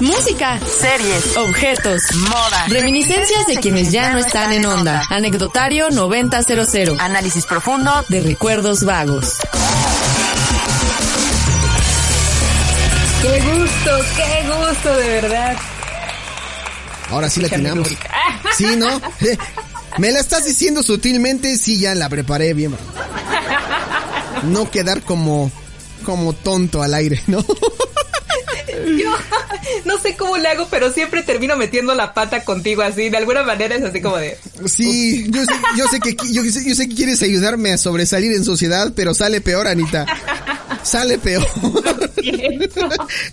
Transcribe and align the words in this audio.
Música, 0.00 0.58
series, 0.58 1.36
objetos, 1.36 2.02
moda, 2.16 2.66
reminiscencias 2.66 3.46
de 3.46 3.58
quienes 3.58 3.92
ya 3.92 4.12
no 4.12 4.18
están 4.18 4.52
en 4.52 4.66
onda. 4.66 5.04
Anecdotario 5.08 5.88
9000. 5.88 6.98
análisis 6.98 7.46
profundo 7.46 7.92
de 8.08 8.20
recuerdos 8.20 8.82
vagos. 8.82 9.38
Qué 13.22 13.40
gusto, 13.40 13.90
qué 14.16 14.48
gusto, 14.48 14.96
de 14.96 15.08
verdad. 15.10 15.56
Ahora 17.10 17.30
sí 17.30 17.40
la 17.40 17.48
tenemos. 17.48 17.88
Sí, 18.56 18.74
¿no? 18.74 19.00
Me 19.98 20.10
la 20.10 20.18
estás 20.18 20.44
diciendo 20.44 20.82
sutilmente, 20.82 21.56
sí, 21.56 21.78
ya 21.78 21.94
la 21.94 22.08
preparé 22.08 22.52
bien. 22.52 22.76
No 24.42 24.68
quedar 24.68 25.02
como, 25.02 25.52
como 26.04 26.32
tonto 26.32 26.82
al 26.82 26.94
aire, 26.94 27.22
¿no? 27.28 27.44
Yo 28.98 29.10
no 29.84 29.98
sé 29.98 30.16
cómo 30.16 30.36
le 30.36 30.48
hago, 30.48 30.68
pero 30.70 30.92
siempre 30.92 31.22
termino 31.22 31.56
metiendo 31.56 31.94
la 31.94 32.14
pata 32.14 32.44
contigo 32.44 32.82
así. 32.82 33.08
De 33.08 33.16
alguna 33.16 33.42
manera 33.42 33.76
es 33.76 33.82
así 33.82 34.00
como 34.00 34.16
de. 34.16 34.36
Sí, 34.66 35.26
yo 35.30 35.44
sé, 35.44 35.52
yo 35.76 35.86
sé 35.88 36.00
que 36.00 36.16
yo 36.32 36.42
sé, 36.44 36.68
yo 36.68 36.74
sé 36.74 36.88
que 36.88 36.94
quieres 36.94 37.22
ayudarme 37.22 37.72
a 37.72 37.78
sobresalir 37.78 38.32
en 38.32 38.44
sociedad, 38.44 38.92
pero 38.94 39.14
sale 39.14 39.40
peor, 39.40 39.66
Anita. 39.66 40.06
Sale 40.82 41.18
peor. 41.18 41.46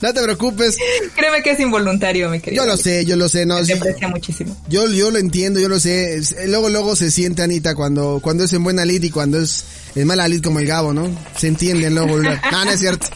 no 0.01 0.13
te 0.13 0.23
preocupes. 0.23 0.77
Créeme 1.15 1.43
que 1.43 1.51
es 1.51 1.59
involuntario, 1.59 2.29
mi 2.29 2.39
querido. 2.39 2.63
Yo 2.63 2.69
lo 2.69 2.77
sé, 2.77 3.05
yo 3.05 3.17
lo 3.17 3.27
sé, 3.27 3.45
no. 3.45 3.61
Te 3.63 3.73
aprecia 3.73 4.07
muchísimo. 4.07 4.55
Yo, 4.69 4.87
yo 4.87 5.11
lo 5.11 5.19
entiendo, 5.19 5.59
yo 5.59 5.67
lo 5.67 5.79
sé. 5.79 6.21
Luego, 6.47 6.69
luego 6.69 6.95
se 6.95 7.11
siente 7.11 7.41
Anita 7.41 7.75
cuando, 7.75 8.19
cuando 8.21 8.45
es 8.45 8.53
en 8.53 8.63
buena 8.63 8.85
lid 8.85 9.03
y 9.03 9.09
cuando 9.09 9.41
es 9.41 9.65
en 9.95 10.07
mala 10.07 10.27
lid 10.27 10.41
como 10.41 10.59
el 10.59 10.67
Gabo, 10.67 10.93
¿no? 10.93 11.09
Se 11.37 11.47
entiende 11.47 11.89
luego. 11.89 12.17
no, 12.17 12.65
no 12.65 12.71
es 12.71 12.79
cierto. 12.79 13.07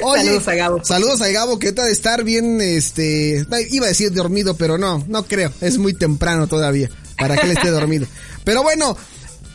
Saludos 0.00 0.48
a 0.48 0.54
Gabo. 0.54 0.84
Saludos 0.84 1.20
a 1.22 1.28
Gabo, 1.28 1.58
que 1.58 1.68
está 1.68 1.84
de 1.84 1.92
estar 1.92 2.24
bien, 2.24 2.60
este, 2.60 3.46
iba 3.70 3.86
a 3.86 3.88
decir 3.88 4.12
dormido, 4.12 4.56
pero 4.56 4.78
no, 4.78 5.04
no 5.08 5.24
creo. 5.24 5.52
Es 5.60 5.78
muy 5.78 5.94
temprano 5.94 6.46
todavía 6.46 6.90
para 7.16 7.36
que 7.36 7.46
él 7.46 7.52
esté 7.52 7.70
dormido. 7.70 8.06
Pero 8.44 8.64
bueno, 8.64 8.96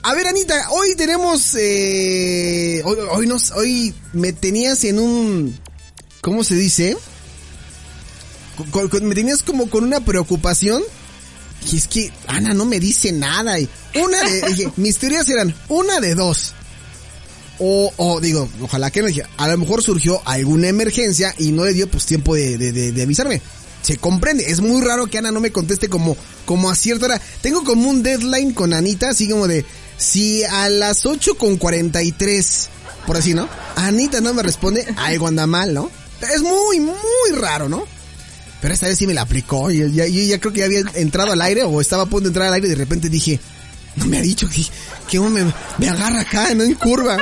a 0.03 0.13
ver, 0.13 0.27
Anita, 0.27 0.69
hoy 0.69 0.95
tenemos, 0.95 1.53
eh, 1.55 2.81
hoy, 2.85 2.97
hoy, 3.11 3.27
nos, 3.27 3.51
hoy 3.51 3.93
me 4.13 4.31
tenías 4.31 4.85
en 4.85 4.99
un, 4.99 5.59
¿cómo 6.21 6.45
se 6.45 6.55
dice? 6.55 6.95
me 9.01 9.15
tenías 9.15 9.43
como 9.43 9.69
con 9.69 9.83
una 9.83 9.99
preocupación. 9.99 10.83
Y 11.71 11.77
es 11.77 11.87
que 11.87 12.11
Ana 12.27 12.53
no 12.53 12.65
me 12.65 12.79
dice 12.79 13.11
nada. 13.11 13.59
Y 13.59 13.67
una 13.95 14.23
de, 14.23 14.71
mis 14.77 14.97
teorías 14.97 15.27
eran 15.29 15.53
una 15.69 15.99
de 15.99 16.15
dos. 16.15 16.53
O, 17.59 17.91
o 17.97 18.19
digo, 18.19 18.47
ojalá 18.61 18.91
que 18.91 19.01
no 19.01 19.07
a 19.37 19.47
lo 19.47 19.57
mejor 19.57 19.81
surgió 19.81 20.21
alguna 20.25 20.67
emergencia 20.67 21.33
y 21.37 21.51
no 21.51 21.65
le 21.65 21.73
dio 21.73 21.89
pues 21.89 22.05
tiempo 22.05 22.35
de, 22.35 22.57
de, 22.57 22.71
de, 22.71 22.91
de 22.91 23.01
avisarme. 23.01 23.41
Se 23.81 23.97
comprende, 23.97 24.51
es 24.51 24.59
muy 24.59 24.81
raro 24.81 25.07
que 25.07 25.17
Ana 25.17 25.31
no 25.31 25.39
me 25.39 25.51
conteste 25.51 25.87
como, 25.87 26.17
como 26.45 26.69
a 26.69 26.75
cierta 26.75 27.05
hora. 27.05 27.21
Tengo 27.41 27.63
como 27.63 27.89
un 27.89 28.03
deadline 28.03 28.53
con 28.53 28.73
Anita, 28.73 29.09
así 29.09 29.29
como 29.29 29.47
de, 29.47 29.65
si 29.97 30.43
a 30.43 30.69
las 30.69 31.05
8 31.05 31.37
con 31.37 31.57
43, 31.57 32.69
por 33.05 33.17
así, 33.17 33.33
¿no? 33.33 33.47
Anita 33.75 34.19
no 34.21 34.33
me 34.33 34.43
responde, 34.43 34.85
algo 34.97 35.27
anda 35.27 35.47
mal, 35.47 35.73
¿no? 35.73 35.89
Es 36.33 36.41
muy, 36.41 36.79
muy 36.79 36.95
raro, 37.35 37.69
¿no? 37.69 37.85
Pero 38.61 38.73
esta 38.73 38.87
vez 38.87 38.97
sí 38.97 39.07
me 39.07 39.13
la 39.13 39.21
aplicó. 39.21 39.71
Y 39.71 39.91
ya, 39.93 40.05
yo 40.07 40.21
ya 40.23 40.39
creo 40.39 40.51
que 40.51 40.59
ya 40.59 40.65
había 40.65 40.81
entrado 40.95 41.31
al 41.31 41.41
aire 41.41 41.63
o 41.63 41.79
estaba 41.79 42.03
a 42.03 42.05
punto 42.07 42.23
de 42.23 42.29
entrar 42.29 42.47
al 42.47 42.55
aire 42.55 42.67
y 42.67 42.71
de 42.71 42.75
repente 42.75 43.09
dije, 43.09 43.39
no 43.95 44.05
me 44.05 44.17
ha 44.17 44.21
dicho 44.21 44.49
que, 44.49 44.63
que 45.09 45.19
me, 45.19 45.51
me 45.77 45.89
agarra 45.89 46.21
acá, 46.21 46.53
no 46.53 46.63
en 46.63 46.73
curva. 46.73 47.17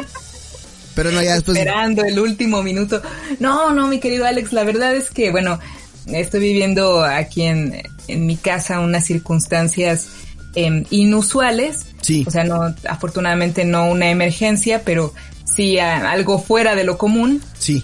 Pero 0.95 1.11
no, 1.11 1.21
ya 1.21 1.35
después... 1.35 1.57
Esperando 1.57 2.03
el 2.03 2.17
último 2.19 2.63
minuto. 2.63 3.01
No, 3.39 3.71
no, 3.71 3.87
mi 3.87 3.99
querido 3.99 4.25
Alex, 4.25 4.53
la 4.53 4.63
verdad 4.63 4.95
es 4.95 5.11
que, 5.11 5.29
bueno, 5.29 5.59
estoy 6.07 6.39
viviendo 6.39 7.03
aquí 7.03 7.43
en, 7.43 7.83
en 8.07 8.25
mi 8.25 8.37
casa 8.37 8.79
unas 8.79 9.05
circunstancias 9.05 10.07
eh, 10.55 10.85
inusuales. 10.89 11.87
Sí. 12.01 12.23
O 12.27 12.31
sea, 12.31 12.43
no, 12.43 12.73
afortunadamente 12.87 13.65
no 13.65 13.89
una 13.89 14.09
emergencia, 14.09 14.83
pero 14.83 15.13
sí 15.43 15.77
a, 15.79 16.11
algo 16.11 16.39
fuera 16.39 16.75
de 16.75 16.85
lo 16.85 16.97
común. 16.97 17.41
Sí. 17.59 17.83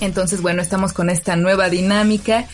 Entonces, 0.00 0.40
bueno, 0.40 0.62
estamos 0.62 0.92
con 0.92 1.10
esta 1.10 1.36
nueva 1.36 1.68
dinámica. 1.68 2.46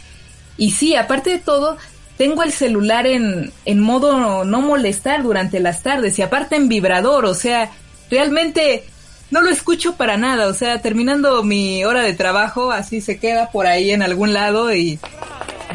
Y 0.56 0.72
sí, 0.72 0.96
aparte 0.96 1.30
de 1.30 1.38
todo, 1.38 1.76
tengo 2.16 2.42
el 2.42 2.52
celular 2.52 3.06
en, 3.06 3.52
en 3.64 3.80
modo 3.80 4.44
no 4.44 4.60
molestar 4.60 5.22
durante 5.22 5.60
las 5.60 5.82
tardes 5.82 6.18
y 6.18 6.22
aparte 6.22 6.56
en 6.56 6.68
vibrador, 6.68 7.24
o 7.24 7.34
sea, 7.34 7.70
realmente 8.10 8.84
no 9.30 9.42
lo 9.42 9.50
escucho 9.50 9.96
para 9.96 10.16
nada, 10.16 10.46
o 10.46 10.54
sea, 10.54 10.80
terminando 10.80 11.42
mi 11.42 11.84
hora 11.84 12.02
de 12.02 12.14
trabajo, 12.14 12.70
así 12.70 13.00
se 13.00 13.18
queda 13.18 13.50
por 13.50 13.66
ahí 13.66 13.90
en 13.90 14.02
algún 14.02 14.32
lado 14.32 14.74
y 14.74 14.98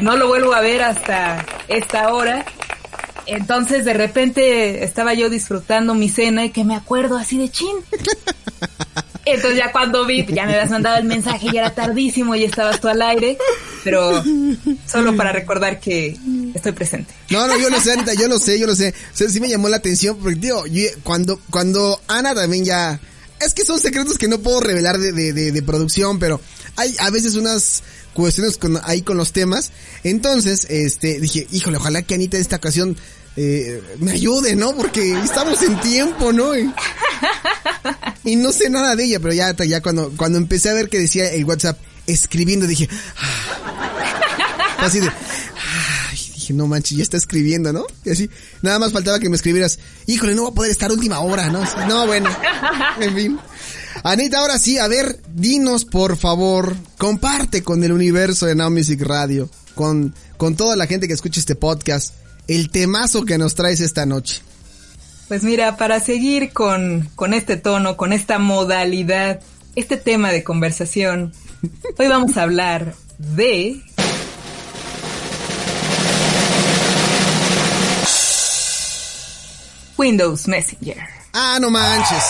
no 0.00 0.16
lo 0.16 0.28
vuelvo 0.28 0.54
a 0.54 0.60
ver 0.60 0.82
hasta 0.82 1.44
esta 1.68 2.12
hora. 2.12 2.44
Entonces 3.26 3.84
de 3.84 3.92
repente 3.92 4.82
estaba 4.82 5.14
yo 5.14 5.30
disfrutando 5.30 5.94
mi 5.94 6.08
cena 6.08 6.46
y 6.46 6.50
que 6.50 6.64
me 6.64 6.74
acuerdo 6.74 7.16
así 7.16 7.38
de 7.38 7.48
chin. 7.48 7.76
Entonces 9.24 9.58
ya 9.58 9.70
cuando 9.70 10.06
vi, 10.06 10.24
ya 10.26 10.46
me 10.46 10.54
habías 10.54 10.70
mandado 10.70 10.96
el 10.96 11.04
mensaje, 11.04 11.48
ya 11.52 11.60
era 11.60 11.74
tardísimo 11.74 12.34
y 12.34 12.44
estabas 12.44 12.80
tú 12.80 12.88
al 12.88 13.02
aire, 13.02 13.36
pero 13.84 14.24
solo 14.86 15.14
para 15.14 15.30
recordar 15.32 15.78
que 15.78 16.16
estoy 16.54 16.72
presente. 16.72 17.12
No, 17.28 17.46
no, 17.46 17.56
yo 17.58 17.68
lo 17.68 17.80
sé, 17.80 17.92
Anita, 17.92 18.14
yo 18.14 18.26
lo 18.26 18.38
sé, 18.38 18.58
yo 18.58 18.66
lo 18.66 18.74
sé. 18.74 18.94
O 19.12 19.16
sea, 19.16 19.28
sí 19.28 19.38
me 19.38 19.48
llamó 19.48 19.68
la 19.68 19.76
atención 19.76 20.16
porque, 20.16 20.40
tío, 20.40 20.64
cuando, 21.02 21.38
cuando 21.50 22.00
Ana 22.08 22.34
también 22.34 22.64
ya... 22.64 22.98
Es 23.40 23.54
que 23.54 23.64
son 23.64 23.80
secretos 23.80 24.18
que 24.18 24.28
no 24.28 24.38
puedo 24.38 24.60
revelar 24.60 24.98
de, 24.98 25.12
de, 25.12 25.32
de, 25.32 25.52
de 25.52 25.62
producción, 25.62 26.18
pero 26.18 26.40
hay 26.76 26.94
a 26.98 27.10
veces 27.10 27.34
unas 27.34 27.82
cuestiones 28.14 28.56
con, 28.56 28.78
ahí 28.84 29.02
con 29.02 29.16
los 29.16 29.32
temas. 29.32 29.72
Entonces, 30.04 30.66
este, 30.68 31.20
dije, 31.20 31.46
híjole, 31.50 31.78
ojalá 31.78 32.02
que 32.02 32.14
Anita 32.14 32.36
esta 32.36 32.56
ocasión 32.56 32.96
eh, 33.36 33.82
me 33.98 34.12
ayude, 34.12 34.56
¿no? 34.56 34.74
Porque 34.74 35.12
estamos 35.22 35.62
en 35.62 35.80
tiempo, 35.80 36.32
¿no? 36.32 36.56
Y, 36.56 36.72
y, 38.24 38.36
no 38.36 38.52
sé 38.52 38.68
nada 38.70 38.96
de 38.96 39.04
ella, 39.04 39.20
pero 39.20 39.32
ya, 39.32 39.54
ya 39.56 39.80
cuando, 39.80 40.12
cuando 40.16 40.38
empecé 40.38 40.70
a 40.70 40.74
ver 40.74 40.88
que 40.88 40.98
decía 40.98 41.32
el 41.32 41.44
WhatsApp 41.44 41.78
escribiendo, 42.06 42.66
dije, 42.66 42.88
ah, 43.16 44.76
así 44.78 45.00
de, 45.00 45.10
dije, 46.50 46.58
no 46.58 46.66
manches, 46.66 46.96
ya 46.96 47.02
está 47.02 47.16
escribiendo, 47.16 47.72
¿no? 47.72 47.86
Y 48.04 48.10
así, 48.10 48.30
nada 48.62 48.78
más 48.78 48.92
faltaba 48.92 49.18
que 49.18 49.28
me 49.28 49.36
escribieras, 49.36 49.78
híjole, 50.06 50.34
no 50.34 50.44
va 50.44 50.48
a 50.50 50.54
poder 50.54 50.70
estar 50.70 50.90
última 50.90 51.20
hora, 51.20 51.48
¿no? 51.48 51.62
No, 51.88 52.06
bueno, 52.06 52.30
en 53.00 53.14
fin. 53.14 53.38
Anita, 54.02 54.38
ahora 54.38 54.58
sí, 54.58 54.78
a 54.78 54.88
ver, 54.88 55.20
dinos 55.34 55.84
por 55.84 56.16
favor, 56.16 56.76
comparte 56.96 57.62
con 57.62 57.82
el 57.84 57.92
universo 57.92 58.46
de 58.46 58.54
Now 58.54 58.70
Music 58.70 59.00
Radio, 59.02 59.50
con, 59.74 60.14
con 60.36 60.56
toda 60.56 60.76
la 60.76 60.86
gente 60.86 61.06
que 61.06 61.14
escucha 61.14 61.40
este 61.40 61.54
podcast, 61.54 62.14
el 62.48 62.70
temazo 62.70 63.24
que 63.24 63.38
nos 63.38 63.54
traes 63.54 63.80
esta 63.80 64.06
noche. 64.06 64.42
Pues 65.28 65.44
mira, 65.44 65.76
para 65.76 66.00
seguir 66.00 66.52
con, 66.52 67.08
con 67.14 67.34
este 67.34 67.56
tono, 67.56 67.96
con 67.96 68.12
esta 68.12 68.38
modalidad, 68.38 69.40
este 69.76 69.96
tema 69.96 70.32
de 70.32 70.42
conversación, 70.42 71.32
hoy 71.98 72.08
vamos 72.08 72.36
a 72.36 72.42
hablar 72.42 72.94
de... 73.18 73.82
Windows 80.00 80.48
Messenger. 80.48 80.96
Ah, 81.34 81.58
no 81.60 81.68
manches. 81.68 82.24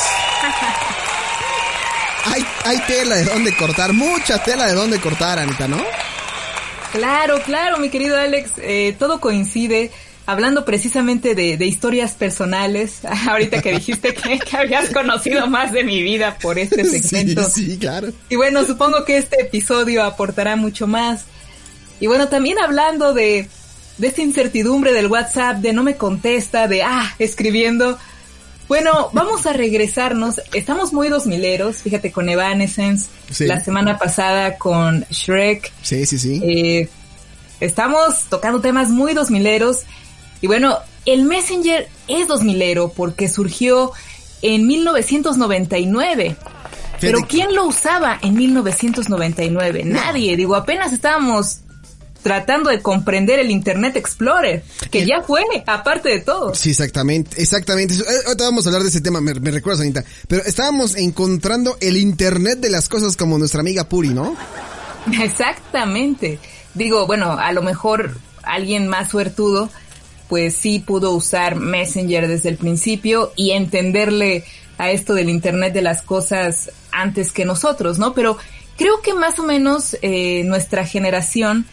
hay, 2.25 2.44
hay 2.64 2.78
tela 2.81 3.14
de 3.14 3.25
dónde 3.26 3.54
cortar, 3.54 3.92
mucha 3.92 4.42
tela 4.42 4.66
de 4.66 4.75
dónde 4.75 4.98
cortar, 4.98 5.38
Anita, 5.38 5.69
¿no? 5.69 5.81
Claro, 6.91 7.41
claro, 7.42 7.78
mi 7.78 7.88
querido 7.88 8.16
Alex, 8.16 8.54
eh, 8.56 8.97
todo 8.98 9.20
coincide. 9.20 9.92
Hablando 10.26 10.64
precisamente 10.64 11.36
de, 11.36 11.56
de, 11.56 11.66
historias 11.66 12.14
personales, 12.14 13.03
ahorita 13.28 13.62
que 13.62 13.70
dijiste 13.70 14.14
que, 14.14 14.41
que, 14.41 14.56
habías 14.56 14.91
conocido 14.91 15.47
más 15.47 15.70
de 15.70 15.84
mi 15.84 16.02
vida 16.02 16.38
por 16.42 16.58
este 16.58 16.84
segmento. 16.84 17.44
Sí, 17.48 17.66
sí, 17.66 17.78
claro. 17.78 18.08
Y 18.28 18.34
bueno, 18.34 18.64
supongo 18.64 19.04
que 19.04 19.16
este 19.16 19.42
episodio 19.42 20.02
aportará 20.02 20.56
mucho 20.56 20.88
más. 20.88 21.22
Y 22.00 22.08
bueno, 22.08 22.26
también 22.26 22.58
hablando 22.58 23.14
de, 23.14 23.49
de 23.98 24.08
esta 24.08 24.22
incertidumbre 24.22 24.92
del 24.92 25.06
WhatsApp, 25.06 25.58
de 25.58 25.72
no 25.72 25.82
me 25.82 25.96
contesta, 25.96 26.69
de 26.69 26.82
ah, 26.82 27.14
escribiendo. 27.19 27.98
Bueno, 28.69 29.10
vamos 29.12 29.46
a 29.46 29.52
regresarnos. 29.52 30.40
Estamos 30.52 30.92
muy 30.92 31.08
dos 31.08 31.26
mileros, 31.26 31.78
fíjate, 31.78 32.12
con 32.12 32.28
Evanescence. 32.28 33.10
Sí. 33.31 33.46
La 33.46 33.60
semana 33.60 33.98
pasada 33.98 34.58
con 34.58 35.04
Shrek. 35.10 35.72
Sí, 35.82 36.06
sí, 36.06 36.19
sí. 36.19 36.40
Eh, 36.42 36.88
estamos 37.58 38.26
tocando 38.28 38.60
temas 38.60 38.88
muy 38.88 39.12
dos 39.12 39.31
mileros. 39.31 39.81
Y 40.40 40.46
bueno, 40.46 40.78
el 41.04 41.25
Messenger 41.25 41.88
es 42.06 42.28
dos 42.28 42.43
milero 42.43 42.93
porque 42.94 43.28
surgió 43.28 43.93
en 44.43 44.66
1999. 44.66 46.36
Pero 47.00 47.26
¿quién 47.26 47.54
lo 47.54 47.66
usaba 47.66 48.19
en 48.22 48.34
1999? 48.34 49.84
Nadie. 49.84 50.36
Digo, 50.36 50.54
apenas 50.54 50.93
estábamos 50.93 51.60
tratando 52.22 52.70
de 52.70 52.81
comprender 52.81 53.38
el 53.38 53.50
Internet 53.50 53.96
Explorer, 53.96 54.62
que 54.90 55.02
el, 55.02 55.08
ya 55.08 55.22
fue, 55.22 55.43
aparte 55.67 56.08
de 56.08 56.20
todo. 56.20 56.55
Sí, 56.55 56.70
exactamente, 56.70 57.40
exactamente. 57.40 57.94
Ahorita 58.26 58.44
vamos 58.44 58.67
a 58.67 58.69
hablar 58.69 58.82
de 58.82 58.88
ese 58.88 59.00
tema, 59.00 59.20
me, 59.20 59.34
me 59.34 59.50
recuerdas, 59.50 59.81
Anita. 59.81 60.05
Pero 60.28 60.44
estábamos 60.44 60.96
encontrando 60.96 61.76
el 61.81 61.96
Internet 61.96 62.58
de 62.61 62.70
las 62.70 62.88
cosas 62.88 63.17
como 63.17 63.38
nuestra 63.38 63.61
amiga 63.61 63.88
Puri, 63.88 64.11
¿no? 64.11 64.37
Exactamente. 65.22 66.38
Digo, 66.75 67.06
bueno, 67.06 67.32
a 67.32 67.52
lo 67.52 67.62
mejor 67.62 68.17
alguien 68.43 68.88
más 68.88 69.11
suertudo, 69.11 69.70
pues 70.28 70.55
sí 70.55 70.78
pudo 70.78 71.12
usar 71.12 71.56
Messenger 71.56 72.28
desde 72.28 72.50
el 72.50 72.56
principio 72.56 73.32
y 73.37 73.50
entenderle 73.52 74.44
a 74.78 74.90
esto 74.90 75.14
del 75.14 75.28
Internet 75.28 75.75
de 75.75 75.82
las 75.82 76.02
cosas 76.02 76.70
antes 76.93 77.32
que 77.32 77.44
nosotros, 77.44 77.99
¿no? 77.99 78.14
Pero 78.14 78.38
creo 78.76 79.00
que 79.02 79.12
más 79.12 79.38
o 79.38 79.43
menos 79.43 79.96
eh, 80.00 80.43
nuestra 80.44 80.87
generación 80.87 81.67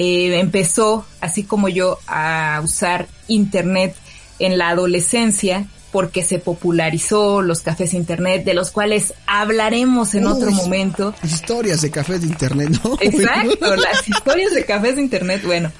eh, 0.00 0.38
empezó, 0.38 1.04
así 1.20 1.42
como 1.42 1.68
yo, 1.68 1.98
a 2.06 2.60
usar 2.62 3.08
Internet 3.26 3.96
en 4.38 4.56
la 4.56 4.68
adolescencia 4.68 5.66
porque 5.90 6.22
se 6.22 6.38
popularizó 6.38 7.42
los 7.42 7.62
cafés 7.62 7.94
internet, 7.94 8.44
de 8.44 8.54
los 8.54 8.70
cuales 8.70 9.14
hablaremos 9.26 10.14
en 10.14 10.28
otro 10.28 10.52
momento. 10.52 11.14
Historias 11.24 11.80
de 11.80 11.90
cafés 11.90 12.20
de 12.20 12.28
internet, 12.28 12.80
¿no? 12.84 12.96
Exacto, 13.00 13.74
las 13.74 14.06
historias 14.06 14.54
de 14.54 14.64
cafés 14.64 14.94
de 14.94 15.02
internet, 15.02 15.42
bueno. 15.44 15.72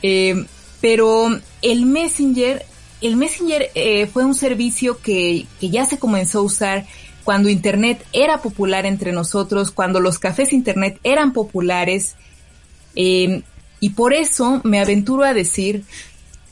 Eh, 0.00 0.46
pero 0.80 1.28
el 1.60 1.84
Messenger, 1.84 2.64
el 3.02 3.16
Messenger 3.16 3.70
eh, 3.74 4.06
fue 4.06 4.24
un 4.24 4.34
servicio 4.34 4.98
que, 5.02 5.44
que 5.60 5.68
ya 5.68 5.84
se 5.84 5.98
comenzó 5.98 6.38
a 6.38 6.42
usar 6.42 6.86
cuando 7.22 7.50
Internet 7.50 8.04
era 8.14 8.40
popular 8.40 8.86
entre 8.86 9.12
nosotros, 9.12 9.72
cuando 9.72 10.00
los 10.00 10.18
cafés 10.18 10.54
Internet 10.54 10.98
eran 11.04 11.34
populares. 11.34 12.16
Eh, 12.96 13.42
y 13.80 13.90
por 13.90 14.12
eso 14.12 14.60
me 14.64 14.80
aventuro 14.80 15.24
a 15.24 15.34
decir 15.34 15.84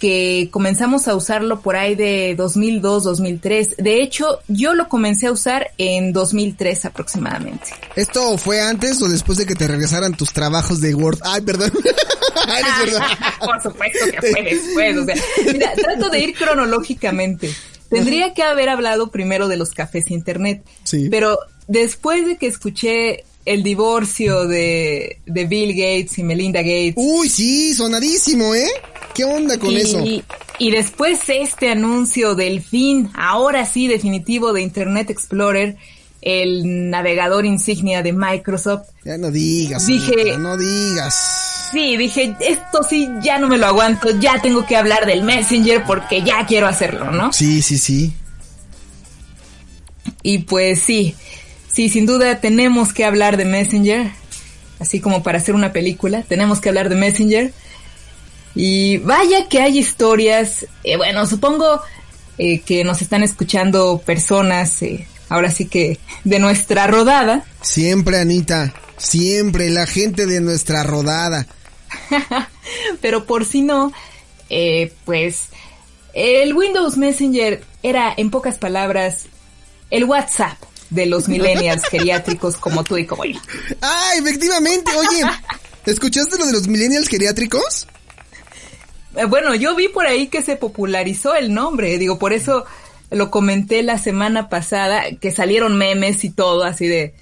que 0.00 0.48
comenzamos 0.50 1.08
a 1.08 1.14
usarlo 1.14 1.60
por 1.60 1.76
ahí 1.76 1.94
de 1.94 2.34
2002, 2.34 3.04
2003. 3.04 3.76
De 3.76 4.02
hecho, 4.02 4.40
yo 4.48 4.72
lo 4.72 4.88
comencé 4.88 5.26
a 5.26 5.32
usar 5.32 5.72
en 5.76 6.14
2003 6.14 6.87
aproximadamente. 6.87 7.66
¿Esto 7.94 8.38
fue 8.38 8.62
antes 8.62 9.00
o 9.02 9.08
después 9.08 9.37
de 9.37 9.44
que 9.44 9.54
te 9.54 9.69
regresaran 9.69 10.16
tus 10.16 10.32
trabajos 10.32 10.81
de 10.81 10.94
Word? 10.94 11.19
Ay, 11.22 11.42
perdón. 11.42 11.70
Ay, 12.46 12.64
por 13.40 13.62
supuesto 13.62 14.06
que 14.10 14.32
fue 14.32 14.42
después. 14.42 14.96
O 14.96 15.04
sea, 15.04 15.14
mira, 15.52 15.72
trato 15.75 16.08
de 16.08 16.20
ir 16.20 16.34
cronológicamente. 16.34 17.54
Tendría 17.90 18.32
que 18.32 18.42
haber 18.42 18.70
hablado 18.70 19.10
primero 19.10 19.48
de 19.48 19.58
los 19.58 19.70
cafés 19.72 20.10
internet. 20.10 20.64
Sí. 20.84 21.08
Pero 21.10 21.38
después 21.69 22.26
de 22.26 22.38
que 22.38 22.46
escuché 22.46 23.25
el 23.44 23.62
divorcio 23.62 24.46
de, 24.46 25.19
de 25.26 25.44
Bill 25.44 25.70
Gates 25.70 26.19
y 26.19 26.22
Melinda 26.22 26.60
Gates. 26.60 26.94
Uy, 26.96 27.28
sí, 27.28 27.75
sonadísimo, 27.75 28.54
¿eh? 28.54 28.70
¿Qué 29.14 29.25
onda 29.25 29.58
con 29.58 29.76
eso? 29.76 30.04
Y 30.58 30.70
después 30.70 31.20
este 31.28 31.70
anuncio 31.70 32.34
del 32.34 32.62
fin, 32.62 33.10
ahora 33.14 33.64
sí 33.64 33.88
definitivo 33.88 34.52
de 34.52 34.60
Internet 34.60 35.08
Explorer, 35.08 35.76
el 36.22 36.90
navegador 36.90 37.46
insignia 37.46 38.02
de 38.02 38.12
Microsoft. 38.12 38.88
Ya 39.04 39.16
no 39.16 39.31
digas. 39.31 39.87
Dije, 39.87 40.37
no 40.38 40.58
digas. 40.58 41.69
Sí, 41.72 41.96
dije, 41.96 42.37
esto 42.40 42.82
sí 42.88 43.08
ya 43.22 43.38
no 43.38 43.48
me 43.48 43.56
lo 43.56 43.66
aguanto, 43.66 44.10
ya 44.20 44.40
tengo 44.42 44.66
que 44.66 44.76
hablar 44.76 45.06
del 45.06 45.22
Messenger 45.22 45.84
porque 45.87 46.22
ya 46.22 46.44
quiero 46.46 46.66
hacerlo, 46.66 47.10
¿no? 47.10 47.32
Sí, 47.32 47.62
sí, 47.62 47.78
sí. 47.78 48.12
Y 50.22 50.38
pues 50.38 50.82
sí, 50.82 51.14
sí, 51.72 51.88
sin 51.88 52.06
duda 52.06 52.40
tenemos 52.40 52.93
que 52.93 53.05
hablar 53.05 53.37
de 53.37 53.44
Messenger, 53.44 54.11
así 54.78 55.00
como 55.00 55.22
para 55.22 55.38
hacer 55.38 55.55
una 55.55 55.72
película, 55.72 56.22
tenemos 56.22 56.61
que 56.61 56.69
hablar 56.69 56.88
de 56.88 56.96
Messenger. 56.96 57.52
Y 58.55 58.99
vaya 58.99 59.49
que 59.49 59.61
hay 59.61 59.78
historias, 59.78 60.67
eh, 60.82 60.96
bueno, 60.96 61.26
supongo 61.26 61.81
eh, 62.38 62.61
que 62.61 62.82
nos 62.82 63.00
están 63.00 63.22
escuchando 63.22 64.02
personas, 64.05 64.82
eh, 64.82 65.06
ahora 65.28 65.50
sí 65.50 65.67
que 65.67 65.99
de 66.25 66.38
nuestra 66.40 66.87
rodada. 66.87 67.44
Siempre, 67.62 68.19
Anita, 68.19 68.75
siempre 68.96 69.70
la 69.70 69.87
gente 69.87 70.26
de 70.26 70.40
nuestra 70.40 70.82
rodada. 70.82 71.46
Pero 73.00 73.25
por 73.25 73.44
si 73.44 73.62
no, 73.62 73.93
pues 75.05 75.50
el 76.12 76.55
Windows 76.55 76.96
Messenger 76.96 77.62
era, 77.84 78.12
en 78.16 78.31
pocas 78.31 78.58
palabras, 78.58 79.26
el 79.90 80.05
WhatsApp 80.05 80.58
de 80.90 81.06
los 81.06 81.28
millennials 81.28 81.84
geriátricos 81.84 82.56
como 82.56 82.84
tú 82.84 82.98
y 82.98 83.06
como 83.06 83.25
yo. 83.25 83.40
Ah, 83.81 84.12
efectivamente, 84.16 84.90
oye, 84.96 85.22
¿escuchaste 85.87 86.37
lo 86.38 86.46
de 86.46 86.52
los 86.52 86.69
millennials 86.69 87.08
geriátricos? 87.08 87.87
Eh, 89.16 89.25
bueno, 89.25 89.54
yo 89.54 89.75
vi 89.75 89.88
por 89.88 90.06
ahí 90.06 90.28
que 90.28 90.42
se 90.42 90.56
popularizó 90.56 91.34
el 91.34 91.54
nombre, 91.54 91.98
digo, 91.98 92.19
por 92.19 92.32
eso 92.32 92.64
lo 93.10 93.31
comenté 93.31 93.82
la 93.82 93.98
semana 93.98 94.48
pasada, 94.48 95.02
que 95.20 95.32
salieron 95.32 95.76
memes 95.76 96.25
y 96.25 96.31
todo 96.31 96.64
así 96.64 96.87
de, 96.87 97.14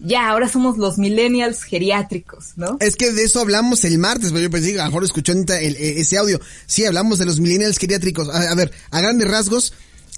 ya, 0.00 0.28
ahora 0.28 0.48
somos 0.48 0.76
los 0.76 0.98
millennials 0.98 1.62
geriátricos, 1.62 2.52
¿no? 2.56 2.76
Es 2.80 2.96
que 2.96 3.12
de 3.12 3.22
eso 3.22 3.40
hablamos 3.40 3.84
el 3.84 3.98
martes, 3.98 4.30
pero 4.30 4.42
yo 4.42 4.50
pensé 4.50 4.72
que 4.72 4.80
a 4.80 4.84
lo 4.84 4.90
mejor 4.90 5.04
escuchó 5.04 5.32
ese 5.32 6.18
audio. 6.18 6.40
Sí, 6.66 6.84
hablamos 6.84 7.18
de 7.18 7.26
los 7.26 7.40
millennials 7.40 7.78
geriátricos. 7.78 8.28
A, 8.28 8.54
ver, 8.54 8.72
a 8.90 9.00
grandes 9.00 9.28
rasgos, 9.28 9.72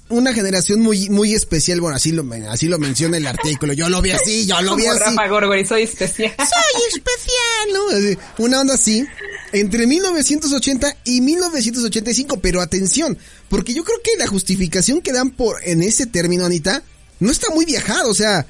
una 0.09 0.33
generación 0.33 0.81
muy 0.81 1.09
muy 1.09 1.35
especial, 1.35 1.81
bueno, 1.81 1.97
así 1.97 2.13
lo 2.13 2.25
así 2.49 2.69
lo 2.69 2.79
menciona 2.79 3.17
el 3.17 3.27
artículo. 3.27 3.73
Yo 3.73 3.89
lo 3.89 4.01
vi 4.03 4.11
así, 4.11 4.47
yo 4.47 4.61
lo 4.63 4.77
vi 4.77 4.87
así. 4.87 4.99
Rafa 5.01 5.29
Gorgori, 5.29 5.67
soy 5.67 5.83
especial. 5.83 6.33
Soy 6.37 6.83
especial, 6.95 8.17
¿no? 8.39 8.45
Una 8.45 8.61
onda 8.61 8.75
así 8.75 9.07
entre 9.53 9.87
1980 9.87 10.97
y 11.05 11.21
1985, 11.21 12.41
pero 12.41 12.61
atención, 12.61 13.17
porque 13.49 13.75
yo 13.75 13.85
creo 13.85 14.01
que 14.03 14.17
la 14.19 14.27
justificación 14.27 15.01
que 15.01 15.13
dan 15.13 15.31
por 15.31 15.57
en 15.65 15.83
ese 15.83 16.07
término, 16.07 16.45
Anita, 16.45 16.83
no 17.21 17.31
está 17.31 17.49
muy 17.55 17.65
viajado, 17.65 18.11
o 18.11 18.15
sea, 18.15 18.47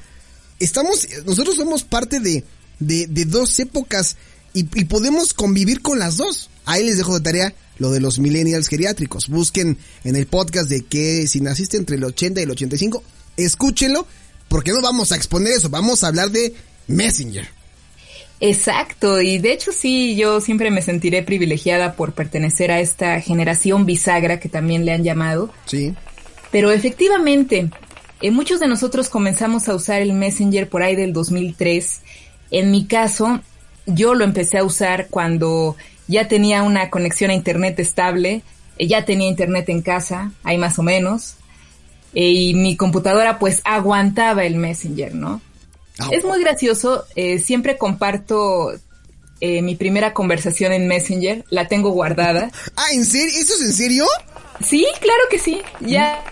estamos, 0.59 1.07
nosotros 1.25 1.55
somos 1.55 1.83
parte 1.83 2.19
de, 2.19 2.43
de, 2.79 3.07
de 3.07 3.25
dos 3.25 3.57
épocas 3.59 4.17
y, 4.53 4.59
y, 4.79 4.85
podemos 4.85 5.33
convivir 5.33 5.81
con 5.81 5.99
las 5.99 6.17
dos. 6.17 6.49
Ahí 6.65 6.83
les 6.83 6.97
dejo 6.97 7.13
de 7.13 7.23
tarea 7.23 7.53
lo 7.77 7.91
de 7.91 7.99
los 7.99 8.19
millennials 8.19 8.67
geriátricos. 8.67 9.27
Busquen 9.27 9.77
en 10.03 10.15
el 10.15 10.27
podcast 10.27 10.69
de 10.69 10.83
que 10.83 11.27
si 11.27 11.41
naciste 11.41 11.77
entre 11.77 11.97
el 11.97 12.03
80 12.03 12.39
y 12.39 12.43
el 12.43 12.51
85, 12.51 13.03
escúchenlo, 13.37 14.07
porque 14.47 14.71
no 14.71 14.81
vamos 14.81 15.11
a 15.11 15.15
exponer 15.15 15.53
eso, 15.53 15.69
vamos 15.69 16.03
a 16.03 16.07
hablar 16.07 16.31
de 16.31 16.53
Messenger. 16.87 17.47
Exacto, 18.39 19.19
y 19.19 19.39
de 19.39 19.51
hecho 19.51 19.71
sí, 19.71 20.15
yo 20.15 20.41
siempre 20.41 20.69
me 20.69 20.83
sentiré 20.83 21.23
privilegiada 21.23 21.93
por 21.93 22.13
pertenecer 22.13 22.71
a 22.71 22.79
esta 22.79 23.19
generación 23.19 23.85
bisagra 23.85 24.39
que 24.39 24.47
también 24.47 24.85
le 24.85 24.93
han 24.93 25.03
llamado. 25.03 25.51
Sí. 25.65 25.95
Pero 26.51 26.71
efectivamente, 26.71 27.69
eh, 28.21 28.31
muchos 28.31 28.59
de 28.59 28.67
nosotros 28.67 29.09
comenzamos 29.09 29.67
a 29.67 29.75
usar 29.75 30.01
el 30.01 30.13
Messenger 30.13 30.69
por 30.69 30.83
ahí 30.83 30.95
del 30.95 31.13
2003. 31.13 32.01
En 32.51 32.71
mi 32.71 32.85
caso, 32.85 33.41
yo 33.87 34.13
lo 34.13 34.23
empecé 34.23 34.59
a 34.59 34.63
usar 34.63 35.07
cuando 35.09 35.75
ya 36.07 36.27
tenía 36.27 36.63
una 36.63 36.89
conexión 36.89 37.31
a 37.31 37.33
Internet 37.33 37.79
estable, 37.79 38.41
eh, 38.77 38.87
ya 38.87 39.05
tenía 39.05 39.27
Internet 39.27 39.69
en 39.69 39.81
casa, 39.81 40.31
ahí 40.43 40.57
más 40.57 40.79
o 40.79 40.83
menos, 40.83 41.35
eh, 42.13 42.29
y 42.29 42.53
mi 42.53 42.75
computadora 42.75 43.39
pues 43.39 43.61
aguantaba 43.63 44.45
el 44.45 44.55
Messenger, 44.55 45.13
¿no? 45.13 45.41
Ah, 45.99 46.09
es 46.11 46.23
muy 46.23 46.39
gracioso, 46.41 47.05
eh, 47.15 47.39
siempre 47.39 47.77
comparto 47.77 48.73
eh, 49.39 49.61
mi 49.61 49.75
primera 49.75 50.13
conversación 50.13 50.71
en 50.73 50.87
Messenger, 50.87 51.45
la 51.49 51.67
tengo 51.67 51.91
guardada. 51.91 52.51
Ah, 52.75 52.93
¿en 52.93 53.05
serio? 53.05 53.33
¿Eso 53.39 53.55
es 53.55 53.61
en 53.61 53.73
serio? 53.73 54.05
Sí, 54.63 54.85
claro 54.99 55.23
que 55.29 55.39
sí, 55.39 55.61
ya... 55.81 56.23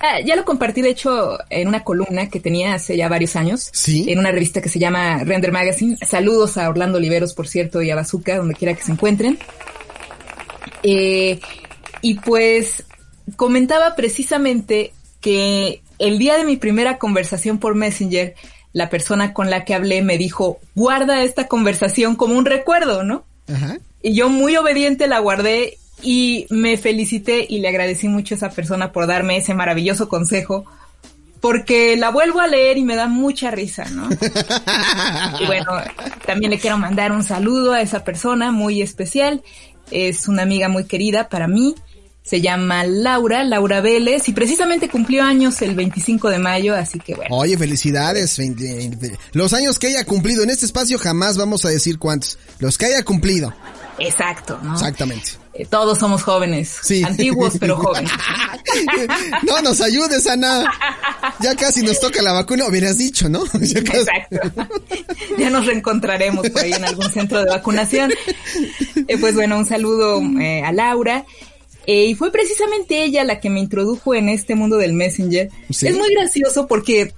Ah, 0.00 0.20
ya 0.24 0.36
lo 0.36 0.44
compartí, 0.44 0.82
de 0.82 0.90
hecho, 0.90 1.38
en 1.48 1.68
una 1.68 1.82
columna 1.82 2.28
que 2.28 2.40
tenía 2.40 2.74
hace 2.74 2.96
ya 2.96 3.08
varios 3.08 3.34
años. 3.36 3.70
Sí. 3.72 4.04
En 4.08 4.18
una 4.18 4.30
revista 4.30 4.60
que 4.60 4.68
se 4.68 4.78
llama 4.78 5.24
Render 5.24 5.52
Magazine. 5.52 5.96
Saludos 6.06 6.58
a 6.58 6.68
Orlando 6.68 6.98
Oliveros, 6.98 7.34
por 7.34 7.48
cierto, 7.48 7.82
y 7.82 7.90
a 7.90 7.96
Bazooka, 7.96 8.36
donde 8.36 8.54
quiera 8.54 8.74
que 8.74 8.82
se 8.82 8.92
encuentren. 8.92 9.38
Eh, 10.82 11.40
y 12.02 12.14
pues 12.14 12.84
comentaba 13.36 13.96
precisamente 13.96 14.92
que 15.20 15.82
el 15.98 16.18
día 16.18 16.36
de 16.36 16.44
mi 16.44 16.56
primera 16.56 16.98
conversación 16.98 17.58
por 17.58 17.74
Messenger, 17.74 18.34
la 18.72 18.90
persona 18.90 19.32
con 19.32 19.50
la 19.50 19.64
que 19.64 19.74
hablé 19.74 20.02
me 20.02 20.18
dijo, 20.18 20.60
guarda 20.74 21.24
esta 21.24 21.48
conversación 21.48 22.16
como 22.16 22.36
un 22.36 22.44
recuerdo, 22.44 23.02
¿no? 23.02 23.24
Ajá. 23.48 23.78
Y 24.02 24.14
yo 24.14 24.28
muy 24.28 24.56
obediente 24.56 25.08
la 25.08 25.18
guardé 25.18 25.78
y 26.02 26.46
me 26.50 26.76
felicité 26.76 27.46
y 27.48 27.58
le 27.58 27.68
agradecí 27.68 28.08
mucho 28.08 28.34
a 28.34 28.36
esa 28.36 28.50
persona 28.50 28.92
por 28.92 29.06
darme 29.06 29.36
ese 29.36 29.54
maravilloso 29.54 30.08
consejo, 30.08 30.64
porque 31.40 31.96
la 31.96 32.10
vuelvo 32.10 32.40
a 32.40 32.46
leer 32.46 32.78
y 32.78 32.84
me 32.84 32.96
da 32.96 33.08
mucha 33.08 33.50
risa, 33.50 33.84
¿no? 33.90 34.08
y 35.40 35.46
bueno, 35.46 35.72
también 36.26 36.50
le 36.50 36.58
quiero 36.58 36.78
mandar 36.78 37.12
un 37.12 37.22
saludo 37.22 37.72
a 37.72 37.80
esa 37.80 38.04
persona 38.04 38.52
muy 38.52 38.82
especial, 38.82 39.42
es 39.90 40.28
una 40.28 40.42
amiga 40.42 40.68
muy 40.68 40.84
querida 40.84 41.28
para 41.28 41.46
mí 41.46 41.74
se 42.26 42.40
llama 42.40 42.84
Laura, 42.84 43.44
Laura 43.44 43.80
Vélez, 43.80 44.28
y 44.28 44.32
precisamente 44.32 44.88
cumplió 44.88 45.22
años 45.22 45.62
el 45.62 45.76
25 45.76 46.28
de 46.28 46.40
mayo, 46.40 46.74
así 46.74 46.98
que 46.98 47.14
bueno. 47.14 47.36
Oye, 47.36 47.56
felicidades. 47.56 48.40
Los 49.32 49.52
años 49.52 49.78
que 49.78 49.86
haya 49.86 50.04
cumplido 50.04 50.42
en 50.42 50.50
este 50.50 50.66
espacio 50.66 50.98
jamás 50.98 51.36
vamos 51.36 51.64
a 51.64 51.68
decir 51.68 52.00
cuántos. 52.00 52.36
Los 52.58 52.78
que 52.78 52.86
haya 52.86 53.04
cumplido. 53.04 53.54
Exacto, 54.00 54.58
¿no? 54.60 54.72
Exactamente. 54.72 55.45
Eh, 55.58 55.66
todos 55.70 55.98
somos 55.98 56.22
jóvenes, 56.22 56.76
Sí. 56.82 57.02
antiguos 57.02 57.54
pero 57.58 57.76
jóvenes. 57.82 58.10
no 59.44 59.60
nos 59.62 59.80
ayudes, 59.80 60.26
Ana. 60.26 60.64
Ya 61.40 61.54
casi 61.56 61.82
nos 61.82 61.98
toca 62.00 62.22
la 62.22 62.32
vacuna, 62.32 62.66
hubieras 62.66 62.98
dicho, 62.98 63.28
¿no? 63.28 63.44
Ya 63.60 63.82
casi- 63.82 63.98
Exacto. 64.00 64.64
Ya 65.38 65.50
nos 65.50 65.66
reencontraremos 65.66 66.48
por 66.50 66.62
ahí 66.62 66.72
en 66.72 66.84
algún 66.84 67.10
centro 67.10 67.42
de 67.42 67.50
vacunación. 67.50 68.12
Eh, 69.08 69.18
pues 69.18 69.34
bueno, 69.34 69.56
un 69.58 69.66
saludo 69.66 70.20
eh, 70.40 70.62
a 70.64 70.72
Laura. 70.72 71.24
Eh, 71.86 72.06
y 72.06 72.14
fue 72.16 72.32
precisamente 72.32 73.04
ella 73.04 73.22
la 73.22 73.38
que 73.38 73.48
me 73.48 73.60
introdujo 73.60 74.14
en 74.14 74.28
este 74.28 74.54
mundo 74.56 74.76
del 74.76 74.92
Messenger. 74.92 75.48
Sí. 75.70 75.86
Es 75.86 75.96
muy 75.96 76.12
gracioso 76.14 76.66
porque, 76.66 77.14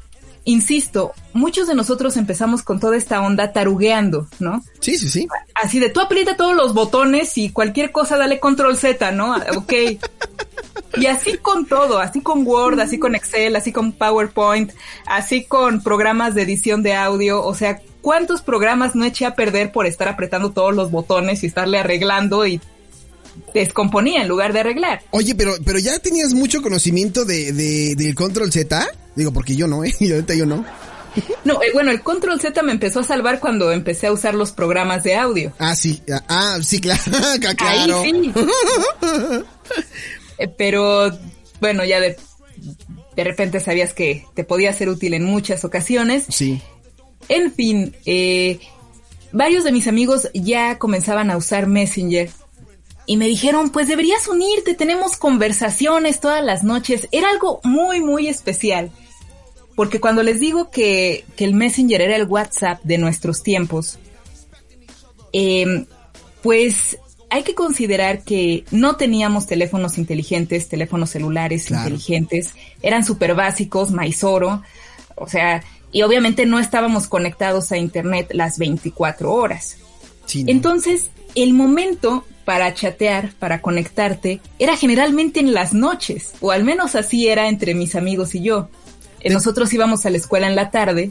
insisto, 0.49 1.13
muchos 1.35 1.69
de 1.69 1.75
nosotros 1.75 2.17
empezamos 2.17 2.63
con 2.63 2.81
toda 2.81 2.97
esta 2.97 3.21
onda 3.21 3.53
tarugueando, 3.53 4.29
¿no? 4.39 4.63
Sí, 4.81 4.97
sí, 4.97 5.09
sí. 5.11 5.29
Así 5.55 5.79
de 5.79 5.91
tú 5.91 6.01
aprieta 6.01 6.37
todos 6.37 6.57
los 6.57 6.73
botones 6.73 7.37
y 7.37 7.51
cualquier 7.51 7.93
cosa 7.93 8.17
dale 8.17 8.41
control 8.41 8.77
Z, 8.77 9.13
¿no? 9.13 9.35
Ah, 9.35 9.45
Ok. 9.57 9.73
Y 10.97 11.07
así 11.07 11.37
con 11.37 11.67
todo, 11.67 11.99
así 11.99 12.23
con 12.23 12.47
Word, 12.47 12.81
así 12.81 12.99
con 12.99 13.15
Excel, 13.15 13.57
así 13.57 13.73
con 13.73 13.93
PowerPoint, 13.93 14.73
así 15.07 15.45
con 15.45 15.83
programas 15.83 16.35
de 16.35 16.43
edición 16.43 16.83
de 16.83 16.95
audio, 16.95 17.45
o 17.45 17.55
sea, 17.55 17.81
¿cuántos 18.01 18.41
programas 18.41 18.97
no 18.97 19.05
eché 19.05 19.27
a 19.27 19.35
perder 19.35 19.71
por 19.71 19.87
estar 19.87 20.09
apretando 20.09 20.51
todos 20.51 20.75
los 20.75 20.91
botones 20.91 21.45
y 21.45 21.47
estarle 21.47 21.79
arreglando 21.79 22.47
y 22.47 22.61
descomponía 23.55 24.23
en 24.23 24.29
lugar 24.29 24.53
de 24.53 24.61
arreglar? 24.61 25.03
Oye, 25.11 25.35
pero, 25.35 25.55
pero 25.65 25.79
ya 25.79 25.99
tenías 25.99 26.35
mucho 26.35 26.63
conocimiento 26.63 27.25
de, 27.25 27.53
de, 27.53 27.95
del 27.97 28.15
control 28.15 28.53
Z. 28.53 28.87
Digo, 29.15 29.33
porque 29.33 29.57
yo 29.57 29.67
no, 29.67 29.85
¿eh? 29.85 29.95
Y 30.01 30.13
ahorita 30.13 30.35
yo 30.35 30.47
no. 30.47 30.65
No, 31.45 31.63
eh, 31.63 31.71
bueno, 31.73 31.91
el 31.91 32.03
Control 32.03 32.41
Z 32.41 32.63
me 32.63 32.73
empezó 32.73 33.01
a 33.01 33.05
salvar 33.05 33.41
cuando 33.41 33.73
empecé 33.73 34.07
a 34.07 34.13
usar 34.13 34.35
los 34.35 34.53
programas 34.53 35.03
de 35.03 35.17
audio. 35.17 35.53
Ah, 35.59 35.75
sí. 35.75 36.03
Ah, 36.29 36.59
sí, 36.63 36.81
claro. 36.81 37.03
claro. 37.57 38.01
Ahí 38.01 38.23
sí. 38.23 38.33
Eh, 40.39 40.49
Pero 40.57 41.11
bueno, 41.61 41.85
ya 41.85 42.01
de, 42.01 42.17
de 43.17 43.25
repente 43.25 43.61
sabías 43.61 43.93
que 43.93 44.25
te 44.35 44.45
podía 44.45 44.73
ser 44.73 44.89
útil 44.89 45.15
en 45.15 45.25
muchas 45.25 45.65
ocasiones. 45.65 46.27
Sí. 46.29 46.61
En 47.29 47.53
fin, 47.53 47.95
eh, 48.07 48.61
varios 49.33 49.65
de 49.65 49.73
mis 49.73 49.87
amigos 49.87 50.31
ya 50.35 50.79
comenzaban 50.79 51.31
a 51.31 51.37
usar 51.37 51.67
Messenger 51.67 52.31
y 53.09 53.17
me 53.17 53.27
dijeron, 53.27 53.71
pues 53.71 53.89
deberías 53.89 54.29
unirte, 54.29 54.75
tenemos 54.75 55.17
conversaciones 55.17 56.21
todas 56.21 56.45
las 56.45 56.63
noches. 56.63 57.09
Era 57.11 57.31
algo 57.31 57.59
muy, 57.65 58.03
muy 58.03 58.29
especial. 58.29 58.91
Porque 59.75 59.99
cuando 59.99 60.23
les 60.23 60.41
digo 60.41 60.71
que, 60.71 61.25
que 61.35 61.47
el 61.47 61.55
Messenger 61.55 62.03
era 62.03 62.17
el 62.17 62.25
WhatsApp 62.25 62.83
de 62.85 62.99
nuestros 62.99 63.43
tiempos, 63.43 63.99
eh, 65.33 65.87
pues 66.43 66.99
hay 67.31 67.45
que 67.45 67.55
considerar 67.55 68.25
que 68.25 68.65
no 68.73 68.97
teníamos 68.97 69.47
teléfonos 69.47 69.97
inteligentes, 69.97 70.69
teléfonos 70.69 71.09
celulares 71.09 71.65
Claro. 71.65 71.89
inteligentes, 71.89 72.53
eran 72.83 73.05
súper 73.07 73.35
básicos, 73.35 73.91
maizoro, 73.91 74.63
o 75.15 75.27
sea, 75.29 75.63
y 75.93 76.03
obviamente 76.03 76.45
no 76.45 76.59
estábamos 76.59 77.07
conectados 77.07 77.73
a 77.73 77.79
Internet 77.79 78.33
las 78.35 78.59
24 78.59 79.33
horas. 79.33 79.77
sí 80.27 80.45
no. 80.45 80.51
Entonces, 80.51 81.11
el 81.35 81.55
momento 81.55 82.27
para 82.49 82.73
chatear, 82.73 83.35
para 83.39 83.61
conectarte, 83.61 84.41
era 84.59 84.75
generalmente 84.75 85.39
en 85.39 85.53
las 85.53 85.75
noches, 85.75 86.33
o 86.41 86.51
al 86.51 86.65
menos 86.65 86.95
así 86.95 87.29
era 87.29 87.47
entre 87.47 87.75
mis 87.75 87.95
amigos 87.95 88.35
y 88.35 88.41
yo. 88.41 88.71
Eh, 89.21 89.29
Nosotros 89.29 89.71
íbamos 89.75 90.07
a 90.07 90.11
la 90.11 90.17
escuela 90.17 90.47
en 90.47 90.57
la 90.57 90.71
tarde 90.71 91.11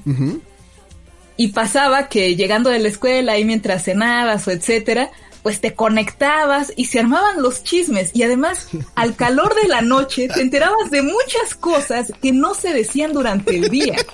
y 1.35 1.49
pasaba 1.49 2.09
que 2.09 2.35
llegando 2.35 2.71
de 2.71 2.79
la 2.79 2.87
escuela 2.87 3.37
y 3.37 3.45
mientras 3.45 3.83
cenabas 3.83 4.47
o 4.47 4.51
etcétera, 4.51 5.11
pues 5.43 5.61
te 5.61 5.75
conectabas 5.75 6.73
y 6.75 6.85
se 6.85 7.01
armaban 7.01 7.43
los 7.43 7.63
chismes 7.63 8.09
y 8.15 8.23
además 8.23 8.69
al 8.95 9.15
calor 9.15 9.53
de 9.61 9.67
la 9.67 9.81
noche 9.81 10.29
te 10.29 10.41
enterabas 10.41 10.89
de 10.89 11.03
muchas 11.03 11.53
cosas 11.53 12.11
que 12.19 12.31
no 12.31 12.55
se 12.55 12.73
decían 12.73 13.13
durante 13.13 13.55
el 13.57 13.69
día. 13.69 13.95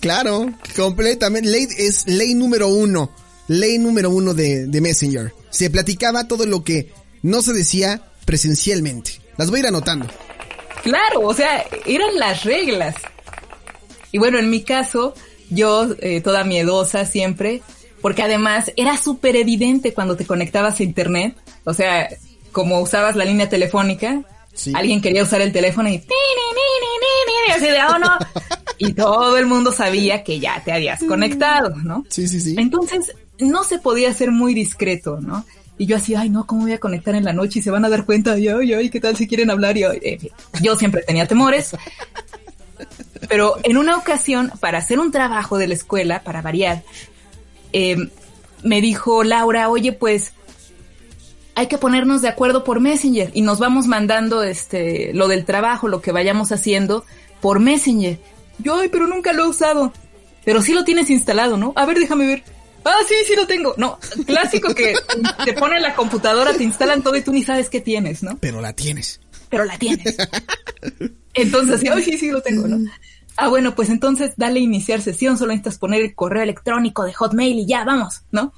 Claro, 0.00 0.50
completamente. 0.76 1.50
Ley 1.50 1.66
es 1.76 2.06
ley 2.06 2.32
número 2.34 2.68
uno. 2.68 3.10
Ley 3.48 3.78
número 3.78 4.10
uno 4.10 4.34
de, 4.34 4.66
de 4.66 4.80
Messenger. 4.80 5.32
Se 5.50 5.70
platicaba 5.70 6.28
todo 6.28 6.46
lo 6.46 6.62
que 6.62 6.92
no 7.22 7.42
se 7.42 7.52
decía 7.52 8.02
presencialmente. 8.24 9.12
Las 9.36 9.50
voy 9.50 9.58
a 9.58 9.60
ir 9.60 9.66
anotando. 9.68 10.06
Claro, 10.82 11.22
o 11.22 11.34
sea, 11.34 11.64
eran 11.86 12.18
las 12.18 12.44
reglas. 12.44 12.94
Y 14.12 14.18
bueno, 14.18 14.38
en 14.38 14.48
mi 14.50 14.62
caso, 14.62 15.14
yo 15.50 15.88
eh, 16.00 16.20
toda 16.20 16.44
miedosa 16.44 17.04
siempre, 17.06 17.62
porque 18.00 18.22
además 18.22 18.72
era 18.76 18.96
súper 18.96 19.36
evidente 19.36 19.92
cuando 19.94 20.16
te 20.16 20.26
conectabas 20.26 20.80
a 20.80 20.82
internet, 20.82 21.36
o 21.64 21.74
sea, 21.74 22.08
como 22.52 22.80
usabas 22.80 23.16
la 23.16 23.24
línea 23.24 23.48
telefónica, 23.48 24.22
Sí. 24.54 24.72
alguien 24.74 25.00
quería 25.00 25.22
usar 25.22 25.40
el 25.40 25.52
teléfono 25.52 25.88
y, 25.88 26.02
así 27.54 27.66
de, 27.66 27.78
oh 27.88 27.98
no, 27.98 28.18
y 28.78 28.92
todo 28.92 29.36
el 29.38 29.46
mundo 29.46 29.72
sabía 29.72 30.24
que 30.24 30.40
ya 30.40 30.60
te 30.64 30.72
habías 30.72 31.00
conectado, 31.04 31.76
¿no? 31.76 32.04
Sí, 32.08 32.26
sí, 32.26 32.40
sí. 32.40 32.56
Entonces, 32.58 33.12
no 33.38 33.64
se 33.64 33.78
podía 33.78 34.12
ser 34.14 34.30
muy 34.30 34.54
discreto, 34.54 35.20
¿no? 35.20 35.44
Y 35.78 35.86
yo 35.86 35.96
así, 35.96 36.14
ay, 36.14 36.28
no, 36.28 36.46
¿cómo 36.46 36.62
voy 36.62 36.72
a 36.72 36.80
conectar 36.80 37.14
en 37.14 37.24
la 37.24 37.32
noche 37.32 37.60
y 37.60 37.62
se 37.62 37.70
van 37.70 37.84
a 37.84 37.88
dar 37.88 38.04
cuenta? 38.04 38.36
Y, 38.38 38.48
ay, 38.48 38.74
ay, 38.74 38.90
¿qué 38.90 39.00
tal 39.00 39.16
si 39.16 39.28
quieren 39.28 39.50
hablar? 39.50 39.76
Fin, 39.76 40.30
yo 40.60 40.76
siempre 40.76 41.02
tenía 41.02 41.26
temores. 41.26 41.76
Pero 43.28 43.56
en 43.62 43.76
una 43.76 43.96
ocasión, 43.96 44.52
para 44.60 44.78
hacer 44.78 44.98
un 44.98 45.12
trabajo 45.12 45.56
de 45.56 45.68
la 45.68 45.74
escuela, 45.74 46.22
para 46.24 46.42
variar, 46.42 46.82
eh, 47.72 47.96
me 48.64 48.80
dijo 48.80 49.22
Laura, 49.22 49.68
oye, 49.68 49.92
pues 49.92 50.32
hay 51.54 51.66
que 51.66 51.78
ponernos 51.78 52.22
de 52.22 52.28
acuerdo 52.28 52.64
por 52.64 52.80
Messenger 52.80 53.30
y 53.34 53.42
nos 53.42 53.58
vamos 53.58 53.86
mandando 53.86 54.42
este 54.42 55.12
lo 55.12 55.28
del 55.28 55.44
trabajo, 55.44 55.88
lo 55.88 56.00
que 56.00 56.12
vayamos 56.12 56.52
haciendo 56.52 57.04
por 57.40 57.60
Messenger. 57.60 58.18
Yo, 58.58 58.80
ay, 58.80 58.88
pero 58.88 59.06
nunca 59.06 59.32
lo 59.32 59.44
he 59.44 59.48
usado. 59.48 59.92
Pero 60.44 60.62
sí 60.62 60.72
lo 60.72 60.84
tienes 60.84 61.10
instalado, 61.10 61.56
¿no? 61.56 61.72
A 61.76 61.84
ver, 61.84 61.98
déjame 61.98 62.26
ver. 62.26 62.44
Ah, 62.84 62.96
sí, 63.06 63.14
sí 63.26 63.34
lo 63.36 63.46
tengo. 63.46 63.74
No, 63.76 63.98
clásico 64.26 64.74
que 64.74 64.94
te 65.44 65.52
ponen 65.52 65.82
la 65.82 65.94
computadora, 65.94 66.54
te 66.54 66.64
instalan 66.64 67.02
todo 67.02 67.16
y 67.16 67.22
tú 67.22 67.32
ni 67.32 67.42
sabes 67.42 67.68
qué 67.68 67.80
tienes, 67.80 68.22
¿no? 68.22 68.38
Pero 68.38 68.60
la 68.60 68.72
tienes. 68.72 69.20
Pero 69.50 69.64
la 69.64 69.78
tienes. 69.78 70.16
Entonces, 71.34 71.80
sí, 71.80 71.88
sí, 72.02 72.18
sí 72.18 72.30
lo 72.30 72.40
tengo, 72.42 72.66
¿no? 72.66 72.78
Ah, 73.36 73.48
bueno, 73.48 73.74
pues 73.74 73.88
entonces 73.88 74.32
dale 74.36 74.58
iniciar 74.58 75.00
sesión, 75.00 75.38
solo 75.38 75.52
necesitas 75.52 75.78
poner 75.78 76.02
el 76.02 76.14
correo 76.14 76.42
electrónico 76.42 77.04
de 77.04 77.12
Hotmail 77.12 77.58
y 77.58 77.66
ya, 77.66 77.84
vamos, 77.84 78.22
¿no? 78.32 78.52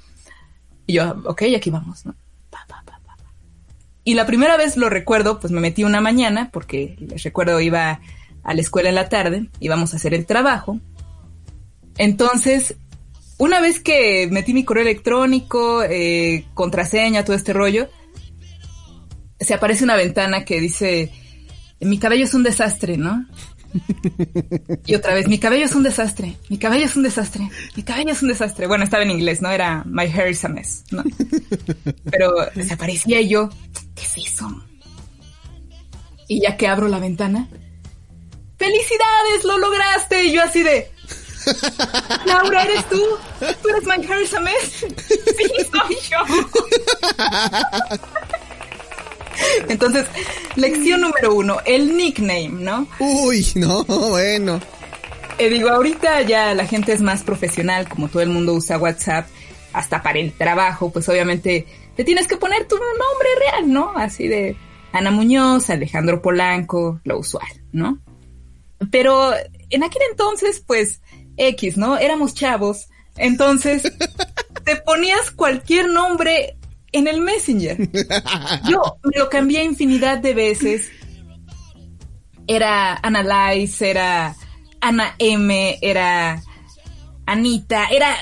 Y 0.87 0.93
yo, 0.93 1.21
ok, 1.25 1.43
aquí 1.55 1.69
vamos, 1.69 2.05
¿no? 2.05 2.15
Pa, 2.49 2.65
pa, 2.67 2.81
pa. 2.85 2.91
Y 4.03 4.15
la 4.15 4.25
primera 4.25 4.57
vez 4.57 4.77
lo 4.77 4.89
recuerdo, 4.89 5.39
pues 5.39 5.53
me 5.53 5.59
metí 5.59 5.83
una 5.83 6.01
mañana, 6.01 6.49
porque 6.51 6.95
les 6.99 7.21
recuerdo 7.23 7.59
iba 7.59 8.01
a 8.43 8.53
la 8.53 8.61
escuela 8.61 8.89
en 8.89 8.95
la 8.95 9.09
tarde, 9.09 9.49
íbamos 9.59 9.93
a 9.93 9.97
hacer 9.97 10.13
el 10.15 10.25
trabajo. 10.25 10.79
Entonces, 11.97 12.75
una 13.41 13.59
vez 13.59 13.79
que 13.79 14.27
metí 14.29 14.53
mi 14.53 14.63
correo 14.63 14.83
electrónico, 14.83 15.81
eh, 15.81 16.45
contraseña, 16.53 17.25
todo 17.25 17.35
este 17.35 17.53
rollo, 17.53 17.89
se 19.39 19.55
aparece 19.55 19.83
una 19.83 19.95
ventana 19.95 20.45
que 20.45 20.61
dice, 20.61 21.11
mi 21.79 21.97
cabello 21.97 22.25
es 22.25 22.35
un 22.35 22.43
desastre, 22.43 22.97
¿no? 22.97 23.25
Y 24.85 24.93
otra 24.93 25.15
vez, 25.15 25.27
mi 25.27 25.39
cabello 25.39 25.65
es 25.65 25.73
un 25.73 25.81
desastre, 25.81 26.37
mi 26.49 26.59
cabello 26.59 26.85
es 26.85 26.95
un 26.95 27.01
desastre, 27.01 27.49
mi 27.75 27.81
cabello 27.81 28.11
es 28.11 28.21
un 28.21 28.27
desastre. 28.27 28.67
Bueno, 28.67 28.83
estaba 28.83 29.01
en 29.01 29.09
inglés, 29.09 29.41
¿no? 29.41 29.49
Era 29.49 29.83
My 29.87 30.05
hair 30.05 30.29
is 30.29 30.45
a 30.45 30.49
mess, 30.49 30.83
¿no? 30.91 31.03
Pero 32.11 32.35
se 32.53 32.73
aparecía 32.73 33.21
y 33.21 33.29
yo, 33.29 33.49
¿qué 33.95 34.03
es 34.03 34.33
eso? 34.33 34.63
Y 36.27 36.41
ya 36.41 36.57
que 36.57 36.67
abro 36.67 36.87
la 36.87 36.99
ventana, 36.99 37.49
¡felicidades! 38.59 39.43
¡Lo 39.45 39.57
lograste! 39.57 40.25
Y 40.25 40.33
yo 40.33 40.43
así 40.43 40.61
de, 40.61 40.91
Laura, 42.25 42.63
¿eres 42.63 42.87
tú? 42.89 43.01
¿Tú 43.39 43.69
eres 43.69 43.83
is 44.23 44.33
a 44.33 44.39
mess? 44.39 44.85
Sí, 45.07 45.47
soy 45.71 45.97
yo. 46.09 46.17
Entonces, 49.69 50.05
lección 50.55 51.01
número 51.01 51.33
uno, 51.33 51.57
el 51.65 51.95
nickname, 51.95 52.49
¿no? 52.49 52.87
Uy, 52.99 53.45
no, 53.55 53.83
bueno. 53.85 54.59
Eh, 55.37 55.49
digo, 55.49 55.69
ahorita 55.69 56.21
ya 56.21 56.53
la 56.53 56.65
gente 56.65 56.93
es 56.93 57.01
más 57.01 57.23
profesional, 57.23 57.87
como 57.89 58.07
todo 58.09 58.21
el 58.21 58.29
mundo 58.29 58.53
usa 58.53 58.77
WhatsApp, 58.77 59.27
hasta 59.73 60.03
para 60.03 60.19
el 60.19 60.33
trabajo, 60.33 60.91
pues 60.91 61.07
obviamente 61.09 61.65
te 61.95 62.03
tienes 62.03 62.27
que 62.27 62.37
poner 62.37 62.67
tu 62.67 62.75
nombre 62.75 63.29
real, 63.39 63.71
¿no? 63.71 63.93
Así 63.95 64.27
de 64.27 64.55
Ana 64.91 65.11
Muñoz, 65.11 65.69
Alejandro 65.69 66.21
Polanco, 66.21 66.99
lo 67.03 67.19
usual, 67.19 67.47
¿no? 67.71 67.99
Pero 68.91 69.31
en 69.69 69.83
aquel 69.83 70.01
entonces, 70.09 70.63
pues, 70.65 71.01
X, 71.37 71.77
¿no? 71.77 71.97
Éramos 71.97 72.33
chavos, 72.33 72.87
entonces 73.17 73.83
te 74.65 74.75
ponías 74.77 75.31
cualquier 75.31 75.89
nombre 75.89 76.57
en 76.91 77.07
el 77.07 77.21
Messenger. 77.21 77.89
Yo 78.69 78.97
me 79.03 79.17
lo 79.17 79.29
cambié 79.29 79.63
infinidad 79.63 80.19
de 80.19 80.33
veces. 80.33 80.89
Era 82.47 82.95
Analyze, 82.95 83.89
era 83.89 84.35
Ana 84.81 85.15
M, 85.19 85.77
era 85.81 86.41
Anita, 87.25 87.87
era 87.91 88.15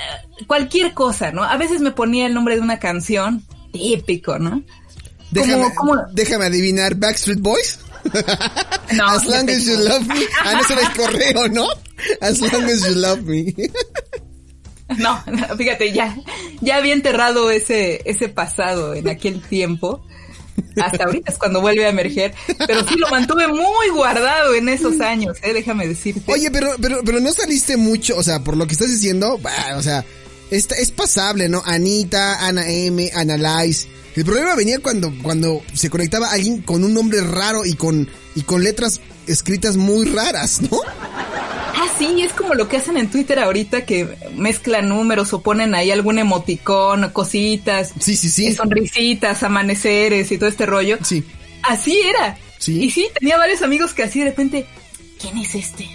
cualquier 0.46 0.94
cosa, 0.94 1.32
¿no? 1.32 1.42
A 1.42 1.56
veces 1.56 1.80
me 1.80 1.90
ponía 1.90 2.26
el 2.26 2.34
nombre 2.34 2.54
de 2.54 2.60
una 2.60 2.78
canción, 2.78 3.44
típico, 3.72 4.38
¿no? 4.38 4.62
Déjame, 5.30 5.72
déjame 6.12 6.46
adivinar, 6.46 6.94
Backstreet 6.94 7.40
Boys. 7.40 7.80
No, 8.92 9.06
as 9.06 9.24
long 9.26 9.48
as 9.48 9.66
you 9.66 9.76
love 9.76 10.06
me. 10.06 10.26
Ah, 10.42 10.52
no, 10.54 10.60
eso 10.60 10.74
es 10.80 10.88
correo, 10.90 11.48
¿no? 11.48 11.68
As 12.20 12.40
long 12.40 12.64
as 12.64 12.86
you 12.88 12.94
love 12.94 13.22
me. 13.22 13.54
No, 14.98 15.22
fíjate, 15.56 15.92
ya, 15.92 16.16
ya 16.60 16.76
había 16.76 16.92
enterrado 16.92 17.50
ese, 17.50 18.02
ese 18.04 18.28
pasado 18.28 18.94
en 18.94 19.08
aquel 19.08 19.40
tiempo. 19.40 20.04
Hasta 20.82 21.04
ahorita 21.04 21.32
es 21.32 21.38
cuando 21.38 21.60
vuelve 21.60 21.86
a 21.86 21.90
emerger, 21.90 22.34
pero 22.66 22.86
sí 22.86 22.96
lo 22.96 23.08
mantuve 23.08 23.46
muy 23.48 23.88
guardado 23.94 24.54
en 24.54 24.68
esos 24.68 25.00
años, 25.00 25.38
eh, 25.42 25.52
déjame 25.52 25.86
decirte. 25.86 26.30
Oye, 26.30 26.50
pero, 26.50 26.74
pero, 26.80 27.00
pero 27.04 27.20
no 27.20 27.32
saliste 27.32 27.76
mucho, 27.76 28.16
o 28.16 28.22
sea, 28.22 28.40
por 28.40 28.56
lo 28.56 28.66
que 28.66 28.72
estás 28.74 28.90
diciendo, 28.90 29.40
o 29.76 29.82
sea, 29.82 30.04
es, 30.50 30.70
es 30.72 30.90
pasable, 30.90 31.48
¿no? 31.48 31.62
Anita, 31.64 32.46
Ana 32.46 32.68
M, 32.68 33.10
Analyze. 33.14 33.88
El 34.16 34.24
problema 34.24 34.54
venía 34.56 34.78
cuando, 34.80 35.12
cuando 35.22 35.62
se 35.72 35.88
conectaba 35.88 36.30
alguien 36.30 36.62
con 36.62 36.82
un 36.82 36.92
nombre 36.92 37.20
raro 37.20 37.64
y 37.64 37.74
con, 37.74 38.08
y 38.34 38.42
con 38.42 38.64
letras 38.64 39.00
escritas 39.26 39.76
muy 39.76 40.06
raras, 40.06 40.62
¿no? 40.62 40.80
Ah, 40.92 41.86
sí, 41.96 42.20
es 42.22 42.32
como 42.32 42.54
lo 42.54 42.68
que 42.68 42.76
hacen 42.76 42.96
en 42.96 43.10
Twitter 43.10 43.38
ahorita 43.38 43.86
que 43.86 44.16
mezclan 44.36 44.88
números 44.88 45.32
o 45.32 45.42
ponen 45.42 45.74
ahí 45.74 45.90
algún 45.90 46.18
emoticón, 46.18 47.08
cositas. 47.10 47.92
Sí, 48.00 48.16
sí, 48.16 48.28
sí. 48.28 48.52
Sonrisitas, 48.52 49.42
amaneceres 49.42 50.30
y 50.32 50.38
todo 50.38 50.48
este 50.48 50.66
rollo. 50.66 50.98
Sí. 51.04 51.24
Así 51.62 52.00
era. 52.00 52.36
Sí. 52.58 52.82
Y 52.82 52.90
sí, 52.90 53.08
tenía 53.18 53.38
varios 53.38 53.62
amigos 53.62 53.94
que 53.94 54.02
así 54.02 54.18
de 54.18 54.26
repente, 54.26 54.66
¿quién 55.20 55.38
es 55.38 55.54
este? 55.54 55.88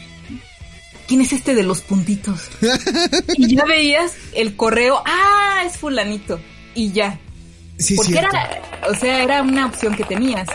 ¿Quién 1.07 1.21
es 1.21 1.33
este 1.33 1.53
de 1.53 1.63
los 1.63 1.81
puntitos? 1.81 2.39
y 3.35 3.55
ya 3.55 3.65
veías 3.65 4.13
el 4.33 4.55
correo, 4.55 5.03
ah, 5.05 5.63
es 5.65 5.77
fulanito. 5.77 6.39
Y 6.73 6.91
ya. 6.91 7.19
Sí, 7.77 7.95
Porque 7.95 8.17
era, 8.17 8.29
o 8.89 8.93
sea, 8.93 9.23
era 9.23 9.41
una 9.41 9.65
opción 9.65 9.95
que 9.95 10.03
tenías. 10.03 10.47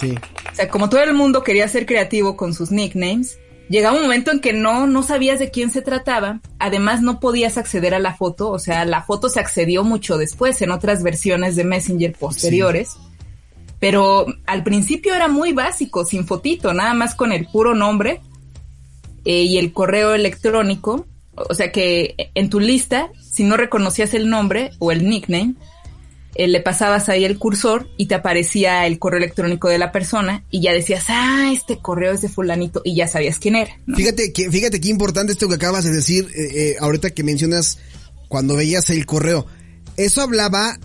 Sí. 0.00 0.14
O 0.52 0.54
sea, 0.54 0.68
como 0.68 0.88
todo 0.88 1.02
el 1.02 1.14
mundo 1.14 1.42
quería 1.42 1.68
ser 1.68 1.86
creativo 1.86 2.36
con 2.36 2.54
sus 2.54 2.70
nicknames, 2.70 3.38
llegaba 3.68 3.96
un 3.96 4.02
momento 4.02 4.30
en 4.30 4.40
que 4.40 4.52
no, 4.52 4.86
no 4.86 5.02
sabías 5.02 5.38
de 5.38 5.50
quién 5.50 5.70
se 5.70 5.82
trataba, 5.82 6.40
además 6.58 7.02
no 7.02 7.20
podías 7.20 7.58
acceder 7.58 7.94
a 7.94 7.98
la 7.98 8.14
foto, 8.14 8.50
o 8.50 8.58
sea, 8.58 8.84
la 8.84 9.02
foto 9.02 9.28
se 9.28 9.40
accedió 9.40 9.84
mucho 9.84 10.18
después 10.18 10.60
en 10.62 10.70
otras 10.70 11.02
versiones 11.02 11.56
de 11.56 11.64
Messenger 11.64 12.12
posteriores, 12.12 12.96
pero 13.80 14.26
al 14.46 14.62
principio 14.62 15.14
era 15.14 15.28
muy 15.28 15.52
básico, 15.52 16.04
sin 16.04 16.26
fotito, 16.26 16.72
nada 16.72 16.94
más 16.94 17.14
con 17.14 17.32
el 17.32 17.46
puro 17.46 17.74
nombre 17.74 18.20
eh, 19.24 19.42
y 19.42 19.58
el 19.58 19.72
correo 19.72 20.14
electrónico, 20.14 21.06
o 21.34 21.54
sea 21.54 21.72
que 21.72 22.30
en 22.34 22.48
tu 22.48 22.60
lista, 22.60 23.10
si 23.20 23.42
no 23.42 23.56
reconocías 23.56 24.14
el 24.14 24.30
nombre 24.30 24.70
o 24.78 24.92
el 24.92 25.08
nickname, 25.08 25.54
eh, 26.34 26.48
le 26.48 26.60
pasabas 26.60 27.08
ahí 27.08 27.24
el 27.24 27.38
cursor 27.38 27.88
y 27.96 28.06
te 28.06 28.14
aparecía 28.14 28.86
el 28.86 28.98
correo 28.98 29.18
electrónico 29.18 29.68
de 29.68 29.78
la 29.78 29.92
persona 29.92 30.44
y 30.50 30.62
ya 30.62 30.72
decías, 30.72 31.04
ah, 31.08 31.50
este 31.52 31.78
correo 31.78 32.12
es 32.12 32.20
de 32.22 32.28
fulanito 32.28 32.82
y 32.84 32.96
ya 32.96 33.08
sabías 33.08 33.38
quién 33.38 33.56
era. 33.56 33.78
Fíjate 33.94 34.32
que, 34.32 34.50
fíjate 34.50 34.80
qué 34.80 34.88
importante 34.88 35.32
esto 35.32 35.48
que 35.48 35.54
acabas 35.54 35.84
de 35.84 35.92
decir 35.92 36.28
eh, 36.34 36.48
eh, 36.54 36.76
ahorita 36.80 37.10
que 37.10 37.22
mencionas 37.22 37.78
cuando 38.28 38.56
veías 38.56 38.90
el 38.90 39.06
correo. 39.06 39.46
Eso 39.96 40.22
hablaba 40.22 40.78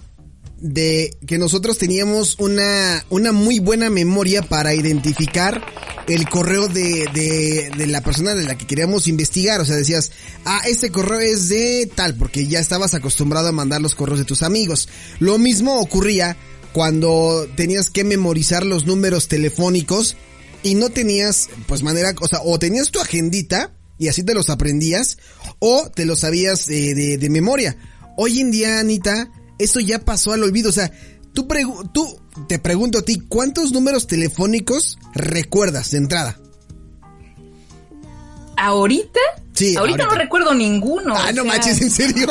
de 0.61 1.17
que 1.25 1.37
nosotros 1.37 1.77
teníamos 1.77 2.35
una, 2.39 3.05
una 3.09 3.31
muy 3.31 3.59
buena 3.59 3.89
memoria 3.89 4.41
para 4.41 4.73
identificar 4.73 5.63
el 6.07 6.27
correo 6.27 6.67
de, 6.67 7.05
de, 7.13 7.71
de, 7.77 7.87
la 7.87 8.01
persona 8.01 8.35
de 8.35 8.43
la 8.43 8.57
que 8.57 8.67
queríamos 8.67 9.07
investigar. 9.07 9.61
O 9.61 9.65
sea, 9.65 9.75
decías, 9.75 10.11
ah, 10.45 10.61
este 10.67 10.91
correo 10.91 11.19
es 11.19 11.49
de 11.49 11.89
tal, 11.93 12.15
porque 12.15 12.47
ya 12.47 12.59
estabas 12.59 12.93
acostumbrado 12.93 13.47
a 13.47 13.53
mandar 13.53 13.81
los 13.81 13.95
correos 13.95 14.19
de 14.19 14.25
tus 14.25 14.43
amigos. 14.43 14.89
Lo 15.19 15.37
mismo 15.37 15.79
ocurría 15.79 16.35
cuando 16.73 17.47
tenías 17.55 17.89
que 17.89 18.03
memorizar 18.03 18.65
los 18.65 18.85
números 18.85 19.27
telefónicos 19.27 20.17
y 20.61 20.75
no 20.75 20.89
tenías, 20.89 21.49
pues 21.67 21.83
manera, 21.83 22.13
o 22.19 22.27
sea, 22.27 22.39
o 22.43 22.59
tenías 22.59 22.91
tu 22.91 22.99
agendita 22.99 23.71
y 23.97 24.07
así 24.07 24.23
te 24.23 24.33
los 24.33 24.49
aprendías, 24.49 25.17
o 25.59 25.89
te 25.89 26.05
los 26.05 26.19
sabías 26.19 26.67
de, 26.67 27.17
de 27.17 27.29
memoria. 27.29 27.77
Hoy 28.15 28.39
en 28.39 28.51
día, 28.51 28.79
Anita, 28.79 29.29
eso 29.59 29.79
ya 29.79 29.99
pasó 29.99 30.33
al 30.33 30.43
olvido. 30.43 30.69
O 30.69 30.73
sea, 30.73 30.91
tú, 31.33 31.47
tú 31.93 32.19
te 32.47 32.57
pregunto 32.57 32.99
a 32.99 33.01
ti, 33.03 33.21
¿cuántos 33.27 33.71
números 33.71 34.07
telefónicos 34.07 34.97
recuerdas 35.13 35.91
de 35.91 35.97
entrada? 35.97 36.39
¿Ahorita? 38.57 39.19
Sí. 39.53 39.75
Ahorita, 39.75 40.05
no 40.05 40.15
recuerdo 40.15 40.53
ninguno. 40.53 41.13
Ah, 41.17 41.31
no 41.33 41.43
manches, 41.43 41.81
¿en 41.81 41.91
serio? 41.91 42.27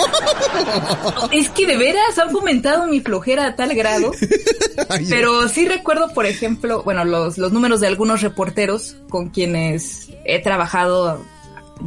es 1.33 1.50
que 1.50 1.66
de 1.66 1.76
veras 1.76 2.18
han 2.18 2.31
fomentado 2.31 2.87
mi 2.87 3.00
flojera 3.00 3.46
a 3.46 3.57
tal 3.57 3.74
grado. 3.74 4.12
pero 5.09 5.46
sí 5.48 5.66
recuerdo, 5.66 6.12
por 6.14 6.26
ejemplo, 6.26 6.83
bueno, 6.85 7.05
los, 7.05 7.37
los 7.37 7.53
números 7.53 7.81
de 7.81 7.88
algunos 7.88 8.22
reporteros 8.22 8.96
con 9.11 9.29
quienes 9.29 10.09
he 10.24 10.42
trabajado 10.42 11.22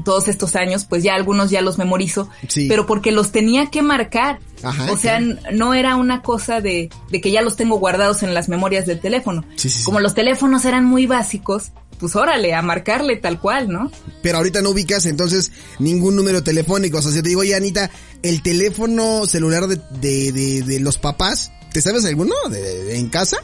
todos 0.03 0.27
estos 0.27 0.55
años, 0.55 0.85
pues 0.85 1.03
ya 1.03 1.15
algunos 1.15 1.49
ya 1.49 1.61
los 1.61 1.77
memorizo, 1.77 2.29
pero 2.67 2.85
porque 2.85 3.11
los 3.11 3.31
tenía 3.31 3.69
que 3.69 3.81
marcar. 3.81 4.39
o 4.91 4.97
sea, 4.97 5.19
no 5.19 5.73
era 5.73 5.95
una 5.95 6.21
cosa 6.21 6.61
de, 6.61 6.89
de, 7.09 7.21
que 7.21 7.31
ya 7.31 7.41
los 7.41 7.55
tengo 7.55 7.77
guardados 7.77 8.23
en 8.23 8.33
las 8.33 8.49
memorias 8.49 8.85
del 8.85 8.99
teléfono. 8.99 9.43
Como 9.83 9.99
los 9.99 10.13
teléfonos 10.13 10.65
eran 10.65 10.85
muy 10.85 11.07
básicos, 11.07 11.71
pues 12.01 12.15
órale, 12.15 12.55
a 12.55 12.63
marcarle 12.63 13.15
tal 13.15 13.39
cual, 13.39 13.69
¿no? 13.69 13.91
Pero 14.23 14.37
ahorita 14.37 14.61
no 14.63 14.71
ubicas 14.71 15.05
entonces 15.05 15.51
ningún 15.77 16.15
número 16.15 16.43
telefónico. 16.43 16.97
O 16.97 17.01
sea, 17.01 17.11
si 17.11 17.21
te 17.21 17.29
digo, 17.29 17.41
oye, 17.41 17.55
Anita, 17.55 17.91
el 18.23 18.41
teléfono 18.41 19.27
celular 19.27 19.67
de, 19.67 19.79
de, 20.31 20.63
de, 20.63 20.79
los 20.79 20.97
papás, 20.97 21.51
¿te 21.71 21.79
sabes 21.79 22.03
alguno 22.05 22.33
de, 22.49 22.97
en 22.97 23.09
casa? 23.09 23.37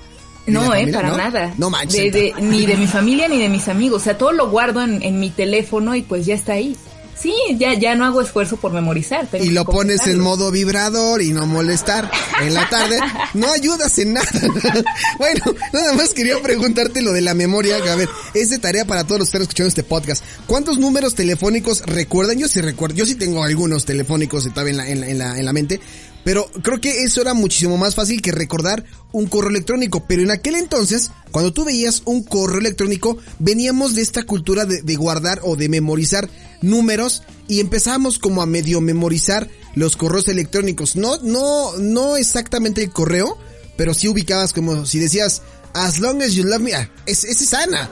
No, 0.48 0.74
eh, 0.74 0.92
para 0.92 1.16
nada. 1.16 1.54
No 1.58 1.70
manches. 1.70 2.14
ni 2.40 2.66
de 2.66 2.78
mi 2.78 2.88
familia 2.88 3.28
ni 3.28 3.38
de 3.38 3.50
mis 3.50 3.68
amigos. 3.68 4.02
O 4.02 4.04
sea, 4.04 4.18
todo 4.18 4.32
lo 4.32 4.50
guardo 4.50 4.82
en, 4.82 5.20
mi 5.20 5.30
teléfono 5.30 5.96
y 5.96 6.02
pues 6.02 6.26
ya 6.26 6.36
está 6.36 6.54
ahí. 6.54 6.76
Sí, 7.20 7.34
ya, 7.58 7.74
ya 7.74 7.96
no 7.96 8.06
hago 8.06 8.22
esfuerzo 8.22 8.58
por 8.58 8.72
memorizar. 8.72 9.28
y 9.42 9.50
lo 9.50 9.66
pones 9.66 10.06
en 10.06 10.20
modo 10.20 10.52
vibrador 10.52 11.24
y 11.24 11.32
no 11.32 11.48
molestar 11.48 12.12
en 12.44 12.54
la 12.54 12.70
tarde. 12.70 13.00
No 13.34 13.52
ayudas 13.52 13.98
en 13.98 14.14
nada. 14.14 14.30
bueno, 15.18 15.44
nada 15.74 15.94
más 15.94 16.14
quería 16.14 16.40
preguntarte 16.44 17.02
lo 17.02 17.14
de 17.14 17.22
la 17.22 17.34
memoria. 17.34 17.78
a 17.78 17.96
ver, 17.96 18.08
es 18.36 18.52
de 18.52 18.60
tarea 18.60 18.86
para 18.86 19.04
todos 19.04 19.20
los 19.20 19.28
que 19.28 19.38
están 19.38 19.42
escuchando 19.42 19.70
este 19.70 19.84
podcast. 19.84 20.24
¿Cuántos 20.46 20.78
números 20.78 21.16
telefónicos 21.16 21.82
recuerdan? 21.88 22.38
Yo 22.38 22.48
sí 22.48 22.62
recuerdo, 22.62 22.96
yo 22.96 23.06
sí 23.08 23.16
tengo 23.16 23.44
algunos 23.44 23.86
telefónicos 23.86 24.46
en 24.46 24.78
la, 24.78 24.88
en 24.88 25.18
la, 25.18 25.40
en 25.40 25.46
la 25.46 25.54
mente. 25.54 25.80
Pero 26.28 26.52
creo 26.62 26.82
que 26.82 27.04
eso 27.04 27.22
era 27.22 27.34
muchísimo 27.34 27.78
más 27.78 27.96
fácil 27.96 28.22
que 28.22 28.34
recordar 28.34 28.84
un 29.13 29.28
correo 29.28 29.50
electrónico. 29.50 30.04
Pero 30.10 30.24
en 30.24 30.32
aquel 30.32 30.56
entonces, 30.56 31.10
cuando 31.32 31.54
tú 31.54 31.63
veías 31.63 32.02
un 32.04 32.22
correo 32.22 32.60
electrónico, 32.60 33.18
veníamos 33.40 33.96
de 33.96 34.02
esta 34.02 34.24
cultura 34.24 34.66
de, 34.66 34.96
guardar 34.98 35.40
o 35.44 35.56
de 35.56 35.70
memorizar 35.70 36.30
números 36.62 37.24
y 37.48 37.62
empezamos 37.62 38.20
como 38.20 38.42
a 38.42 38.46
medio 38.46 38.82
memorizar 38.82 39.48
los 39.74 39.96
correos 39.96 40.28
electrónicos. 40.28 40.98
No, 40.98 41.16
no, 41.22 41.78
no 41.78 42.18
exactamente 42.18 42.84
el 42.84 42.92
correo, 42.92 43.38
pero 43.78 43.94
sí 43.94 44.10
ubicabas 44.10 44.52
como 44.52 44.86
si 44.86 45.00
decías, 45.00 45.44
as 45.74 45.98
long 46.00 46.22
as 46.22 46.34
you 46.34 46.44
love 46.44 46.60
me, 46.60 46.74
ah, 46.74 46.92
ese 47.06 47.32
es 47.32 47.54
Ana, 47.54 47.90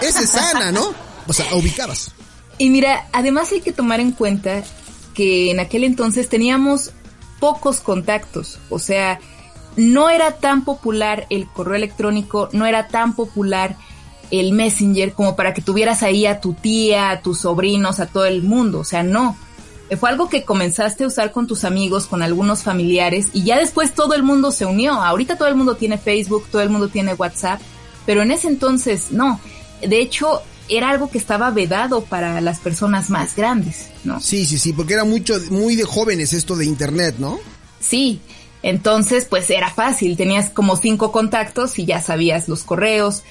ese 0.00 0.22
es 0.22 0.34
Ana, 0.36 0.70
¿no? 0.70 0.94
O 1.26 1.32
sea, 1.32 1.52
ubicabas. 1.56 2.12
Y 2.58 2.70
mira, 2.70 3.08
además 3.12 3.50
hay 3.50 3.60
que 3.60 3.72
tomar 3.72 3.98
en 3.98 4.12
cuenta 4.12 4.62
que 5.14 5.50
en 5.50 5.58
aquel 5.58 5.82
entonces 5.82 6.28
teníamos 6.28 6.92
pocos 7.42 7.80
contactos, 7.80 8.60
o 8.70 8.78
sea, 8.78 9.18
no 9.74 10.10
era 10.10 10.36
tan 10.36 10.64
popular 10.64 11.26
el 11.28 11.48
correo 11.48 11.74
electrónico, 11.74 12.48
no 12.52 12.66
era 12.66 12.86
tan 12.86 13.16
popular 13.16 13.74
el 14.30 14.52
Messenger 14.52 15.12
como 15.12 15.34
para 15.34 15.52
que 15.52 15.60
tuvieras 15.60 16.04
ahí 16.04 16.24
a 16.24 16.40
tu 16.40 16.52
tía, 16.52 17.10
a 17.10 17.20
tus 17.20 17.40
sobrinos, 17.40 17.98
a 17.98 18.06
todo 18.06 18.26
el 18.26 18.44
mundo, 18.44 18.78
o 18.78 18.84
sea, 18.84 19.02
no. 19.02 19.36
Fue 19.98 20.08
algo 20.08 20.28
que 20.28 20.44
comenzaste 20.44 21.02
a 21.02 21.08
usar 21.08 21.32
con 21.32 21.48
tus 21.48 21.64
amigos, 21.64 22.06
con 22.06 22.22
algunos 22.22 22.62
familiares 22.62 23.30
y 23.32 23.42
ya 23.42 23.58
después 23.58 23.92
todo 23.92 24.14
el 24.14 24.22
mundo 24.22 24.52
se 24.52 24.64
unió. 24.64 24.92
Ahorita 24.92 25.36
todo 25.36 25.48
el 25.48 25.56
mundo 25.56 25.74
tiene 25.74 25.98
Facebook, 25.98 26.46
todo 26.48 26.62
el 26.62 26.70
mundo 26.70 26.90
tiene 26.90 27.14
WhatsApp, 27.14 27.60
pero 28.06 28.22
en 28.22 28.30
ese 28.30 28.46
entonces 28.46 29.10
no. 29.10 29.40
De 29.80 30.00
hecho, 30.00 30.42
era 30.68 30.90
algo 30.90 31.10
que 31.10 31.18
estaba 31.18 31.50
vedado 31.50 32.04
para 32.04 32.40
las 32.40 32.60
personas 32.60 33.10
más 33.10 33.36
grandes, 33.36 33.88
¿no? 34.04 34.20
Sí, 34.20 34.46
sí, 34.46 34.58
sí, 34.58 34.72
porque 34.72 34.94
era 34.94 35.04
mucho, 35.04 35.38
muy 35.50 35.76
de 35.76 35.84
jóvenes 35.84 36.32
esto 36.32 36.56
de 36.56 36.64
internet, 36.64 37.16
¿no? 37.18 37.38
Sí, 37.80 38.20
entonces 38.62 39.26
pues 39.28 39.50
era 39.50 39.70
fácil, 39.70 40.16
tenías 40.16 40.50
como 40.50 40.76
cinco 40.76 41.12
contactos 41.12 41.78
y 41.78 41.84
ya 41.84 42.00
sabías 42.00 42.48
los 42.48 42.62
correos, 42.64 43.22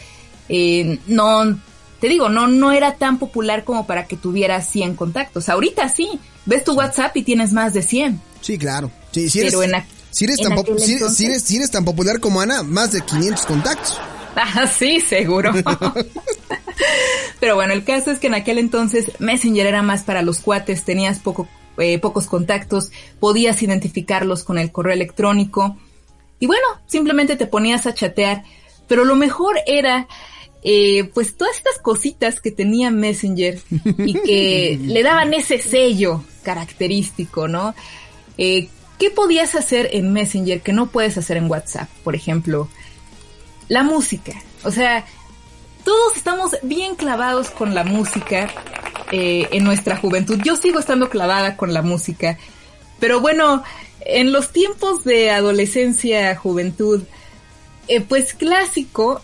eh, 0.49 0.99
no, 1.07 1.57
te 2.01 2.09
digo, 2.09 2.29
no, 2.29 2.47
no 2.47 2.71
era 2.71 2.95
tan 2.95 3.19
popular 3.19 3.63
como 3.63 3.87
para 3.87 4.07
que 4.07 4.17
tuvieras 4.17 4.67
100 4.69 4.95
contactos. 4.95 5.47
Ahorita 5.49 5.87
sí, 5.87 6.19
ves 6.45 6.63
tu 6.63 6.73
WhatsApp 6.73 7.15
y 7.15 7.23
tienes 7.23 7.53
más 7.53 7.73
de 7.73 7.83
100. 7.83 8.19
Sí, 8.41 8.57
claro. 8.57 8.91
Sí, 9.11 9.29
si 9.29 9.39
eres, 9.39 9.53
si 10.09 10.25
eres, 10.25 10.39
tan 10.39 10.65
si 11.15 11.55
eres 11.55 11.71
tan 11.71 11.85
popular 11.85 12.19
como 12.19 12.41
Ana, 12.41 12.63
más 12.63 12.91
de 12.91 13.01
500 13.01 13.45
contactos. 13.45 13.99
Ah, 14.35 14.67
sí, 14.67 15.01
seguro. 15.01 15.51
Pero 17.39 17.55
bueno, 17.55 17.73
el 17.73 17.83
caso 17.83 18.11
es 18.11 18.19
que 18.19 18.27
en 18.27 18.35
aquel 18.35 18.57
entonces 18.57 19.11
Messenger 19.19 19.65
era 19.65 19.81
más 19.81 20.03
para 20.03 20.21
los 20.21 20.39
cuates, 20.39 20.83
tenías 20.83 21.19
poco, 21.19 21.47
eh, 21.77 21.99
pocos 21.99 22.27
contactos, 22.27 22.91
podías 23.19 23.61
identificarlos 23.61 24.43
con 24.43 24.57
el 24.57 24.71
correo 24.71 24.93
electrónico. 24.93 25.77
y 26.39 26.47
bueno, 26.47 26.65
simplemente 26.87 27.35
te 27.35 27.47
ponías 27.47 27.85
a 27.85 27.93
chatear. 27.93 28.43
Pero 28.87 29.05
lo 29.05 29.15
mejor 29.15 29.55
era 29.65 30.07
eh, 30.63 31.05
pues 31.13 31.37
todas 31.37 31.57
estas 31.57 31.79
cositas 31.79 32.39
que 32.39 32.51
tenía 32.51 32.91
Messenger 32.91 33.59
y 33.97 34.13
que 34.13 34.79
le 34.83 35.01
daban 35.01 35.33
ese 35.33 35.57
sello 35.57 36.23
característico, 36.43 37.47
¿no? 37.47 37.73
Eh, 38.37 38.69
¿Qué 38.99 39.09
podías 39.09 39.55
hacer 39.55 39.89
en 39.93 40.13
Messenger 40.13 40.61
que 40.61 40.73
no 40.73 40.87
puedes 40.87 41.17
hacer 41.17 41.37
en 41.37 41.49
WhatsApp? 41.49 41.89
Por 42.03 42.15
ejemplo, 42.15 42.69
la 43.71 43.83
música. 43.83 44.33
O 44.65 44.71
sea, 44.71 45.05
todos 45.85 46.17
estamos 46.17 46.57
bien 46.61 46.95
clavados 46.95 47.49
con 47.51 47.73
la 47.73 47.85
música 47.85 48.49
eh, 49.13 49.47
en 49.53 49.63
nuestra 49.63 49.95
juventud. 49.95 50.41
Yo 50.43 50.57
sigo 50.57 50.77
estando 50.77 51.09
clavada 51.09 51.55
con 51.55 51.73
la 51.73 51.81
música. 51.81 52.37
Pero 52.99 53.21
bueno, 53.21 53.63
en 54.01 54.33
los 54.33 54.51
tiempos 54.51 55.05
de 55.05 55.31
adolescencia, 55.31 56.35
juventud, 56.35 57.03
eh, 57.87 58.01
pues 58.01 58.33
clásico 58.33 59.21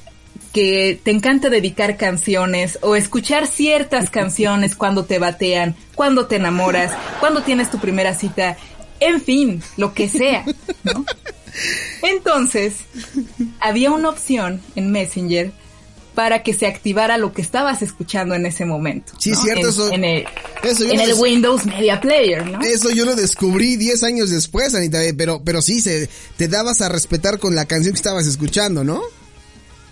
que 0.54 0.98
te 1.04 1.12
encanta 1.12 1.50
dedicar 1.50 1.98
canciones 1.98 2.80
o 2.82 2.96
escuchar 2.96 3.48
ciertas 3.48 4.10
canciones 4.20 4.78
cuando 4.78 5.04
te 5.04 5.20
batean, 5.20 5.76
cuando 5.94 6.28
te 6.28 6.38
enamoras, 6.38 6.94
cuando 7.20 7.44
tienes 7.44 7.70
tu 7.70 7.80
primera 7.80 8.14
cita, 8.14 8.56
en 9.02 9.20
fin, 9.20 9.62
lo 9.76 9.94
que 9.94 10.08
sea, 10.08 10.46
¿no? 10.86 11.04
Entonces, 12.04 12.76
había 13.60 13.92
una 13.92 14.10
opción 14.10 14.62
en 14.76 14.92
Messenger 14.92 15.52
para 16.18 16.42
que 16.42 16.56
se 16.56 16.66
activara 16.66 17.20
lo 17.20 17.32
que 17.32 17.44
estabas 17.44 17.84
escuchando 17.84 18.34
en 18.34 18.48
ese 18.48 18.66
momento. 18.66 19.14
Sí, 19.20 19.36
cierto, 19.36 19.62
en, 19.62 19.68
eso. 19.68 19.94
En 19.94 20.04
el, 20.04 20.28
en 20.64 21.00
el 21.00 21.14
Windows 21.14 21.64
Media 21.68 22.02
Player, 22.02 22.44
¿no? 22.44 22.60
Eso 22.62 22.90
yo 22.90 23.06
lo 23.06 23.16
descubrí 23.16 23.76
10 23.76 24.02
años 24.04 24.32
después, 24.32 24.74
Anita, 24.74 25.04
eh, 25.04 25.14
pero, 25.14 25.44
pero 25.46 25.62
sí, 25.62 25.80
se, 25.80 26.10
te 26.36 26.48
dabas 26.48 26.82
a 26.82 26.90
respetar 26.90 27.38
con 27.38 27.54
la 27.54 27.66
canción 27.66 27.94
que 27.94 27.98
estabas 27.98 28.26
escuchando, 28.26 28.84
¿no? 28.84 29.04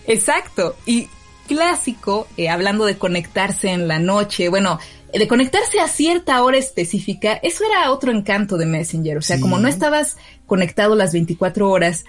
Exacto. 0.08 0.76
Y 0.88 1.10
clásico, 1.48 2.28
eh, 2.38 2.50
hablando 2.50 2.86
de 2.86 2.98
conectarse 2.98 3.70
en 3.70 3.88
la 3.88 4.00
noche, 4.00 4.50
bueno, 4.50 4.80
de 5.14 5.28
conectarse 5.28 5.80
a 5.80 5.88
cierta 5.88 6.42
hora 6.44 6.58
específica, 6.58 7.34
eso 7.44 7.64
era 7.64 7.92
otro 7.92 8.12
encanto 8.12 8.58
de 8.58 8.66
Messenger. 8.66 9.18
O 9.18 9.22
sea, 9.22 9.40
como 9.40 9.60
no 9.60 9.68
estabas 9.68 10.18
conectado 10.46 10.96
las 10.96 11.14
24 11.14 11.70
horas, 11.70 12.06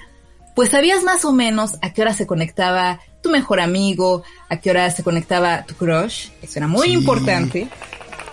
pues 0.55 0.71
sabías 0.71 1.03
más 1.03 1.25
o 1.25 1.33
menos 1.33 1.77
a 1.83 1.93
qué 1.93 2.03
hora 2.03 2.15
se 2.15 2.27
conectaba 2.27 3.01
tu 3.23 3.31
mejor 3.31 3.61
amigo, 3.61 4.23
a 4.49 4.59
qué 4.59 4.71
hora 4.71 4.91
se 4.91 5.03
conectaba 5.03 5.65
tu 5.67 5.75
crush. 5.75 6.29
Eso 6.41 6.59
era 6.59 6.67
muy 6.67 6.89
importante. 6.93 7.69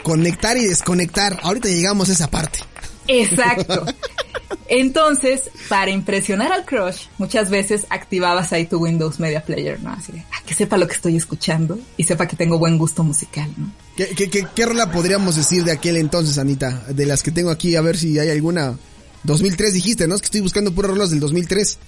Conectar 0.04 0.58
y 0.58 0.66
desconectar. 0.66 1.40
Ahorita 1.44 1.68
llegamos 1.68 2.10
a 2.10 2.14
esa 2.14 2.30
parte. 2.30 2.60
Exacto. 3.08 3.86
Entonces, 4.68 5.52
para 5.68 5.92
impresionar 5.92 6.52
al 6.52 6.66
crush, 6.66 7.08
muchas 7.18 7.50
veces 7.50 7.86
activabas 7.90 8.54
ahí 8.54 8.66
tu 8.66 8.78
Windows 8.80 9.20
Media 9.20 9.44
Player, 9.44 9.80
¿no? 9.82 9.92
Así 9.92 10.12
de, 10.12 10.24
ah, 10.32 10.42
que 10.46 10.54
sepa 10.54 10.78
lo 10.78 10.88
que 10.88 10.96
estoy 10.96 11.16
escuchando 11.16 11.78
y 11.98 12.06
sepa 12.06 12.28
que 12.28 12.36
tengo 12.36 12.58
buen 12.58 12.78
gusto 12.78 13.04
musical, 13.04 13.52
¿no? 13.58 13.72
¿Qué, 13.98 14.08
qué, 14.16 14.30
qué, 14.30 14.48
qué 14.56 14.66
rola 14.66 14.92
podríamos 14.92 15.36
decir 15.36 15.64
de 15.64 15.74
aquel 15.74 15.98
entonces, 15.98 16.38
Anita? 16.38 16.86
De 16.88 17.06
las 17.06 17.22
que 17.22 17.32
tengo 17.32 17.52
aquí, 17.52 17.76
a 17.76 17.82
ver 17.82 17.98
si 17.98 18.18
hay 18.18 18.30
alguna. 18.30 18.78
2003 19.24 19.74
dijiste, 19.74 20.08
¿no? 20.08 20.16
Es 20.16 20.22
que 20.22 20.26
estoy 20.26 20.42
buscando 20.42 20.74
puras 20.74 20.92
rolas 20.92 21.10
del 21.10 21.20
2003. 21.20 21.80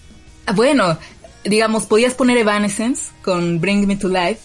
Ah, 0.45 0.54
bueno, 0.54 0.98
digamos, 1.43 1.86
podías 1.86 2.13
poner 2.13 2.38
Evanescence 2.38 3.12
con 3.21 3.60
Bring 3.60 3.88
Me 3.88 3.95
to 3.95 4.08
Life. 4.08 4.39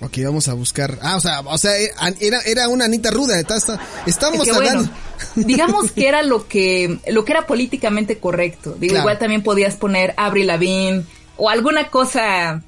Ok, 0.00 0.18
vamos 0.24 0.48
a 0.48 0.54
buscar. 0.54 0.98
Ah, 1.02 1.16
o 1.16 1.20
sea, 1.20 1.40
o 1.40 1.58
sea, 1.58 1.72
era, 2.20 2.40
era 2.40 2.68
una 2.68 2.86
Anita 2.86 3.10
ruda. 3.10 3.38
Estamos 3.38 4.48
hablando. 4.48 4.88
digamos 5.34 5.92
que 5.92 6.08
era 6.08 6.22
lo 6.22 6.48
que, 6.48 6.98
lo 7.08 7.24
que 7.24 7.32
era 7.32 7.46
políticamente 7.46 8.18
correcto. 8.18 8.76
Digo, 8.78 8.96
igual 8.96 9.18
también 9.18 9.42
podías 9.42 9.74
poner 9.76 10.14
Avril 10.16 10.46
Lavigne 10.46 11.04
o 11.36 11.50
alguna 11.50 11.90
cosa 11.90 12.62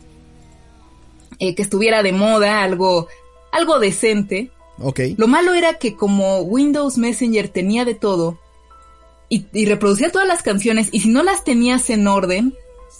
eh, 1.38 1.54
que 1.54 1.62
estuviera 1.62 2.02
de 2.02 2.12
moda, 2.12 2.62
algo, 2.62 3.08
algo 3.50 3.78
decente. 3.78 4.50
Ok. 4.78 5.00
Lo 5.16 5.26
malo 5.26 5.54
era 5.54 5.74
que 5.74 5.94
como 5.96 6.40
Windows 6.40 6.98
Messenger 6.98 7.48
tenía 7.48 7.86
de 7.86 7.94
todo 7.94 8.41
y, 9.32 9.46
y 9.54 9.64
reproducía 9.64 10.12
todas 10.12 10.28
las 10.28 10.42
canciones 10.42 10.88
y 10.92 11.00
si 11.00 11.08
no 11.08 11.22
las 11.22 11.42
tenías 11.42 11.88
en 11.88 12.06
orden, 12.06 12.54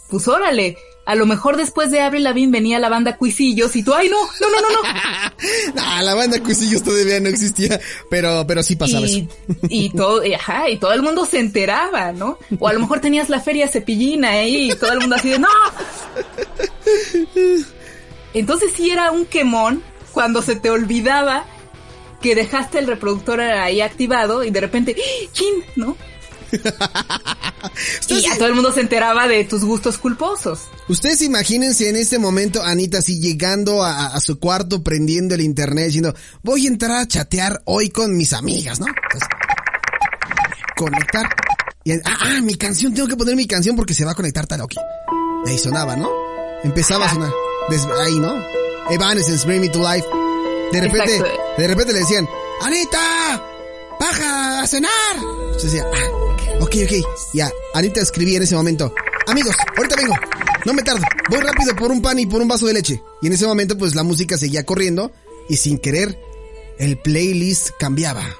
pues 0.09 0.27
órale, 0.29 0.79
a 1.05 1.15
lo 1.15 1.27
mejor 1.27 1.59
después 1.59 1.91
de 1.91 2.01
Avril 2.01 2.25
Lavigne 2.25 2.51
venía 2.51 2.79
la 2.79 2.89
banda 2.89 3.19
Cuisillos 3.19 3.77
y 3.77 3.83
tú, 3.83 3.93
ay 3.93 4.09
no, 4.09 4.17
no, 4.41 4.49
no, 4.49 4.61
no, 4.63 4.69
no. 4.71 5.75
nah, 5.75 6.01
la 6.01 6.15
banda 6.15 6.43
Cuisillos 6.43 6.83
todavía 6.83 7.21
no 7.21 7.29
existía, 7.29 7.79
pero, 8.09 8.47
pero 8.47 8.63
sí 8.63 8.77
pasaba 8.77 9.07
y, 9.07 9.19
eso. 9.21 9.29
y 9.69 9.91
todo, 9.95 10.23
ajá, 10.35 10.71
y 10.71 10.79
todo 10.79 10.95
el 10.95 11.03
mundo 11.03 11.27
se 11.27 11.39
enteraba, 11.39 12.13
¿no? 12.13 12.39
O 12.59 12.67
a 12.67 12.73
lo 12.73 12.81
mejor 12.81 13.01
tenías 13.01 13.29
la 13.29 13.41
feria 13.41 13.69
cepillina 13.69 14.31
ahí 14.31 14.71
y 14.71 14.75
todo 14.75 14.93
el 14.93 15.01
mundo 15.01 15.17
así 15.17 15.29
de, 15.29 15.39
no. 15.39 15.49
Entonces 18.33 18.73
sí 18.75 18.89
era 18.89 19.11
un 19.11 19.27
quemón 19.27 19.83
cuando 20.13 20.41
se 20.41 20.57
te 20.57 20.71
olvidaba 20.71 21.45
que 22.23 22.35
dejaste 22.35 22.79
el 22.79 22.87
reproductor 22.87 23.39
ahí 23.43 23.83
activado 23.83 24.45
y 24.45 24.51
de 24.51 24.61
repente, 24.63 24.97
¡chin! 25.33 25.65
¿no? 25.77 25.95
y 28.09 28.27
a 28.27 28.37
todo 28.37 28.49
el 28.49 28.55
mundo 28.55 28.73
se 28.73 28.81
enteraba 28.81 29.27
de 29.27 29.45
tus 29.45 29.65
gustos 29.65 29.99
culposos. 29.99 30.61
Ustedes 30.89 31.23
imagínense 31.23 31.89
en 31.89 31.97
este 31.97 32.19
momento 32.19 32.63
Anita 32.63 32.99
así 32.99 33.21
llegando 33.21 33.83
a, 33.83 34.21
su 34.21 34.39
cuarto, 34.39 34.83
prendiendo 34.83 35.35
el 35.35 35.41
internet, 35.41 35.87
diciendo, 35.87 36.15
voy 36.43 36.67
a 36.67 36.69
entrar 36.69 36.93
a 36.93 37.09
chatear 37.09 37.63
hoy 37.65 37.91
con 37.91 38.17
mis 38.17 38.33
amigas, 38.33 38.81
¿no? 38.81 38.87
conectar. 40.77 41.29
Y, 41.85 41.93
ah, 41.93 42.01
ah, 42.05 42.41
mi 42.43 42.57
canción, 42.57 42.95
tengo 42.95 43.09
que 43.09 43.17
poner 43.17 43.37
mi 43.37 43.47
canción 43.47 43.77
porque 43.77 43.95
se 43.95 44.05
va 44.05 44.13
a 44.13 44.15
conectar 44.15 44.47
Taroki. 44.47 44.79
Ahí 45.47 45.59
sonaba, 45.59 45.97
¿no? 45.97 46.11
Empezaba 46.63 47.07
a 47.07 47.11
sonar. 47.11 47.33
ahí, 48.01 48.19
¿no? 48.19 48.35
Evanescence, 48.91 49.47
Bring 49.47 49.61
Me 49.61 49.69
to 49.69 49.79
Life. 49.79 50.07
De 50.73 50.81
repente, 50.81 51.23
de 51.59 51.69
repente 51.69 51.93
le 51.93 51.99
decían, 52.01 52.29
Anita, 52.63 53.43
baja 54.01 54.61
a 54.61 54.67
cenar. 54.67 55.17
Entonces 55.17 55.73
decía, 55.73 55.87
ah, 55.93 56.32
ok, 56.63 56.75
ok. 56.85 57.07
Ya, 57.35 57.51
Anita 57.75 58.01
escribía 58.01 58.37
en 58.39 58.43
ese 58.45 58.55
momento, 58.55 58.95
amigos, 59.27 59.55
ahorita 59.77 59.97
vengo, 59.97 60.15
no 60.65 60.73
me 60.73 60.83
tardo, 60.83 61.03
voy 61.31 61.41
rápido 61.41 61.75
por 61.77 61.91
un 61.91 62.01
pan 62.01 62.19
y 62.19 62.27
por 62.27 62.41
un 62.41 62.49
vaso 62.49 62.67
de 62.67 62.75
leche. 62.75 63.03
Y 63.21 63.27
en 63.27 63.33
ese 63.33 63.47
momento 63.47 63.77
pues 63.77 63.95
la 63.95 64.03
música 64.03 64.37
seguía 64.37 64.65
corriendo 64.65 65.13
y 65.49 65.57
sin 65.57 65.79
querer 65.79 66.19
el 66.79 66.99
playlist 66.99 67.71
cambiaba. 67.79 68.25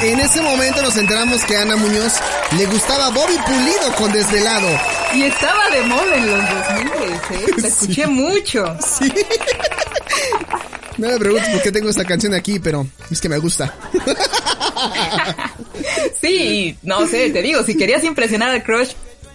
En 0.00 0.20
ese 0.20 0.40
momento 0.40 0.80
nos 0.80 0.96
enteramos 0.96 1.42
que 1.42 1.56
a 1.56 1.62
Ana 1.62 1.76
Muñoz 1.76 2.14
le 2.56 2.66
gustaba 2.66 3.08
Bobby 3.10 3.36
Pulido 3.44 3.92
con 3.96 4.12
Desvelado. 4.12 4.68
Y 5.12 5.24
estaba 5.24 5.68
de 5.70 5.82
moda 5.82 6.14
en 6.16 6.26
los 6.30 6.40
2000, 6.48 6.86
¿eh? 7.32 7.46
La 7.60 7.68
escuché 7.68 8.06
mucho. 8.06 8.76
Sí. 8.80 9.12
No 10.98 11.08
me 11.08 11.18
preguntes 11.18 11.48
por 11.48 11.62
qué 11.62 11.72
tengo 11.72 11.88
esta 11.88 12.04
canción 12.04 12.34
aquí, 12.34 12.58
pero 12.58 12.86
es 13.10 13.20
que 13.20 13.28
me 13.28 13.38
gusta. 13.38 13.74
Sí, 16.20 16.76
no 16.82 17.06
sé, 17.06 17.30
te 17.30 17.42
digo, 17.42 17.62
si 17.62 17.76
querías 17.76 18.04
impresionar 18.04 18.50
al 18.50 18.62
crush, 18.62 18.92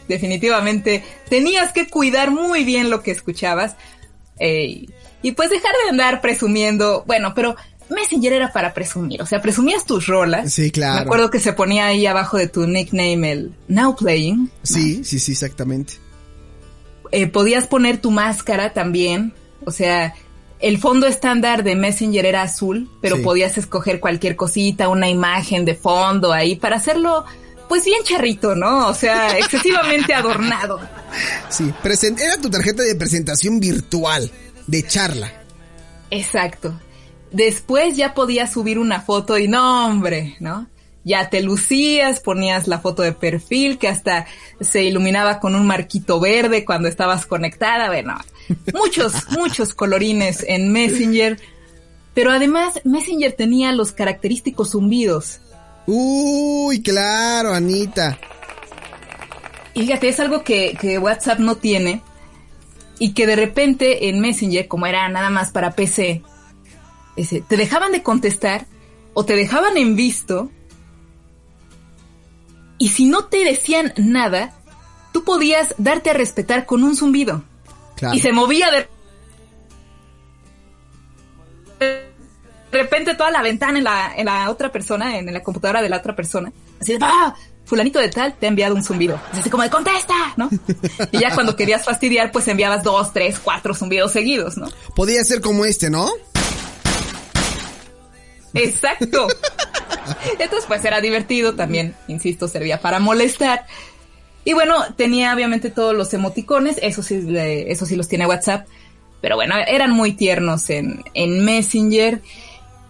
definitivamente 0.08 1.04
tenías 1.30 1.71
que 1.71 1.89
cuidar 1.89 2.32
muy 2.32 2.63
bien 2.63 2.89
lo 2.89 3.02
que 3.02 3.12
escuchabas. 3.12 3.76
Eh, 4.39 4.86
y 5.21 5.32
pues 5.32 5.49
dejar 5.49 5.71
de 5.84 5.89
andar 5.89 6.21
presumiendo, 6.21 7.04
bueno, 7.08 7.34
pero 7.34 7.56
Messenger 7.89 8.34
era 8.34 8.52
para 8.52 8.73
presumir, 8.73 9.21
o 9.21 9.26
sea, 9.26 9.41
presumías 9.41 9.86
tus 9.86 10.08
rolas. 10.08 10.52
Sí, 10.52 10.71
claro. 10.71 10.95
Me 10.95 11.02
acuerdo 11.02 11.30
que 11.30 11.39
se 11.39 11.54
ponía 11.54 11.88
ahí 11.88 12.06
abajo 12.06 12.38
de 12.38 12.47
tu 12.47 12.67
nickname 12.67 13.32
el 13.32 13.54
Now 13.67 13.95
Playing. 13.95 14.52
Sí, 14.63 15.04
sí, 15.04 15.19
sí, 15.19 15.32
exactamente. 15.32 15.93
Eh, 17.12 17.28
podías 17.28 17.67
poner 17.67 17.97
tu 17.99 18.12
máscara 18.12 18.73
también, 18.73 19.34
o 19.65 19.71
sea, 19.71 20.15
el 20.63 20.78
fondo 20.78 21.08
estándar 21.08 21.62
de 21.63 21.76
Messenger 21.76 22.26
era 22.26 22.41
azul, 22.41 22.89
pero 23.02 23.21
podías 23.21 23.58
escoger 23.58 23.99
cualquier 23.99 24.38
cosita, 24.38 24.88
una 24.88 25.10
imagen 25.10 25.65
de 25.65 25.76
fondo 25.76 26.32
ahí 26.32 26.56
para 26.56 26.78
hacerlo 26.78 27.26
pues 27.67 27.84
bien 27.84 28.02
charrito, 28.04 28.56
¿no? 28.56 28.88
O 28.88 28.93
sea, 28.93 29.38
excesivamente 29.38 30.13
adornado. 30.13 30.80
Sí, 31.49 31.69
era 32.17 32.38
tu 32.41 32.49
tarjeta 32.49 32.82
de 32.82 32.95
presentación 32.95 33.60
virtual, 33.60 34.32
de 34.65 34.88
charla. 34.88 35.34
Exacto. 36.10 36.80
Después 37.32 37.97
ya 37.97 38.13
podías 38.13 38.54
subir 38.54 38.80
una 38.80 39.02
foto 39.02 39.38
y 39.38 39.49
no, 39.49 39.88
hombre, 39.88 40.38
¿no? 40.39 40.67
Ya 41.04 41.30
te 41.30 41.41
lucías, 41.41 42.21
ponías 42.21 42.69
la 42.69 42.80
foto 42.80 43.02
de 43.02 43.12
perfil 43.12 43.78
que 43.78 43.89
hasta 43.89 44.28
se 44.62 44.84
iluminaba 44.84 45.41
con 45.41 45.56
un 45.56 45.67
marquito 45.67 46.21
verde 46.21 46.63
cuando 46.63 46.88
estabas 46.88 47.26
conectada, 47.26 47.88
bueno, 47.88 48.17
muchos, 48.73 49.13
muchos 49.29 49.73
colorines 49.73 50.43
en 50.47 50.71
Messenger. 50.71 51.39
Pero 52.13 52.32
además, 52.32 52.79
Messenger 52.84 53.34
tenía 53.34 53.71
los 53.71 53.91
característicos 53.91 54.71
zumbidos. 54.71 55.39
Uy, 55.88 56.82
claro, 56.82 57.53
Anita. 57.53 58.19
Y 59.73 59.82
fíjate, 59.82 60.10
es 60.10 60.19
algo 60.19 60.43
que, 60.43 60.77
que 60.79 60.99
WhatsApp 60.99 61.39
no 61.39 61.56
tiene. 61.56 62.01
Y 62.99 63.13
que 63.13 63.25
de 63.25 63.36
repente 63.36 64.10
en 64.10 64.19
Messenger, 64.19 64.67
como 64.67 64.86
era 64.86 65.10
nada 65.10 65.29
más 65.29 65.51
para 65.51 65.71
PC, 65.71 66.21
ese, 67.15 67.41
te 67.41 67.58
dejaban 67.58 67.91
de 67.91 68.03
contestar 68.03 68.67
o 69.13 69.25
te 69.25 69.36
dejaban 69.36 69.77
en 69.77 69.95
visto 69.95 70.49
Y 72.79 72.89
si 72.89 73.06
no 73.06 73.25
te 73.25 73.43
decían 73.43 73.93
nada, 73.97 74.53
tú 75.12 75.23
podías 75.23 75.75
darte 75.77 76.12
a 76.12 76.13
respetar 76.13 76.65
con 76.65 76.84
un 76.84 76.95
zumbido. 76.95 77.43
Y 78.13 78.19
se 78.19 78.32
movía 78.32 78.71
de 78.71 78.88
de 81.79 82.79
repente 82.82 83.13
toda 83.13 83.29
la 83.29 83.41
ventana 83.41 83.77
en 83.77 83.84
la, 83.84 84.13
en 84.15 84.25
la 84.25 84.49
otra 84.49 84.71
persona, 84.71 85.17
en 85.17 85.32
la 85.32 85.43
computadora 85.43 85.82
de 85.82 85.89
la 85.89 85.97
otra 85.97 86.15
persona. 86.15 86.51
Así 86.82 86.93
de, 86.93 86.99
¡ah! 87.01 87.36
Fulanito 87.65 87.99
de 87.99 88.10
tal 88.10 88.36
te 88.36 88.45
ha 88.45 88.49
enviado 88.49 88.75
un 88.75 88.84
zumbido. 88.84 89.19
Así 89.32 89.49
como 89.49 89.63
de 89.63 89.69
contesta, 89.69 90.13
¿no? 90.36 90.49
Y 91.12 91.19
ya 91.19 91.34
cuando 91.34 91.56
querías 91.56 91.86
fastidiar, 91.86 92.32
pues 92.32 92.47
enviabas 92.47 92.84
dos, 92.84 93.13
tres, 93.13 93.39
cuatro 93.39 93.73
zumbidos 93.73 94.12
seguidos, 94.12 94.58
¿no? 94.58 94.67
Podía 94.95 95.23
ser 95.23 95.39
como 95.39 95.65
este, 95.65 95.89
¿no? 95.89 96.12
Exacto. 98.53 99.27
Entonces, 100.39 100.65
pues 100.67 100.84
era 100.84 100.99
divertido 100.99 101.56
también, 101.56 101.95
insisto, 102.08 102.47
servía 102.47 102.82
para 102.82 102.99
molestar. 102.99 103.65
Y 104.45 104.53
bueno, 104.53 104.75
tenía 104.95 105.34
obviamente 105.34 105.69
todos 105.69 105.95
los 105.95 106.13
emoticones, 106.13 106.77
eso 106.82 107.01
sí, 107.01 107.25
eso 107.38 107.86
sí 107.86 107.95
los 107.95 108.08
tiene 108.08 108.27
WhatsApp. 108.27 108.67
Pero 109.21 109.36
bueno, 109.36 109.56
eran 109.67 109.91
muy 109.91 110.13
tiernos 110.13 110.69
en, 110.69 111.03
en 111.13 111.45
Messenger. 111.45 112.21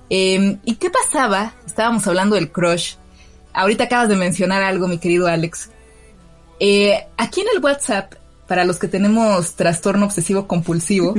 Em, 0.09 0.57
¿Y 0.65 0.75
qué 0.75 0.89
pasaba? 0.89 1.53
Estábamos 1.65 2.07
hablando 2.07 2.35
del 2.35 2.51
crush. 2.51 2.95
Ahorita 3.53 3.83
acabas 3.83 4.09
de 4.09 4.15
mencionar 4.15 4.63
algo, 4.63 4.87
mi 4.87 4.97
querido 4.97 5.27
Alex. 5.27 5.69
Eh, 6.59 7.05
aquí 7.17 7.41
en 7.41 7.47
el 7.55 7.63
WhatsApp, 7.63 8.13
para 8.47 8.65
los 8.65 8.79
que 8.79 8.87
tenemos 8.87 9.55
trastorno 9.55 10.05
obsesivo 10.05 10.47
compulsivo, 10.47 11.13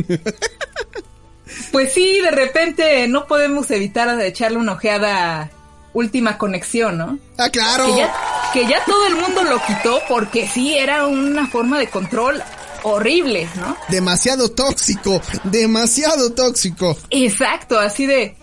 pues 1.73 1.93
sí, 1.93 2.21
de 2.21 2.31
repente 2.33 3.07
no 3.07 3.27
podemos 3.27 3.71
evitar 3.71 4.21
echarle 4.21 4.59
una 4.59 4.73
ojeada 4.73 5.51
última 5.95 6.37
conexión, 6.37 6.99
¿no? 6.99 7.19
Ah, 7.39 7.49
claro. 7.49 7.87
Que 7.87 7.97
ya, 7.97 8.15
que 8.53 8.67
ya 8.67 8.85
todo 8.85 9.07
el 9.07 9.17
mundo 9.17 9.43
lo 9.45 9.61
quitó 9.65 10.01
porque 10.09 10.47
sí 10.47 10.77
era 10.77 11.07
una 11.07 11.47
forma 11.47 11.79
de 11.79 11.89
control 11.89 12.43
horrible, 12.83 13.49
¿no? 13.57 13.77
Demasiado 13.89 14.51
tóxico, 14.51 15.23
demasiado 15.45 16.33
tóxico. 16.33 16.97
Exacto, 17.11 17.79
así 17.79 18.07
de, 18.07 18.37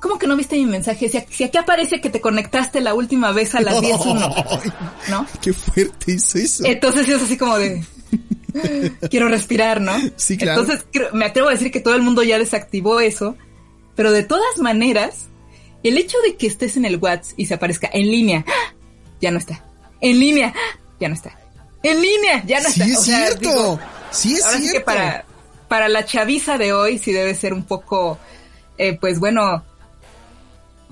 ¿Cómo 0.00 0.18
que 0.18 0.26
no 0.26 0.34
viste 0.34 0.56
mi 0.56 0.64
mensaje? 0.64 1.10
Si, 1.28 1.44
aquí 1.44 1.58
aparece 1.58 2.00
que 2.00 2.08
te 2.08 2.22
conectaste 2.22 2.80
la 2.80 2.94
última 2.94 3.32
vez 3.32 3.54
a 3.54 3.60
las 3.60 3.74
10.1, 3.82 4.72
¿no? 5.10 5.26
Qué 5.42 5.52
fuerte 5.52 6.14
es 6.14 6.34
eso. 6.34 6.64
Entonces 6.64 7.08
es 7.08 7.22
así 7.22 7.36
como 7.36 7.58
de... 7.58 7.84
Quiero 9.10 9.28
respirar, 9.28 9.80
¿no? 9.80 9.92
Sí, 10.16 10.36
claro. 10.36 10.62
Entonces 10.62 10.86
me 11.12 11.26
atrevo 11.26 11.48
a 11.48 11.52
decir 11.52 11.70
que 11.70 11.80
todo 11.80 11.94
el 11.94 12.02
mundo 12.02 12.22
ya 12.22 12.38
desactivó 12.38 12.98
eso, 12.98 13.36
pero 13.94 14.10
de 14.10 14.24
todas 14.24 14.58
maneras, 14.58 15.28
el 15.82 15.98
hecho 15.98 16.18
de 16.24 16.36
que 16.36 16.46
estés 16.46 16.76
en 16.76 16.84
el 16.84 16.96
WhatsApp 16.96 17.38
y 17.38 17.46
se 17.46 17.54
aparezca 17.54 17.90
en 17.92 18.10
línea, 18.10 18.44
ya 19.20 19.30
no 19.30 19.38
está. 19.38 19.64
En 20.00 20.18
línea, 20.18 20.54
ya 20.98 21.08
no 21.08 21.14
está. 21.14 21.38
En 21.82 22.00
línea, 22.00 22.44
ya 22.46 22.60
no 22.60 22.68
está. 22.68 22.84
Sí, 22.84 22.90
es 22.92 23.00
cierto. 23.00 23.80
sí, 24.10 24.34
es 24.34 24.44
cierto. 24.44 24.72
que 24.72 24.80
para, 24.80 25.24
para 25.68 25.88
la 25.88 26.04
chaviza 26.04 26.58
de 26.58 26.72
hoy 26.72 26.98
sí 26.98 27.12
debe 27.12 27.34
ser 27.34 27.54
un 27.54 27.64
poco, 27.64 28.18
eh, 28.78 28.98
pues 29.00 29.18
bueno, 29.18 29.64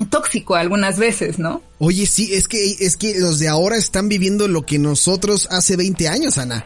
tóxico 0.06 0.54
algunas 0.54 0.98
veces, 0.98 1.38
¿no? 1.38 1.62
Oye, 1.78 2.06
sí, 2.06 2.34
es 2.34 2.48
que, 2.48 2.76
es 2.80 2.96
que 2.96 3.18
los 3.18 3.38
de 3.38 3.48
ahora 3.48 3.76
están 3.76 4.08
viviendo 4.08 4.48
lo 4.48 4.64
que 4.64 4.78
nosotros 4.78 5.48
hace 5.50 5.76
20 5.76 6.08
años, 6.08 6.38
Ana. 6.38 6.64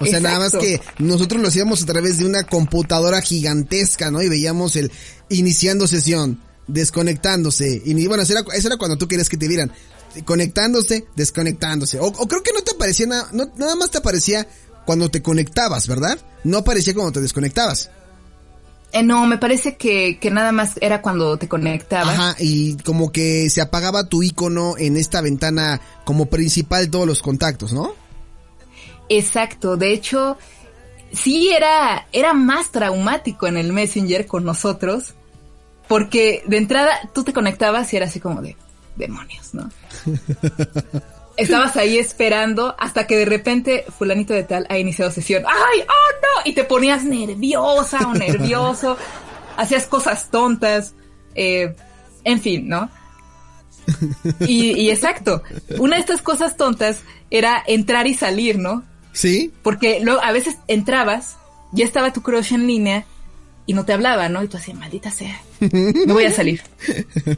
O 0.00 0.06
sea, 0.06 0.20
nada 0.20 0.40
más 0.40 0.52
que 0.52 0.80
nosotros 0.98 1.40
lo 1.40 1.48
hacíamos 1.48 1.82
a 1.82 1.86
través 1.86 2.18
de 2.18 2.24
una 2.26 2.44
computadora 2.44 3.20
gigantesca, 3.20 4.10
¿no? 4.10 4.20
Y 4.20 4.28
veíamos 4.28 4.74
el 4.74 4.90
iniciando 5.28 5.86
sesión, 5.86 6.40
desconectándose. 6.72 7.82
Y 7.84 8.06
bueno, 8.06 8.22
eso 8.22 8.32
era, 8.32 8.44
eso 8.54 8.68
era 8.68 8.76
cuando 8.76 8.96
tú 8.96 9.08
querías 9.08 9.28
que 9.28 9.36
te 9.36 9.48
vieran. 9.48 9.72
Conectándose, 10.24 11.06
desconectándose. 11.16 11.98
O, 12.00 12.12
creo 12.12 12.42
que 12.42 12.52
no 12.52 12.62
te 12.62 12.72
aparecía 12.72 13.06
nada, 13.06 13.28
no, 13.32 13.50
nada 13.56 13.76
más 13.76 13.90
te 13.90 13.98
aparecía 13.98 14.46
cuando 14.84 15.10
te 15.10 15.22
conectabas, 15.22 15.86
¿verdad? 15.86 16.18
No 16.44 16.58
aparecía 16.58 16.94
cuando 16.94 17.12
te 17.12 17.20
desconectabas. 17.20 17.90
Eh, 18.92 19.02
no, 19.02 19.26
me 19.26 19.38
parece 19.38 19.76
que, 19.76 20.18
que, 20.18 20.30
nada 20.30 20.52
más 20.52 20.74
era 20.82 21.00
cuando 21.00 21.38
te 21.38 21.48
conectabas. 21.48 22.14
Ajá, 22.14 22.36
y 22.38 22.76
como 22.78 23.10
que 23.10 23.48
se 23.48 23.62
apagaba 23.62 24.08
tu 24.08 24.22
icono 24.22 24.76
en 24.76 24.98
esta 24.98 25.22
ventana 25.22 25.80
como 26.04 26.26
principal 26.26 26.90
todos 26.90 27.06
los 27.06 27.22
contactos, 27.22 27.72
¿no? 27.72 27.94
Exacto, 29.08 29.78
de 29.78 29.94
hecho, 29.94 30.36
sí 31.10 31.50
era, 31.50 32.06
era 32.12 32.34
más 32.34 32.70
traumático 32.70 33.46
en 33.46 33.56
el 33.56 33.72
Messenger 33.72 34.26
con 34.26 34.44
nosotros, 34.44 35.14
porque 35.88 36.42
de 36.46 36.56
entrada 36.56 37.10
tú 37.12 37.24
te 37.24 37.32
conectabas 37.32 37.92
y 37.92 37.96
era 37.96 38.06
así 38.06 38.20
como 38.20 38.42
de 38.42 38.56
demonios, 38.96 39.54
¿no? 39.54 39.70
estabas 41.36 41.76
ahí 41.76 41.98
esperando 41.98 42.74
hasta 42.78 43.06
que 43.06 43.16
de 43.16 43.24
repente 43.24 43.84
fulanito 43.96 44.34
de 44.34 44.44
tal 44.44 44.66
ha 44.68 44.78
iniciado 44.78 45.10
sesión. 45.10 45.44
¡Ay, 45.46 45.80
oh 45.80 46.12
no! 46.22 46.50
Y 46.50 46.54
te 46.54 46.64
ponías 46.64 47.04
nerviosa 47.04 48.00
o 48.06 48.14
nervioso, 48.14 48.96
hacías 49.56 49.86
cosas 49.86 50.30
tontas, 50.30 50.94
eh, 51.34 51.74
en 52.24 52.40
fin, 52.40 52.68
¿no? 52.68 52.90
Y, 54.40 54.80
y, 54.80 54.90
exacto, 54.90 55.42
una 55.78 55.96
de 55.96 56.02
estas 56.02 56.22
cosas 56.22 56.56
tontas 56.56 57.00
era 57.30 57.62
entrar 57.66 58.06
y 58.06 58.14
salir, 58.14 58.58
¿no? 58.58 58.84
Sí. 59.12 59.52
Porque 59.62 60.00
luego 60.00 60.22
a 60.22 60.30
veces 60.30 60.56
entrabas, 60.68 61.36
ya 61.72 61.84
estaba 61.84 62.12
tu 62.12 62.22
crush 62.22 62.52
en 62.52 62.66
línea 62.66 63.04
y 63.66 63.74
no 63.74 63.84
te 63.84 63.92
hablaba, 63.92 64.28
¿no? 64.28 64.42
Y 64.42 64.48
tú 64.48 64.56
así, 64.56 64.72
maldita 64.74 65.10
sea, 65.10 65.40
me 65.60 66.12
voy 66.12 66.24
a 66.24 66.32
salir. 66.32 66.62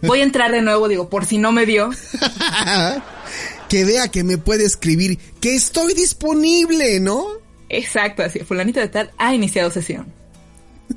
Voy 0.03 0.21
a 0.21 0.25
entrar 0.25 0.53
de 0.53 0.63
nuevo, 0.63 0.89
digo, 0.89 1.09
por 1.09 1.27
si 1.27 1.39
no 1.39 1.53
me 1.53 1.67
vio. 1.67 1.91
que 3.69 3.85
vea 3.85 4.09
que 4.09 4.25
me 4.25 4.39
puede 4.39 4.65
escribir, 4.65 5.19
que 5.41 5.55
estoy 5.55 5.95
disponible, 5.95 7.01
¿no? 7.01 7.27
Exacto, 7.69 8.23
así, 8.23 8.41
fulanito 8.41 8.81
de 8.81 8.89
tal 8.89 9.11
ha 9.19 9.35
iniciado 9.35 9.71
sesión. 9.71 10.13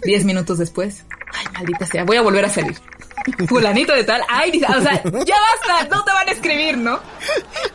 Diez 0.03 0.25
minutos 0.25 0.57
después, 0.57 1.05
ay, 1.33 1.45
maldita 1.53 1.85
sea, 1.85 2.03
voy 2.03 2.17
a 2.17 2.21
volver 2.21 2.45
a 2.45 2.49
salir. 2.49 2.75
Fulanito 3.47 3.93
de 3.93 4.03
tal, 4.03 4.21
ay, 4.29 4.51
o 4.63 4.81
sea, 4.81 5.03
ya 5.03 5.11
basta, 5.11 5.87
no 5.89 6.03
te 6.05 6.13
van 6.13 6.29
a 6.29 6.31
escribir, 6.31 6.77
¿no? 6.77 6.99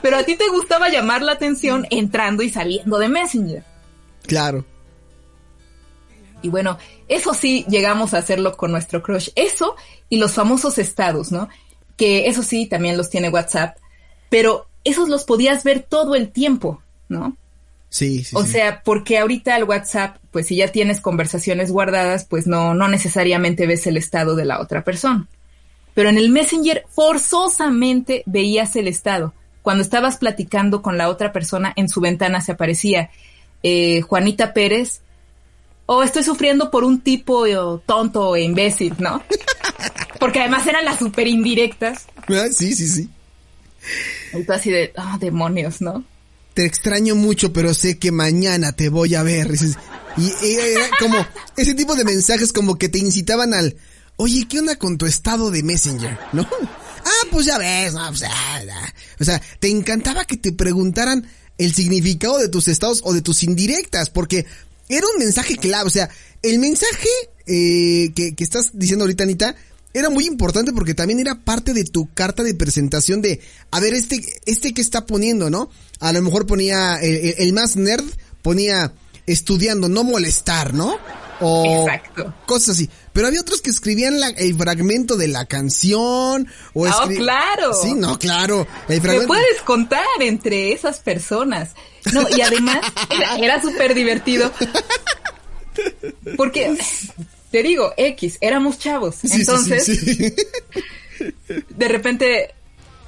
Pero 0.00 0.16
a 0.16 0.22
ti 0.22 0.36
te 0.36 0.48
gustaba 0.48 0.88
llamar 0.88 1.20
la 1.20 1.32
atención 1.32 1.86
entrando 1.90 2.42
y 2.42 2.48
saliendo 2.48 2.98
de 2.98 3.08
Messenger. 3.08 3.64
Claro. 4.26 4.64
Y 6.42 6.48
bueno, 6.48 6.78
eso 7.08 7.34
sí 7.34 7.64
llegamos 7.68 8.14
a 8.14 8.18
hacerlo 8.18 8.56
con 8.56 8.72
nuestro 8.72 9.02
crush. 9.02 9.30
Eso 9.34 9.76
y 10.08 10.18
los 10.18 10.32
famosos 10.32 10.78
estados, 10.78 11.32
¿no? 11.32 11.48
Que 11.96 12.26
eso 12.26 12.42
sí 12.42 12.66
también 12.66 12.96
los 12.96 13.10
tiene 13.10 13.28
WhatsApp. 13.28 13.76
Pero 14.28 14.66
esos 14.84 15.08
los 15.08 15.24
podías 15.24 15.64
ver 15.64 15.86
todo 15.88 16.14
el 16.14 16.30
tiempo, 16.30 16.82
¿no? 17.08 17.36
Sí, 17.88 18.24
sí. 18.24 18.34
O 18.36 18.46
sea, 18.46 18.82
porque 18.82 19.18
ahorita 19.18 19.56
el 19.56 19.64
WhatsApp, 19.64 20.16
pues 20.30 20.46
si 20.46 20.56
ya 20.56 20.68
tienes 20.68 21.00
conversaciones 21.00 21.70
guardadas, 21.70 22.24
pues 22.24 22.46
no, 22.46 22.74
no 22.74 22.88
necesariamente 22.88 23.66
ves 23.66 23.86
el 23.86 23.98
estado 23.98 24.34
de 24.34 24.46
la 24.46 24.60
otra 24.60 24.82
persona. 24.82 25.28
Pero 25.94 26.08
en 26.08 26.16
el 26.16 26.30
Messenger 26.30 26.84
forzosamente 26.88 28.22
veías 28.26 28.76
el 28.76 28.88
estado. 28.88 29.34
Cuando 29.60 29.82
estabas 29.82 30.16
platicando 30.16 30.82
con 30.82 30.98
la 30.98 31.08
otra 31.08 31.32
persona, 31.32 31.72
en 31.76 31.88
su 31.88 32.00
ventana 32.00 32.40
se 32.40 32.52
aparecía 32.52 33.10
eh, 33.62 34.00
Juanita 34.00 34.54
Pérez, 34.54 35.02
o 35.94 36.02
estoy 36.02 36.24
sufriendo 36.24 36.70
por 36.70 36.84
un 36.84 37.00
tipo 37.00 37.44
tonto 37.84 38.34
e 38.34 38.42
imbécil, 38.42 38.94
¿no? 38.98 39.22
Porque 40.18 40.40
además 40.40 40.66
eran 40.66 40.84
las 40.84 40.98
super 40.98 41.26
indirectas. 41.26 42.06
Ah, 42.28 42.46
sí, 42.50 42.74
sí, 42.74 42.88
sí. 42.88 43.10
Y 44.32 44.44
tú 44.44 44.52
así 44.52 44.70
de, 44.70 44.92
oh, 44.96 45.18
demonios, 45.18 45.80
¿no? 45.80 46.04
Te 46.54 46.64
extraño 46.64 47.14
mucho, 47.14 47.52
pero 47.52 47.74
sé 47.74 47.98
que 47.98 48.12
mañana 48.12 48.72
te 48.72 48.88
voy 48.88 49.14
a 49.14 49.22
ver. 49.22 49.50
Y 50.16 50.46
era 50.46 50.88
como, 50.98 51.26
ese 51.56 51.74
tipo 51.74 51.94
de 51.94 52.04
mensajes 52.04 52.52
como 52.52 52.78
que 52.78 52.88
te 52.88 52.98
incitaban 52.98 53.52
al, 53.52 53.76
oye, 54.16 54.46
¿qué 54.48 54.60
onda 54.60 54.76
con 54.76 54.96
tu 54.96 55.06
estado 55.06 55.50
de 55.50 55.62
Messenger? 55.62 56.18
¿No? 56.32 56.42
Ah, 57.04 57.26
pues 57.30 57.46
ya 57.46 57.58
ves, 57.58 57.92
no, 57.94 58.06
pues, 58.08 58.22
ah, 58.24 58.60
o 59.18 59.24
sea, 59.24 59.42
te 59.58 59.68
encantaba 59.68 60.24
que 60.24 60.36
te 60.36 60.52
preguntaran 60.52 61.26
el 61.58 61.74
significado 61.74 62.38
de 62.38 62.48
tus 62.48 62.68
estados 62.68 63.00
o 63.04 63.12
de 63.12 63.22
tus 63.22 63.42
indirectas, 63.42 64.08
porque 64.10 64.46
era 64.88 65.06
un 65.12 65.18
mensaje 65.18 65.56
clave, 65.56 65.86
o 65.86 65.90
sea, 65.90 66.08
el 66.42 66.58
mensaje 66.58 67.08
eh, 67.46 68.12
que, 68.14 68.34
que 68.34 68.44
estás 68.44 68.70
diciendo 68.72 69.04
ahorita, 69.04 69.24
Anita, 69.24 69.56
era 69.94 70.10
muy 70.10 70.26
importante 70.26 70.72
porque 70.72 70.94
también 70.94 71.20
era 71.20 71.44
parte 71.44 71.74
de 71.74 71.84
tu 71.84 72.12
carta 72.14 72.42
de 72.42 72.54
presentación 72.54 73.20
de, 73.20 73.40
a 73.70 73.80
ver, 73.80 73.94
este, 73.94 74.24
este 74.46 74.72
que 74.72 74.80
está 74.80 75.06
poniendo, 75.06 75.50
¿no? 75.50 75.70
A 76.00 76.12
lo 76.12 76.22
mejor 76.22 76.46
ponía, 76.46 76.96
el, 76.96 77.52
más 77.52 77.76
nerd 77.76 78.04
ponía 78.42 78.92
estudiando, 79.26 79.88
no 79.88 80.02
molestar, 80.02 80.74
¿no? 80.74 80.96
O 81.42 81.82
Exacto. 81.82 82.32
cosas 82.46 82.76
así. 82.76 82.88
Pero 83.12 83.26
había 83.26 83.40
otros 83.40 83.60
que 83.60 83.70
escribían 83.70 84.20
la, 84.20 84.28
el 84.28 84.56
fragmento 84.56 85.16
de 85.16 85.28
la 85.28 85.46
canción. 85.46 86.48
O 86.72 86.88
oh, 86.88 87.08
claro. 87.08 87.74
Sí, 87.74 87.94
no, 87.94 88.18
claro. 88.18 88.66
El 88.88 89.00
fragmento... 89.00 89.28
puedes 89.28 89.60
contar 89.62 90.04
entre 90.20 90.72
esas 90.72 91.00
personas. 91.00 91.70
No, 92.12 92.26
y 92.36 92.40
además 92.40 92.78
era, 93.10 93.36
era 93.36 93.62
súper 93.62 93.94
divertido. 93.94 94.52
Porque 96.36 96.78
te 97.50 97.62
digo, 97.62 97.92
X, 97.96 98.38
éramos 98.40 98.78
chavos. 98.78 99.24
Entonces, 99.24 100.34
de 101.68 101.88
repente 101.88 102.54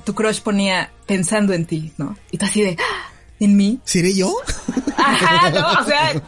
tu 0.05 0.15
crush 0.15 0.41
ponía, 0.41 0.93
pensando 1.07 1.53
en 1.53 1.67
ti, 1.67 1.93
¿no? 1.97 2.17
Y 2.31 2.39
tú 2.39 2.45
así 2.45 2.63
de, 2.63 2.77
¡Ah! 2.79 3.11
¿en 3.41 3.57
mí? 3.57 3.81
¿Seré 3.85 4.15
yo? 4.15 4.37
Ajá, 4.97 5.51
no, 5.51 5.81
o 5.81 5.85
sea, 5.85 6.23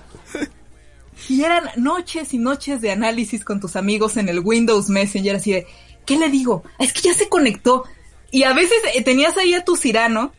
y 1.28 1.44
eran 1.44 1.70
noches 1.76 2.34
y 2.34 2.38
noches 2.38 2.80
de 2.80 2.90
análisis 2.90 3.44
con 3.44 3.60
tus 3.60 3.76
amigos 3.76 4.16
en 4.16 4.28
el 4.28 4.40
Windows 4.40 4.88
Messenger, 4.88 5.36
así 5.36 5.52
de, 5.52 5.66
¿qué 6.04 6.16
le 6.16 6.28
digo? 6.30 6.62
Es 6.78 6.92
que 6.92 7.02
ya 7.02 7.14
se 7.14 7.28
conectó. 7.28 7.84
Y 8.30 8.44
a 8.44 8.52
veces 8.52 8.78
eh, 8.94 9.02
tenías 9.02 9.36
ahí 9.36 9.54
a 9.54 9.64
tu 9.64 9.76
Cirano 9.76 10.32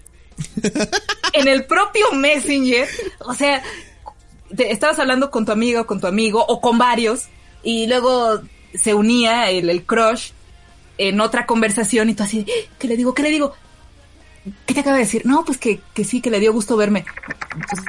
en 1.34 1.48
el 1.48 1.66
propio 1.66 2.12
Messenger, 2.14 2.88
o 3.20 3.34
sea, 3.34 3.64
te 4.56 4.72
estabas 4.72 5.00
hablando 5.00 5.32
con 5.32 5.46
tu 5.46 5.52
amigo, 5.52 5.86
con 5.86 6.00
tu 6.00 6.08
amigo, 6.08 6.44
o 6.48 6.62
con 6.62 6.78
varios, 6.78 7.26
y 7.64 7.88
luego 7.88 8.42
se 8.74 8.94
unía 8.94 9.50
el, 9.50 9.70
el 9.70 9.84
crush 9.84 10.32
en 10.98 11.22
otra 11.22 11.46
conversación 11.46 12.10
y 12.10 12.14
tú 12.14 12.24
así, 12.24 12.46
¿qué 12.80 12.88
le 12.88 12.98
digo? 12.98 13.14
¿Qué 13.14 13.24
le 13.24 13.30
digo? 13.30 13.54
¿Qué 14.66 14.74
te 14.74 14.80
acaba 14.80 14.98
de 14.98 15.04
decir? 15.04 15.26
No, 15.26 15.44
pues 15.46 15.58
que, 15.58 15.82
que 15.94 16.04
sí, 16.04 16.22
que 16.22 16.30
le 16.30 16.40
dio 16.40 16.54
gusto 16.54 16.78
verme. 16.78 17.06
Pues, 17.70 17.84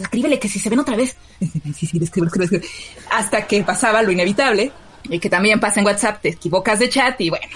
escríbele 0.00 0.38
que 0.38 0.48
si 0.48 0.58
se 0.58 0.68
ven 0.68 0.78
otra 0.78 0.96
vez. 0.96 1.16
sí, 1.40 1.86
sí, 1.86 1.98
escribe, 2.02 2.26
escribe, 2.26 2.44
escribe. 2.44 2.66
Hasta 3.10 3.46
que 3.46 3.62
pasaba 3.62 4.02
lo 4.02 4.12
inevitable, 4.12 4.72
y 5.04 5.18
que 5.18 5.28
también 5.28 5.60
pasa 5.60 5.80
en 5.80 5.86
WhatsApp, 5.86 6.20
te 6.22 6.30
equivocas 6.30 6.78
de 6.78 6.88
chat 6.88 7.20
y 7.20 7.30
bueno. 7.30 7.46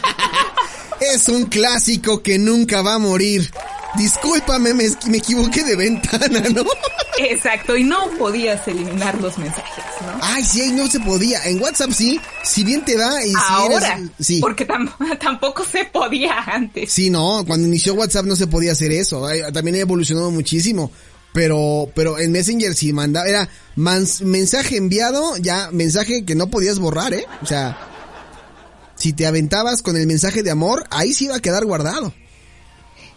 es 1.00 1.28
un 1.28 1.46
clásico 1.46 2.22
que 2.22 2.38
nunca 2.38 2.82
va 2.82 2.94
a 2.94 2.98
morir. 2.98 3.50
Discúlpame, 3.94 4.72
me, 4.72 4.84
me, 5.08 5.18
equivoqué 5.18 5.64
de 5.64 5.76
ventana, 5.76 6.40
¿no? 6.54 6.64
Exacto, 7.18 7.76
y 7.76 7.84
no 7.84 8.08
podías 8.18 8.66
eliminar 8.66 9.20
los 9.20 9.36
mensajes, 9.36 9.84
¿no? 10.00 10.18
Ay, 10.22 10.42
sí, 10.46 10.72
no 10.72 10.86
se 10.86 10.98
podía. 11.00 11.44
En 11.44 11.60
WhatsApp 11.60 11.90
sí, 11.90 12.18
si 12.42 12.64
bien 12.64 12.82
te 12.86 12.96
va 12.96 13.22
y 13.22 13.34
Ahora, 13.50 13.96
si 13.96 14.02
eres, 14.02 14.10
sí. 14.18 14.40
porque 14.40 14.64
tam 14.64 14.90
tampoco 15.20 15.62
se 15.62 15.84
podía 15.84 16.38
antes. 16.40 16.90
Sí, 16.90 17.10
no, 17.10 17.44
cuando 17.46 17.68
inició 17.68 17.92
WhatsApp 17.92 18.24
no 18.24 18.34
se 18.34 18.46
podía 18.46 18.72
hacer 18.72 18.92
eso. 18.92 19.26
También 19.52 19.76
ha 19.76 19.80
evolucionado 19.80 20.30
muchísimo. 20.30 20.90
Pero, 21.32 21.90
pero 21.94 22.18
en 22.18 22.32
Messenger 22.32 22.74
si 22.74 22.92
mandaba, 22.92 23.26
era 23.26 23.48
mensaje 23.74 24.76
enviado, 24.76 25.36
ya 25.38 25.70
mensaje 25.72 26.24
que 26.24 26.34
no 26.34 26.50
podías 26.50 26.78
borrar, 26.78 27.14
¿eh? 27.14 27.24
O 27.40 27.46
sea, 27.46 27.78
si 28.96 29.12
te 29.12 29.26
aventabas 29.26 29.82
con 29.82 29.96
el 29.96 30.06
mensaje 30.06 30.42
de 30.42 30.50
amor, 30.50 30.84
ahí 30.90 31.14
sí 31.14 31.24
iba 31.24 31.36
a 31.36 31.40
quedar 31.40 31.64
guardado. 31.64 32.12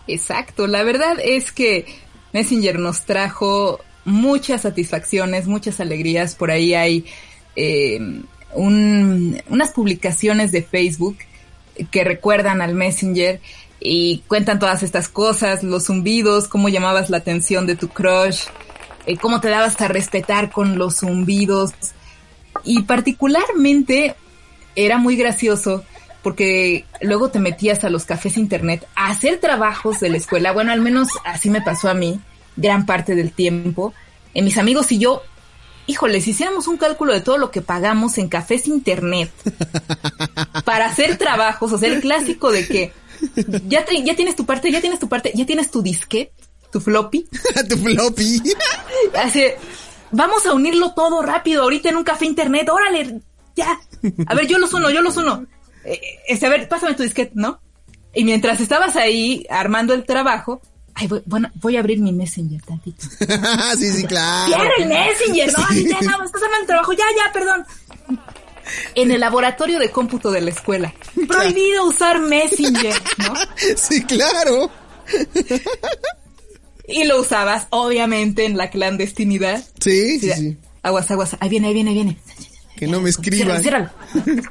Exacto, 0.08 0.68
la 0.68 0.84
verdad 0.84 1.18
es 1.22 1.52
que 1.52 1.86
Messenger 2.32 2.80
nos 2.80 3.06
trajo 3.06 3.80
muchas 4.06 4.62
satisfacciones, 4.62 5.48
muchas 5.48 5.80
alegrías. 5.80 6.36
Por 6.36 6.52
ahí 6.52 6.74
hay 6.74 7.06
eh, 7.56 8.00
un, 8.54 9.42
unas 9.50 9.72
publicaciones 9.72 10.52
de 10.52 10.64
Facebook 10.64 11.18
que 11.92 12.04
recuerdan 12.04 12.62
al 12.62 12.76
Messenger 12.76 13.42
y 13.80 14.20
cuentan 14.28 14.60
todas 14.60 14.84
estas 14.84 15.10
cosas, 15.10 15.64
los 15.64 15.86
zumbidos, 15.86 16.48
cómo 16.48 16.70
llamabas 16.70 17.10
la 17.10 17.18
atención 17.18 17.68
de 17.68 17.76
tu 17.76 17.90
crush, 17.90 18.44
eh, 19.06 19.18
cómo 19.18 19.42
te 19.42 19.50
dabas 19.50 19.80
a 19.82 19.88
respetar 19.88 20.52
con 20.52 20.78
los 20.78 20.98
zumbidos. 20.98 21.72
Y 22.64 22.84
particularmente 22.84 24.16
era 24.76 24.98
muy 24.98 25.16
gracioso 25.16 25.84
porque 26.24 26.86
luego 27.02 27.30
te 27.30 27.40
metías 27.40 27.84
a 27.84 27.90
los 27.92 28.06
cafés 28.06 28.38
internet 28.38 28.88
a 28.96 29.10
hacer 29.10 29.40
trabajos 29.40 30.00
de 30.00 30.10
la 30.10 30.18
escuela. 30.18 30.54
Bueno, 30.54 30.72
al 30.72 30.82
menos 30.82 31.10
así 31.24 31.52
me 31.52 31.62
pasó 31.62 31.88
a 31.88 31.94
mí 31.94 32.20
gran 32.56 32.88
parte 32.88 33.14
del 33.14 33.32
tiempo. 33.32 33.94
En 34.34 34.44
mis 34.46 34.58
amigos 34.58 34.92
y 34.92 34.98
yo, 34.98 35.22
híjole, 35.86 36.22
si 36.22 36.32
hiciéramos 36.32 36.68
un 36.68 36.78
cálculo 36.78 37.14
de 37.14 37.22
todo 37.22 37.38
lo 37.38 37.52
que 37.52 37.62
pagamos 37.62 38.18
en 38.18 38.28
cafés 38.28 38.68
internet 38.68 39.32
para 40.66 40.88
hacer 40.88 41.18
trabajos, 41.18 41.72
o 41.72 41.78
sea, 41.78 41.94
el 41.94 42.02
clásico 42.02 42.52
de 42.52 42.68
que 42.68 42.92
ya, 43.68 43.86
te, 43.86 44.04
ya 44.04 44.16
tienes 44.16 44.36
tu 44.36 44.46
parte, 44.46 44.72
ya 44.72 44.82
tienes 44.82 45.00
tu 45.00 45.10
parte, 45.10 45.32
ya 45.34 45.46
tienes 45.46 45.72
tu 45.72 45.82
disquete, 45.82 46.34
tu 46.72 46.80
floppy. 46.80 47.28
tu 47.70 47.78
floppy. 47.78 48.42
Así, 49.24 49.44
vamos 50.12 50.46
a 50.46 50.54
unirlo 50.54 50.94
todo 50.94 51.22
rápido 51.22 51.64
ahorita 51.64 51.90
en 51.90 51.98
un 51.98 52.04
café 52.04 52.26
internet, 52.26 52.70
órale, 52.70 53.22
ya. 53.56 53.80
A 54.28 54.36
ver, 54.36 54.48
yo 54.48 54.58
los 54.58 54.74
uno, 54.74 54.90
yo 54.90 55.02
los 55.02 55.18
uno. 55.18 55.46
Eh, 55.84 56.00
este, 56.28 56.46
a 56.46 56.50
ver, 56.50 56.68
pásame 56.68 56.96
tu 56.96 57.04
disquete, 57.04 57.32
¿no? 57.36 57.60
Y 58.14 58.24
mientras 58.24 58.60
estabas 58.62 58.96
ahí 58.96 59.46
armando 59.50 59.94
el 59.94 60.06
trabajo, 60.06 60.62
ay, 60.94 61.08
voy, 61.08 61.22
bueno, 61.26 61.50
voy 61.56 61.76
a 61.76 61.80
abrir 61.80 62.00
mi 62.00 62.14
Messenger 62.14 62.62
tantito. 62.62 63.06
sí, 63.78 63.92
sí, 63.92 64.04
claro. 64.06 64.52
Ya 64.52 64.70
el 64.78 64.88
Messenger, 64.88 65.54
no, 65.58 65.68
sí. 65.68 65.86
ya 65.90 66.02
no, 66.02 66.24
estás 66.24 66.42
armando 66.42 66.62
el 66.62 66.68
trabajo, 66.68 66.94
ya, 66.94 67.06
ya, 67.16 67.32
perdón. 67.34 67.66
En 68.96 69.12
el 69.12 69.20
laboratorio 69.20 69.80
de 69.80 69.92
cómputo 69.92 70.32
de 70.32 70.42
la 70.42 70.50
escuela. 70.50 70.94
Prohibido 71.28 71.86
usar 71.86 72.20
Messenger, 72.20 72.96
¿no? 73.20 73.34
Sí, 73.78 74.04
claro. 74.04 74.72
Y 76.88 77.04
lo 77.06 77.22
usabas, 77.22 77.68
obviamente, 77.70 78.46
en 78.46 78.58
la 78.58 78.70
clandestinidad. 78.70 79.64
Sí, 79.80 80.20
sí, 80.20 80.32
sí. 80.32 80.58
Aguas, 80.84 81.10
aguas. 81.10 81.36
Ahí 81.40 81.50
viene, 81.50 81.68
ahí 81.68 81.74
viene, 81.74 81.90
ahí 81.92 81.96
viene. 81.96 82.18
Que 82.76 82.88
no 82.88 83.02
me 83.02 83.10
escriban. 83.10 83.62
Ciérralo, 83.62 83.90
ciérralo. 84.14 84.44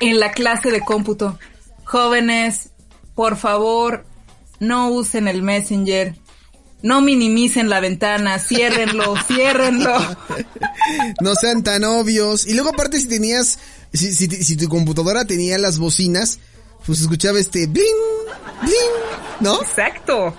en 0.00 0.20
la 0.20 0.32
clase 0.32 0.70
de 0.70 0.80
cómputo. 0.80 1.38
Jóvenes, 1.84 2.70
por 3.14 3.36
favor, 3.36 4.04
no 4.60 4.90
usen 4.90 5.28
el 5.28 5.42
Messenger. 5.42 6.14
No 6.82 7.00
minimicen 7.00 7.68
la 7.68 7.80
ventana, 7.80 8.38
ciérrenlo, 8.38 9.14
ciérrenlo. 9.26 9.98
No 11.20 11.34
sean 11.34 11.62
tan 11.62 11.84
obvios. 11.84 12.46
Y 12.46 12.54
luego 12.54 12.70
aparte 12.70 13.00
si 13.00 13.06
tenías, 13.06 13.58
si, 13.92 14.12
si, 14.12 14.28
si, 14.28 14.56
tu 14.56 14.68
computadora 14.68 15.24
tenía 15.24 15.58
las 15.58 15.78
bocinas, 15.78 16.38
pues 16.84 17.00
escuchaba 17.00 17.38
este 17.38 17.66
bling, 17.66 17.84
bling, 18.62 19.40
¿no? 19.40 19.60
Exacto. 19.62 20.34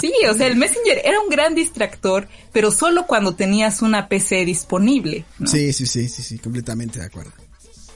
Sí, 0.00 0.12
o 0.30 0.34
sea, 0.34 0.46
el 0.46 0.56
Messenger 0.56 1.00
era 1.04 1.20
un 1.20 1.30
gran 1.30 1.54
distractor, 1.54 2.28
pero 2.52 2.70
solo 2.70 3.06
cuando 3.06 3.34
tenías 3.34 3.82
una 3.82 4.08
PC 4.08 4.44
disponible. 4.44 5.24
¿no? 5.38 5.46
Sí, 5.46 5.72
sí, 5.72 5.86
sí, 5.86 6.08
sí, 6.08 6.22
sí, 6.22 6.38
completamente 6.38 6.98
de 6.98 7.06
acuerdo. 7.06 7.32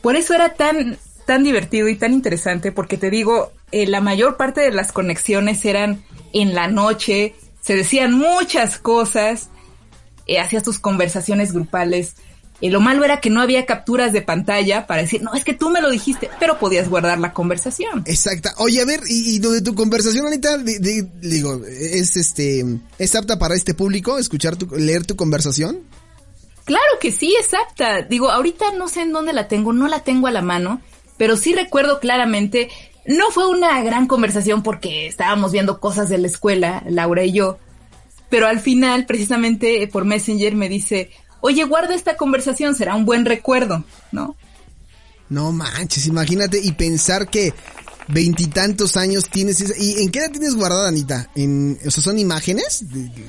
Por 0.01 0.17
eso 0.17 0.33
era 0.35 0.55
tan, 0.55 0.99
tan 1.27 1.45
divertido 1.45 1.89
y 1.89 1.97
tan 1.97 2.15
interesante, 2.15 2.73
porque 2.73 2.97
te 2.97 3.11
digo, 3.11 3.53
eh, 3.73 3.87
la 3.87 4.01
mayor 4.01 4.37
parte 4.37 4.61
de 4.61 4.73
las 4.73 4.93
conexiones 4.93 5.65
eran 5.65 6.03
en 6.33 6.55
la 6.55 6.69
noche, 6.69 7.35
se 7.61 7.77
decían 7.77 8.13
muchas 8.15 8.79
cosas, 8.79 9.51
eh, 10.27 10.39
hacías 10.39 10.63
tus 10.63 10.79
conversaciones 10.79 11.53
grupales. 11.53 12.15
Y 12.63 12.69
lo 12.69 12.81
malo 12.81 13.05
era 13.05 13.21
que 13.21 13.31
no 13.31 13.41
había 13.41 13.65
capturas 13.65 14.13
de 14.13 14.21
pantalla 14.21 14.87
para 14.87 15.01
decir, 15.01 15.23
no, 15.23 15.33
es 15.35 15.45
que 15.45 15.55
tú 15.55 15.71
me 15.71 15.81
lo 15.81 15.89
dijiste, 15.89 16.29
pero 16.39 16.59
podías 16.59 16.91
guardar 16.91 17.19
la 17.19 17.33
conversación. 17.33 18.03
Exacta. 18.05 18.53
Oye, 18.59 18.83
a 18.83 18.85
ver, 18.85 19.01
y, 19.09 19.37
y 19.37 19.39
lo 19.39 19.51
de 19.51 19.63
tu 19.63 19.75
conversación, 19.75 20.27
Anita, 20.27 20.59
de, 20.59 20.79
de, 20.79 21.09
digo, 21.23 21.65
es 21.65 22.17
este, 22.17 22.63
es 22.99 23.15
apta 23.15 23.39
para 23.39 23.55
este 23.55 23.73
público 23.73 24.19
escuchar 24.19 24.57
tu, 24.57 24.67
leer 24.77 25.07
tu 25.07 25.17
conversación. 25.17 25.81
Claro 26.67 26.99
que 27.01 27.13
sí, 27.13 27.35
es 27.41 27.55
apta. 27.55 28.03
Digo, 28.03 28.31
ahorita 28.31 28.73
no 28.77 28.89
sé 28.89 29.03
en 29.03 29.13
dónde 29.13 29.33
la 29.33 29.49
tengo, 29.49 29.73
no 29.73 29.89
la 29.89 30.05
tengo 30.05 30.27
a 30.27 30.31
la 30.31 30.43
mano, 30.43 30.83
pero 31.17 31.37
sí 31.37 31.55
recuerdo 31.55 31.99
claramente, 31.99 32.69
no 33.07 33.31
fue 33.31 33.49
una 33.49 33.83
gran 33.83 34.07
conversación 34.07 34.63
porque 34.63 35.07
estábamos 35.07 35.53
viendo 35.53 35.81
cosas 35.81 36.09
de 36.09 36.19
la 36.19 36.27
escuela, 36.27 36.83
Laura 36.89 37.25
y 37.25 37.33
yo, 37.33 37.59
pero 38.29 38.47
al 38.47 38.61
final, 38.61 39.07
precisamente 39.07 39.87
por 39.89 40.05
Messenger, 40.05 40.55
me 40.55 40.69
dice, 40.69 41.11
oye, 41.41 41.65
guarda 41.65 41.95
esta 41.95 42.17
conversación, 42.17 42.75
será 42.75 42.95
un 42.95 43.05
buen 43.05 43.25
recuerdo, 43.25 43.85
¿no? 44.13 44.37
No 45.29 45.53
manches, 45.53 46.07
imagínate 46.07 46.61
y 46.63 46.73
pensar 46.73 47.29
que 47.29 47.55
veintitantos 48.13 48.97
años 48.97 49.29
tienes 49.31 49.61
esa, 49.61 49.75
¿y 49.79 50.03
en 50.03 50.11
qué 50.11 50.21
la 50.21 50.31
tienes 50.31 50.55
guardada, 50.55 50.89
Anita? 50.89 51.31
¿En, 51.35 51.79
o 51.85 51.91
sea, 51.91 52.03
son 52.03 52.19
imágenes? 52.19 52.85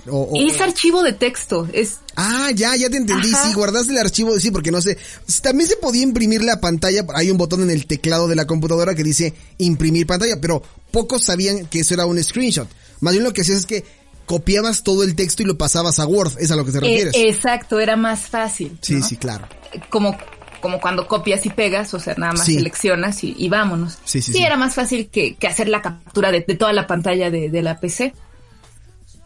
O, 0.08 0.22
o, 0.22 0.42
es 0.42 0.60
archivo 0.60 1.04
de 1.04 1.14
texto, 1.14 1.68
es... 1.74 2.00
Ah, 2.16 2.52
ya, 2.54 2.76
ya 2.76 2.90
te 2.90 2.98
entendí, 2.98 3.34
Ajá. 3.34 3.48
sí, 3.48 3.54
guardaste 3.54 3.94
el 3.94 4.00
archivo, 4.00 4.40
sí, 4.40 4.52
porque 4.52 4.72
no 4.72 4.82
sé, 4.82 4.98
también 5.42 5.70
se 5.70 5.78
podía 5.78 6.04
imprimir 6.04 6.44
la 6.44 6.60
pantalla, 6.60 7.06
hay 7.14 7.32
un 7.32 7.38
botón 7.38 7.64
en 7.64 7.72
el 7.72 7.86
teclado 7.86 8.28
de 8.28 8.36
la 8.36 8.46
computadora 8.46 8.96
que 8.96 9.04
dice 9.04 9.34
imprimir 9.58 10.08
pantalla, 10.08 10.40
pero 10.42 10.62
pocos 10.92 11.24
sabían 11.24 11.68
que 11.68 11.80
eso 11.80 11.94
era 11.94 12.06
un 12.06 12.22
screenshot. 12.22 12.68
Más 13.00 13.14
bien 13.14 13.24
lo 13.24 13.34
que 13.34 13.42
hacías 13.42 13.60
es 13.60 13.66
que 13.66 13.84
copiabas 14.26 14.84
todo 14.84 15.04
el 15.04 15.16
texto 15.16 15.44
y 15.44 15.46
lo 15.46 15.58
pasabas 15.58 16.00
a 16.00 16.06
Word, 16.06 16.34
es 16.40 16.52
a 16.52 16.56
lo 16.56 16.66
que 16.66 16.72
te 16.72 16.80
refieres. 16.80 17.16
Eh, 17.16 17.30
exacto, 17.30 17.80
era 17.80 17.96
más 17.96 18.22
fácil. 18.22 18.78
Sí, 18.82 18.96
¿no? 18.96 19.06
sí, 19.06 19.18
claro. 19.18 19.48
Como 19.90 20.18
como 20.62 20.80
cuando 20.80 21.08
copias 21.08 21.46
y 21.46 21.50
pegas, 21.50 21.94
o 21.94 22.00
sea, 22.00 22.16
nada 22.18 22.34
más 22.34 22.46
sí. 22.46 22.54
seleccionas 22.54 23.24
y, 23.24 23.36
y, 23.38 23.50
vámonos. 23.50 23.98
Sí, 24.06 24.22
sí, 24.22 24.32
sí, 24.34 24.44
era 24.44 24.56
más 24.56 24.76
fácil 24.76 25.10
que, 25.10 25.36
que 25.36 25.48
hacer 25.48 25.68
la 25.68 25.82
captura 25.82 26.32
de, 26.32 26.42
de, 26.48 26.56
toda 26.56 26.72
la 26.72 26.88
pantalla 26.88 27.30
de, 27.30 27.50
de, 27.50 27.62
la 27.62 27.80
PC. 27.80 28.14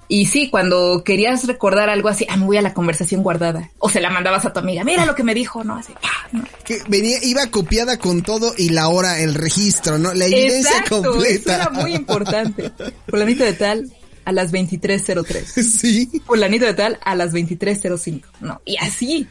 Y 0.07 0.27
sí, 0.27 0.49
cuando 0.49 1.03
querías 1.03 1.45
recordar 1.45 1.89
algo 1.89 2.09
así, 2.09 2.25
ah, 2.29 2.37
me 2.37 2.45
voy 2.45 2.57
a 2.57 2.61
la 2.61 2.73
conversación 2.73 3.23
guardada. 3.23 3.71
O 3.79 3.89
se 3.89 4.01
la 4.01 4.09
mandabas 4.09 4.45
a 4.45 4.53
tu 4.53 4.59
amiga, 4.59 4.83
mira 4.83 5.05
lo 5.05 5.15
que 5.15 5.23
me 5.23 5.33
dijo, 5.33 5.63
¿no? 5.63 5.75
Así, 5.75 5.93
ah, 6.03 6.27
¿no? 6.31 6.43
Que 6.63 6.81
venía, 6.87 7.17
iba 7.23 7.45
copiada 7.47 7.97
con 7.97 8.21
todo 8.21 8.53
y 8.57 8.69
la 8.69 8.87
hora, 8.87 9.19
el 9.19 9.33
registro, 9.33 9.97
¿no? 9.97 10.13
La 10.13 10.25
evidencia 10.25 10.71
Exacto, 10.71 11.03
completa. 11.03 11.53
Eso 11.53 11.61
era 11.61 11.69
muy 11.71 11.95
importante. 11.95 12.71
Fulanito 13.07 13.43
de 13.43 13.53
tal, 13.53 13.91
a 14.25 14.31
las 14.31 14.51
23.03. 14.51 15.43
Sí. 15.63 16.21
Fulanito 16.25 16.65
de 16.65 16.73
tal, 16.73 16.99
a 17.03 17.15
las 17.15 17.33
23.05. 17.33 18.23
No, 18.41 18.61
y 18.65 18.77
así. 18.77 19.27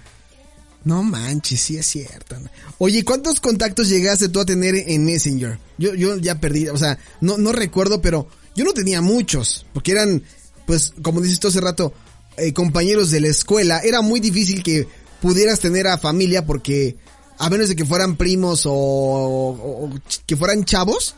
No 0.85 1.03
manches, 1.03 1.61
sí 1.61 1.77
es 1.77 1.87
cierto. 1.87 2.37
Oye, 2.79 3.05
¿cuántos 3.05 3.41
contactos 3.41 3.89
llegaste 3.89 4.29
tú 4.29 4.41
a 4.41 4.45
tener 4.45 4.75
en 4.75 5.05
Messenger? 5.05 5.59
Yo, 5.79 5.95
yo 5.95 6.19
ya 6.19 6.41
perdí, 6.41 6.69
o 6.69 6.77
sea, 6.77 6.99
no, 7.21 7.39
no 7.39 7.53
recuerdo, 7.53 8.03
pero 8.03 8.29
yo 8.55 8.65
no 8.65 8.73
tenía 8.73 9.01
muchos, 9.01 9.67
porque 9.73 9.93
eran, 9.93 10.23
pues, 10.67 10.93
como 11.03 11.21
dices 11.21 11.41
tú 11.41 11.49
hace 11.49 11.61
rato, 11.61 11.95
eh, 12.37 12.53
compañeros 12.53 13.11
de 13.11 13.21
la 13.21 13.29
escuela. 13.29 13.81
Era 13.81 14.03
muy 14.03 14.21
difícil 14.21 14.63
que 14.63 14.87
pudieras 15.23 15.61
tener 15.61 15.87
a 15.87 15.99
familia 15.99 16.45
porque, 16.45 16.97
a 17.39 17.49
menos 17.49 17.69
de 17.69 17.77
que 17.77 17.87
fueran 17.87 18.17
primos 18.17 18.67
o, 18.67 18.73
o 18.73 19.91
que 20.27 20.37
fueran 20.37 20.65
chavos, 20.65 21.15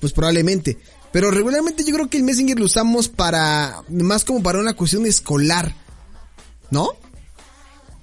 pues 0.00 0.12
probablemente. 0.12 0.78
Pero 1.12 1.30
regularmente 1.30 1.84
yo 1.84 1.94
creo 1.94 2.10
que 2.10 2.18
el 2.18 2.24
Messenger 2.24 2.58
lo 2.58 2.66
usamos 2.66 3.08
para, 3.08 3.82
más 3.88 4.24
como 4.24 4.42
para 4.42 4.58
una 4.58 4.74
cuestión 4.74 5.06
escolar, 5.06 5.74
¿no? 6.70 6.90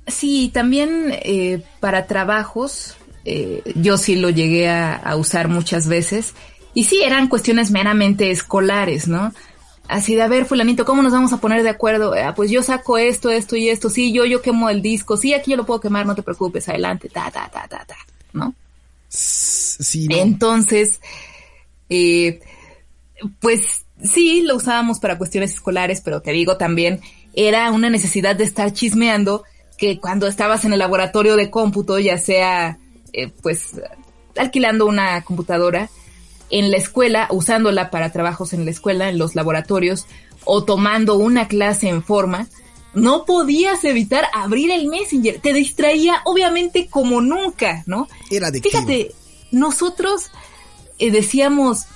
Sí, 0.08 0.50
también 0.54 1.08
eh, 1.24 1.62
para 1.80 2.08
trabajos, 2.08 2.96
eh, 3.26 3.62
yo 3.76 3.98
sí 3.98 4.16
lo 4.16 4.30
llegué 4.30 4.70
a, 4.70 4.96
a, 4.96 5.16
usar 5.16 5.48
muchas 5.48 5.88
veces. 5.88 6.34
Y 6.74 6.86
sí, 6.86 7.02
eran 7.04 7.28
cuestiones 7.28 7.72
meramente 7.72 8.32
escolares, 8.32 9.08
¿no? 9.08 9.32
Así 9.88 10.16
de, 10.16 10.22
a 10.22 10.28
ver, 10.28 10.46
fulanito, 10.46 10.86
¿cómo 10.86 11.02
nos 11.02 11.12
vamos 11.12 11.34
a 11.34 11.38
poner 11.38 11.62
de 11.62 11.70
acuerdo? 11.70 12.14
Ah, 12.14 12.34
pues 12.36 12.50
yo 12.50 12.64
saco 12.64 12.98
esto, 12.98 13.30
esto 13.30 13.56
y 13.56 13.70
esto. 13.70 13.90
Sí, 13.90 14.14
yo, 14.14 14.26
yo 14.26 14.42
quemo 14.42 14.70
el 14.70 14.82
disco. 14.82 15.18
Sí, 15.18 15.34
aquí 15.34 15.52
yo 15.52 15.58
lo 15.58 15.66
puedo 15.66 15.82
quemar, 15.82 16.06
no 16.06 16.16
te 16.16 16.24
preocupes, 16.24 16.68
adelante, 16.70 17.10
ta, 17.10 17.30
ta, 17.32 17.50
ta, 17.52 17.68
ta, 17.68 17.86
ta, 17.86 17.96
¿no? 18.32 18.56
Sí. 19.10 20.08
¿no? 20.08 20.16
Entonces, 20.16 21.02
eh, 21.90 22.40
pues 23.40 23.86
sí, 24.04 24.42
lo 24.42 24.56
usábamos 24.56 25.00
para 25.00 25.18
cuestiones 25.18 25.54
escolares, 25.54 26.02
pero 26.02 26.22
te 26.22 26.32
digo 26.32 26.58
también, 26.58 27.02
era 27.34 27.70
una 27.72 27.90
necesidad 27.90 28.36
de 28.36 28.46
estar 28.46 28.72
chismeando 28.74 29.44
que 29.84 30.00
cuando 30.00 30.28
estabas 30.28 30.64
en 30.64 30.72
el 30.72 30.80
laboratorio 30.80 31.36
de 31.36 31.50
cómputo, 31.50 32.00
ya 32.00 32.18
sea, 32.18 32.78
eh, 33.12 33.34
pues, 33.42 33.72
alquilando 34.38 34.86
una 34.86 35.22
computadora, 35.26 35.90
en 36.50 36.72
la 36.72 36.78
escuela, 36.78 37.28
usándola 37.32 37.92
para 37.92 38.10
trabajos 38.14 38.54
en 38.54 38.64
la 38.64 38.72
escuela, 38.72 39.10
en 39.10 39.18
los 39.18 39.36
laboratorios, 39.36 40.06
o 40.46 40.64
tomando 40.64 41.16
una 41.18 41.50
clase 41.50 41.90
en 41.90 42.02
forma, 42.02 42.48
no 42.94 43.26
podías 43.26 43.84
evitar 43.84 44.24
abrir 44.34 44.72
el 44.72 44.88
Messenger. 44.88 45.42
Te 45.42 45.52
distraía, 45.52 46.22
obviamente, 46.24 46.88
como 46.88 47.20
nunca, 47.20 47.84
¿no? 47.86 48.08
Era 48.32 48.48
adictivo. 48.48 48.72
Fíjate, 48.72 49.14
nosotros 49.52 50.32
eh, 50.98 51.12
decíamos, 51.12 51.88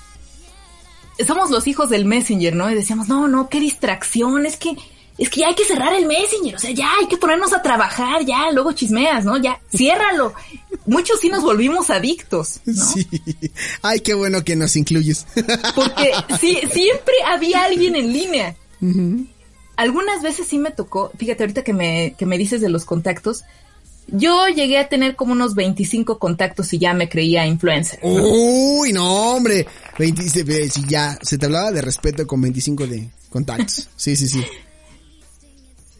somos 1.26 1.52
los 1.52 1.68
hijos 1.68 1.90
del 1.90 2.04
Messenger, 2.04 2.54
¿no? 2.54 2.70
Y 2.70 2.76
decíamos, 2.76 3.08
no, 3.08 3.30
no, 3.30 3.48
qué 3.48 3.62
distracción, 3.62 4.46
es 4.46 4.58
que 4.58 4.76
es 5.18 5.30
que 5.30 5.42
ya 5.42 5.48
hay 5.48 5.56
que 5.56 5.66
cerrar 5.66 5.94
el 5.94 6.06
Messenger, 6.06 6.56
o 6.56 6.60
sea, 6.60 6.72
ya 6.72 6.90
hay 7.00 7.08
que 7.08 7.18
ponernos 7.18 7.52
a 7.54 7.62
trabajar, 7.62 8.24
ya, 8.24 8.52
luego 8.52 8.72
chismeas, 8.74 9.26
¿no? 9.26 9.38
Ya, 9.38 9.60
ciérralo. 9.76 10.34
Muchos 10.86 11.20
sí 11.20 11.30
nos 11.30 11.44
volvimos 11.44 11.90
adictos, 11.90 12.60
¿no? 12.66 12.86
Sí. 12.94 13.08
Ay, 13.82 14.00
qué 14.02 14.14
bueno 14.14 14.44
que 14.44 14.56
nos 14.56 14.76
incluyes. 14.76 15.26
Porque 15.76 16.12
sí, 16.40 16.60
siempre 16.72 17.16
había 17.26 17.64
alguien 17.64 17.96
en 17.96 18.14
línea. 18.14 18.56
Uh 18.80 18.86
-huh. 18.86 19.28
Algunas 19.76 20.22
veces 20.22 20.48
sí 20.48 20.58
me 20.60 20.72
tocó, 20.72 21.12
fíjate, 21.18 21.44
ahorita 21.44 21.64
que 21.64 21.74
me, 21.74 22.16
que 22.18 22.26
me 22.26 22.38
dices 22.38 22.62
de 22.62 22.70
los 22.70 22.86
contactos, 22.86 23.44
yo 24.08 24.48
llegué 24.48 24.78
a 24.78 24.88
tener 24.88 25.16
como 25.16 25.34
unos 25.34 25.54
25 25.54 26.18
contactos 26.18 26.72
y 26.74 26.80
ya 26.80 26.94
me 26.94 27.10
creía 27.10 27.46
influencer. 27.46 28.00
¿no? 28.04 28.10
Uy, 28.10 28.94
no, 28.94 29.34
hombre. 29.36 29.68
20, 30.00 30.70
si 30.70 30.86
ya 30.88 31.18
se 31.22 31.38
te 31.38 31.46
hablaba 31.46 31.72
de 31.72 31.82
respeto 31.82 32.26
con 32.26 32.42
25 32.42 32.88
de 32.88 33.10
contactos. 33.30 33.90
Sí, 33.96 34.16
sí, 34.16 34.28
sí. 34.28 34.44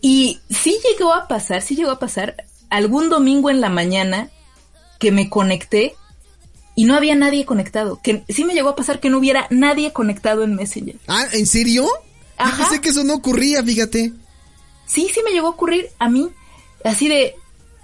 Y 0.02 0.40
sí 0.50 0.78
llegó 0.84 1.14
a 1.14 1.28
pasar, 1.28 1.62
sí 1.62 1.76
llegó 1.76 1.92
a 1.92 2.00
pasar 2.00 2.46
algún 2.70 3.10
domingo 3.10 3.50
en 3.50 3.62
la 3.62 3.70
mañana 3.70 4.30
que 5.00 5.12
me 5.12 5.30
conecté 5.30 5.96
y 6.76 6.86
no 6.86 6.96
había 6.96 7.16
nadie 7.16 7.46
conectado. 7.46 8.00
Que 8.04 8.24
sí 8.30 8.46
me 8.46 8.54
llegó 8.54 8.70
a 8.70 8.76
pasar 8.76 9.00
que 9.00 9.10
no 9.10 9.18
hubiera 9.18 9.48
nadie 9.50 9.94
conectado 9.94 10.44
en 10.44 10.56
Messenger. 10.56 10.96
Ah, 11.08 11.26
¿en 11.34 11.48
serio? 11.48 11.88
Ajá. 12.38 12.52
Yo 12.52 12.64
pensé 12.64 12.82
que 12.82 12.90
eso 12.90 13.04
no 13.04 13.16
ocurría, 13.16 13.64
fíjate. 13.64 14.14
Sí, 14.86 15.10
sí 15.14 15.22
me 15.26 15.32
llegó 15.32 15.48
a 15.48 15.52
ocurrir 15.52 15.90
a 15.98 16.08
mí. 16.10 16.30
Así 16.84 17.08
de. 17.08 17.36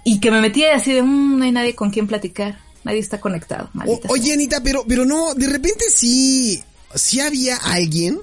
Y 0.04 0.20
que 0.20 0.30
me 0.30 0.40
metí 0.40 0.64
así 0.64 0.92
de. 0.92 1.02
Mmm, 1.02 1.38
no 1.38 1.44
hay 1.44 1.50
nadie 1.50 1.74
con 1.74 1.90
quien 1.90 2.06
platicar. 2.06 2.60
Nadie 2.84 3.00
está 3.00 3.20
conectado. 3.20 3.70
O, 3.86 4.00
oye, 4.08 4.32
Anita, 4.32 4.62
pero, 4.62 4.84
pero 4.86 5.04
no, 5.04 5.34
de 5.34 5.48
repente 5.48 5.86
sí. 5.90 6.62
Sí 6.94 7.18
había 7.18 7.56
alguien 7.56 8.20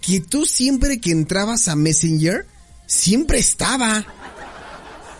que 0.00 0.20
tú 0.20 0.46
siempre 0.46 1.00
que 1.00 1.12
entrabas 1.12 1.68
a 1.68 1.76
Messenger 1.76 2.46
siempre 2.86 3.38
estaba. 3.38 4.04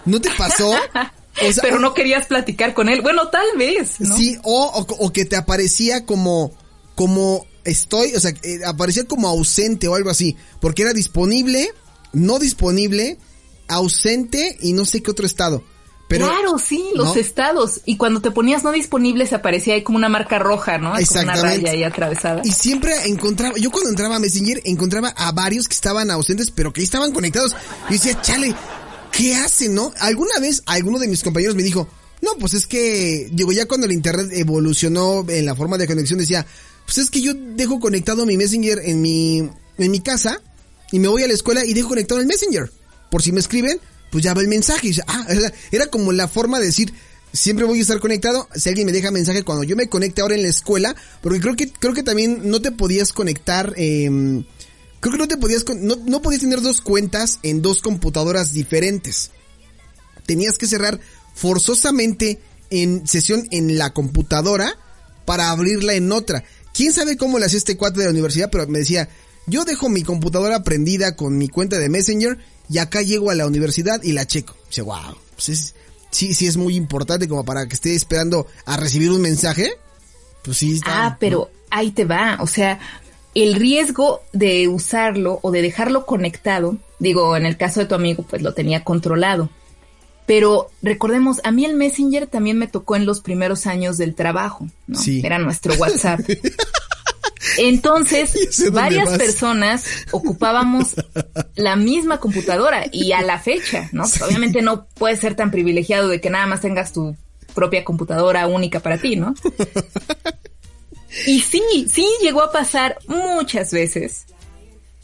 ¿No 0.05 0.21
te 0.21 0.31
pasó? 0.37 0.71
O 0.71 1.53
sea, 1.53 1.63
Pero 1.63 1.79
no 1.79 1.93
querías 1.93 2.27
platicar 2.27 2.73
con 2.73 2.89
él. 2.89 3.03
Bueno, 3.03 3.29
tal 3.29 3.47
vez. 3.59 4.01
¿no? 4.01 4.17
Sí, 4.17 4.39
o, 4.43 4.65
o, 4.67 4.87
o, 5.05 5.13
que 5.13 5.27
te 5.27 5.37
aparecía 5.37 6.07
como, 6.07 6.53
como 6.95 7.47
estoy, 7.65 8.15
o 8.15 8.21
sea, 8.21 8.33
eh, 8.43 8.61
aparecía 8.65 9.05
como 9.05 9.29
ausente 9.29 9.87
o 9.89 9.95
algo 9.95 10.09
así. 10.09 10.37
Porque 10.61 10.83
era 10.83 10.95
disponible, 10.95 11.69
no 12.13 12.39
disponible, 12.39 13.19
ausente 13.69 14.57
y 14.61 14.73
no 14.73 14.85
sé 14.85 15.03
qué 15.03 15.11
otro 15.11 15.27
estado. 15.27 15.63
Pero, 16.09 16.27
claro, 16.27 16.59
sí, 16.59 16.85
los 16.95 17.15
¿no? 17.15 17.21
estados. 17.21 17.81
Y 17.85 17.97
cuando 17.97 18.21
te 18.23 18.31
ponías 18.31 18.63
no 18.63 18.71
disponible 18.71 19.27
se 19.27 19.35
aparecía 19.35 19.75
ahí 19.75 19.83
como 19.83 19.99
una 19.99 20.09
marca 20.09 20.39
roja, 20.39 20.79
¿no? 20.79 20.97
Exactamente. 20.97 21.41
Como 21.41 21.53
una 21.53 21.57
raya 21.57 21.71
ahí 21.73 21.83
atravesada. 21.83 22.43
Y 22.45 22.53
siempre 22.53 22.93
encontraba, 23.07 23.57
yo 23.59 23.71
cuando 23.73 23.91
entraba 23.91 24.17
a 24.17 24.19
Messenger 24.21 24.63
encontraba 24.65 25.09
a 25.09 25.33
varios 25.33 25.67
que 25.67 25.75
estaban 25.75 26.11
ausentes, 26.11 26.53
pero 26.53 26.73
que 26.73 26.83
estaban 26.83 27.13
conectados. 27.13 27.57
Y 27.89 27.95
decía, 27.95 28.21
chale, 28.23 28.55
¿qué 29.11 29.35
hacen, 29.35 29.75
no? 29.75 29.93
Alguna 29.99 30.39
vez 30.39 30.63
alguno 30.67 31.01
de 31.01 31.09
mis 31.09 31.25
compañeros 31.25 31.57
me 31.57 31.65
dijo, 31.65 31.89
no, 32.23 32.37
pues 32.39 32.55
es 32.55 32.69
que, 32.69 33.29
digo, 33.33 33.51
ya 33.53 33.67
cuando 33.67 33.87
el 33.87 33.93
internet 33.93 34.29
evolucionó 34.33 35.25
en 35.29 35.45
la 35.45 35.57
forma 35.57 35.77
de 35.77 35.89
conexión 35.89 36.19
decía, 36.21 36.47
pues 36.85 36.99
es 36.99 37.11
que 37.11 37.21
yo 37.21 37.35
dejo 37.35 37.81
conectado 37.81 38.27
mi 38.27 38.37
Messenger 38.37 38.79
en 38.85 39.03
mi, 39.03 39.39
en 39.39 39.91
mi 39.91 40.01
casa 40.01 40.41
y 40.93 41.01
me 41.01 41.09
voy 41.09 41.25
a 41.25 41.27
la 41.27 41.35
escuela 41.35 41.65
y 41.65 41.75
dejo 41.75 41.89
conectado 41.89 42.21
el 42.21 42.27
Messenger. 42.27 42.71
Por 43.11 43.23
si 43.23 43.33
me 43.33 43.41
escriben, 43.41 43.81
pues 44.11 44.25
ya 44.25 44.35
va 44.35 44.43
el 44.43 44.49
mensaje. 44.49 44.91
Ah, 45.07 45.27
era 45.71 45.87
como 45.87 46.13
la 46.13 46.29
forma 46.29 46.59
de 46.59 46.67
decir, 46.67 46.93
siempre 47.33 47.65
voy 47.65 47.79
a 47.79 47.83
estar 47.83 48.01
conectado. 48.01 48.49
Si 48.55 48.69
alguien 48.69 48.87
me 48.87 48.93
deja 48.93 49.11
mensaje 49.11 49.43
cuando 49.43 49.65
yo 49.65 49.77
me 49.77 49.89
conecte 49.89 50.21
ahora 50.21 50.35
en 50.35 50.43
la 50.43 50.49
escuela, 50.49 50.95
porque 51.21 51.41
creo 51.41 51.57
que, 51.57 51.71
creo 51.71 51.95
que 51.95 52.03
también 52.03 52.49
no 52.51 52.61
te 52.61 52.73
podías 52.73 53.13
conectar, 53.13 53.75
eh, 53.77 54.09
creo 55.01 55.13
que 55.13 55.19
no 55.19 55.29
te 55.29 55.37
podías, 55.37 55.65
no, 55.69 55.97
no 55.97 56.23
podías 56.23 56.41
tener 56.41 56.61
dos 56.61 56.81
cuentas 56.81 57.39
en 57.43 57.63
dos 57.63 57.83
computadoras 57.83 58.53
diferentes. 58.53 59.31
Tenías 60.27 60.59
que 60.59 60.67
cerrar 60.67 60.99
forzosamente 61.35 62.41
en 62.71 63.07
sesión 63.07 63.47
en 63.51 63.79
la 63.79 63.93
computadora 63.93 64.77
para 65.25 65.51
abrirla 65.51 65.95
en 65.95 66.11
otra. 66.13 66.45
¿Quién 66.73 66.93
sabe 66.93 67.17
cómo 67.17 67.39
le 67.39 67.47
hacía 67.47 67.59
este 67.59 67.77
cuate 67.77 68.01
de 68.01 68.07
la 68.07 68.11
universidad? 68.11 68.51
Pero 68.51 68.67
me 68.67 68.81
decía, 68.81 69.09
yo 69.47 69.65
dejo 69.65 69.89
mi 69.89 70.03
computadora 70.03 70.63
prendida 70.63 71.17
con 71.17 71.39
mi 71.39 71.49
cuenta 71.49 71.79
de 71.79 71.89
Messenger 71.89 72.39
y 72.69 72.79
acá 72.79 73.03
llego 73.03 73.31
a 73.31 73.35
la 73.35 73.47
universidad 73.47 74.03
y 74.03 74.13
la 74.13 74.27
checo. 74.27 74.55
Dice, 74.69 74.83
wow, 74.83 75.17
pues 75.35 75.49
es, 75.49 75.75
sí, 76.11 76.35
sí 76.35 76.47
es 76.47 76.57
muy 76.57 76.77
importante 76.77 77.29
como 77.29 77.45
para 77.45 77.67
que 77.67 77.75
esté 77.75 77.95
esperando 77.95 78.47
a 78.65 78.77
recibir 78.77 79.11
un 79.11 79.21
mensaje. 79.21 79.73
Pues 80.43 80.59
sí. 80.59 80.75
Está, 80.75 81.07
ah, 81.07 81.17
pero 81.19 81.51
ahí 81.71 81.91
te 81.91 82.05
va. 82.05 82.39
O 82.41 82.47
sea, 82.47 82.81
el 83.35 83.55
riesgo 83.55 84.23
de 84.33 84.69
usarlo 84.69 85.41
o 85.43 85.51
de 85.51 85.63
dejarlo 85.63 86.07
conectado, 86.07 86.79
digo, 86.99 87.37
en 87.37 87.47
el 87.47 87.57
caso 87.57 87.81
de 87.81 87.87
tu 87.87 87.95
amigo, 87.95 88.25
pues 88.29 88.43
lo 88.43 88.55
tenía 88.55 88.83
controlado. 88.83 89.51
Pero 90.27 90.71
recordemos, 90.83 91.41
a 91.45 91.53
mí 91.53 91.65
el 91.65 91.75
Messenger 91.75 92.27
también 92.27 92.59
me 92.59 92.67
tocó 92.67 92.97
en 92.97 93.07
los 93.07 93.21
primeros 93.21 93.67
años 93.67 93.97
del 93.97 94.15
trabajo, 94.15 94.67
¿no? 94.89 94.99
Sí. 94.99 95.23
Era 95.25 95.39
nuestro 95.39 95.75
WhatsApp. 95.75 96.21
Entonces, 97.59 98.33
varias 98.73 99.17
personas 99.19 99.85
ocupábamos 100.11 100.95
la 101.55 101.77
misma 101.77 102.19
computadora 102.19 102.87
y 102.91 103.13
a 103.13 103.23
la 103.23 103.39
fecha, 103.39 103.89
¿no? 103.93 104.07
Sí. 104.07 104.21
Obviamente 104.23 104.63
no 104.63 104.87
puedes 104.87 105.21
ser 105.21 105.35
tan 105.35 105.51
privilegiado 105.51 106.09
de 106.09 106.21
que 106.21 106.31
nada 106.31 106.47
más 106.47 106.61
tengas 106.61 106.93
tu 106.93 107.17
propia 107.55 107.85
computadora 107.85 108.47
única 108.47 108.81
para 108.81 108.99
ti, 108.99 109.17
¿no? 109.17 109.35
Y 111.27 111.41
sí, 111.41 111.63
sí 111.91 112.07
llegó 112.21 112.43
a 112.43 112.53
pasar 112.53 112.99
muchas 113.07 113.73
veces 113.73 114.27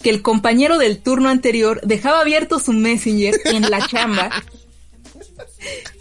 que 0.02 0.10
el 0.10 0.20
compañero 0.20 0.76
del 0.76 0.98
turno 0.98 1.30
anterior 1.30 1.80
dejaba 1.84 2.20
abierto 2.20 2.58
su 2.58 2.74
Messenger 2.74 3.40
en 3.46 3.70
la 3.70 3.86
chamba 3.86 4.30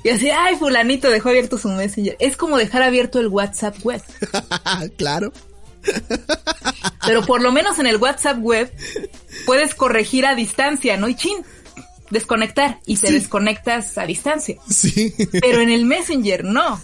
y 0.04 0.10
así, 0.10 0.30
ay, 0.30 0.56
fulanito 0.56 1.10
dejó 1.10 1.30
abierto 1.30 1.58
su 1.58 1.70
Messenger. 1.70 2.16
Es 2.20 2.38
como 2.38 2.58
dejar 2.58 2.82
abierto 2.82 3.20
el 3.20 3.28
WhatsApp 3.28 3.76
web. 3.84 4.02
claro. 4.98 5.32
Pero 7.06 7.26
por 7.26 7.42
lo 7.42 7.52
menos 7.52 7.80
en 7.80 7.88
el 7.88 7.98
WhatsApp 7.98 8.40
web 8.40 8.72
puedes 9.46 9.76
corregir 9.76 10.26
a 10.26 10.36
distancia, 10.36 10.98
¿no? 10.98 11.10
Y 11.10 11.16
chin, 11.16 11.38
desconectar 12.10 12.80
y 12.86 12.98
te 12.98 13.08
sí. 13.08 13.14
desconectas 13.14 13.98
a 13.98 14.06
distancia. 14.06 14.58
Sí. 14.70 15.14
Pero 15.32 15.62
en 15.62 15.70
el 15.70 15.86
Messenger 15.86 16.44
no. 16.44 16.82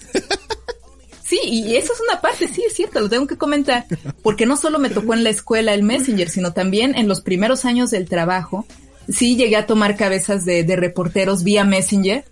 Sí, 1.24 1.40
y 1.44 1.76
eso 1.76 1.92
es 1.92 2.00
una 2.10 2.22
parte, 2.22 2.48
sí, 2.48 2.64
es 2.66 2.74
cierto, 2.74 3.02
lo 3.02 3.10
tengo 3.10 3.28
que 3.28 3.38
comentar, 3.38 3.86
porque 4.24 4.46
no 4.46 4.56
solo 4.56 4.80
me 4.80 4.90
tocó 4.90 5.14
en 5.14 5.26
la 5.26 5.30
escuela 5.30 5.74
el 5.74 5.84
Messenger, 5.84 6.30
sino 6.30 6.54
también 6.54 6.96
en 6.96 7.10
los 7.10 7.20
primeros 7.20 7.66
años 7.66 7.92
del 7.92 8.08
trabajo, 8.08 8.66
sí 9.10 9.36
llegué 9.36 9.58
a 9.58 9.66
tomar 9.66 9.98
cabezas 9.98 10.46
de, 10.46 10.64
de 10.64 10.78
reporteros 10.78 11.44
vía 11.44 11.66
Messenger, 11.66 12.24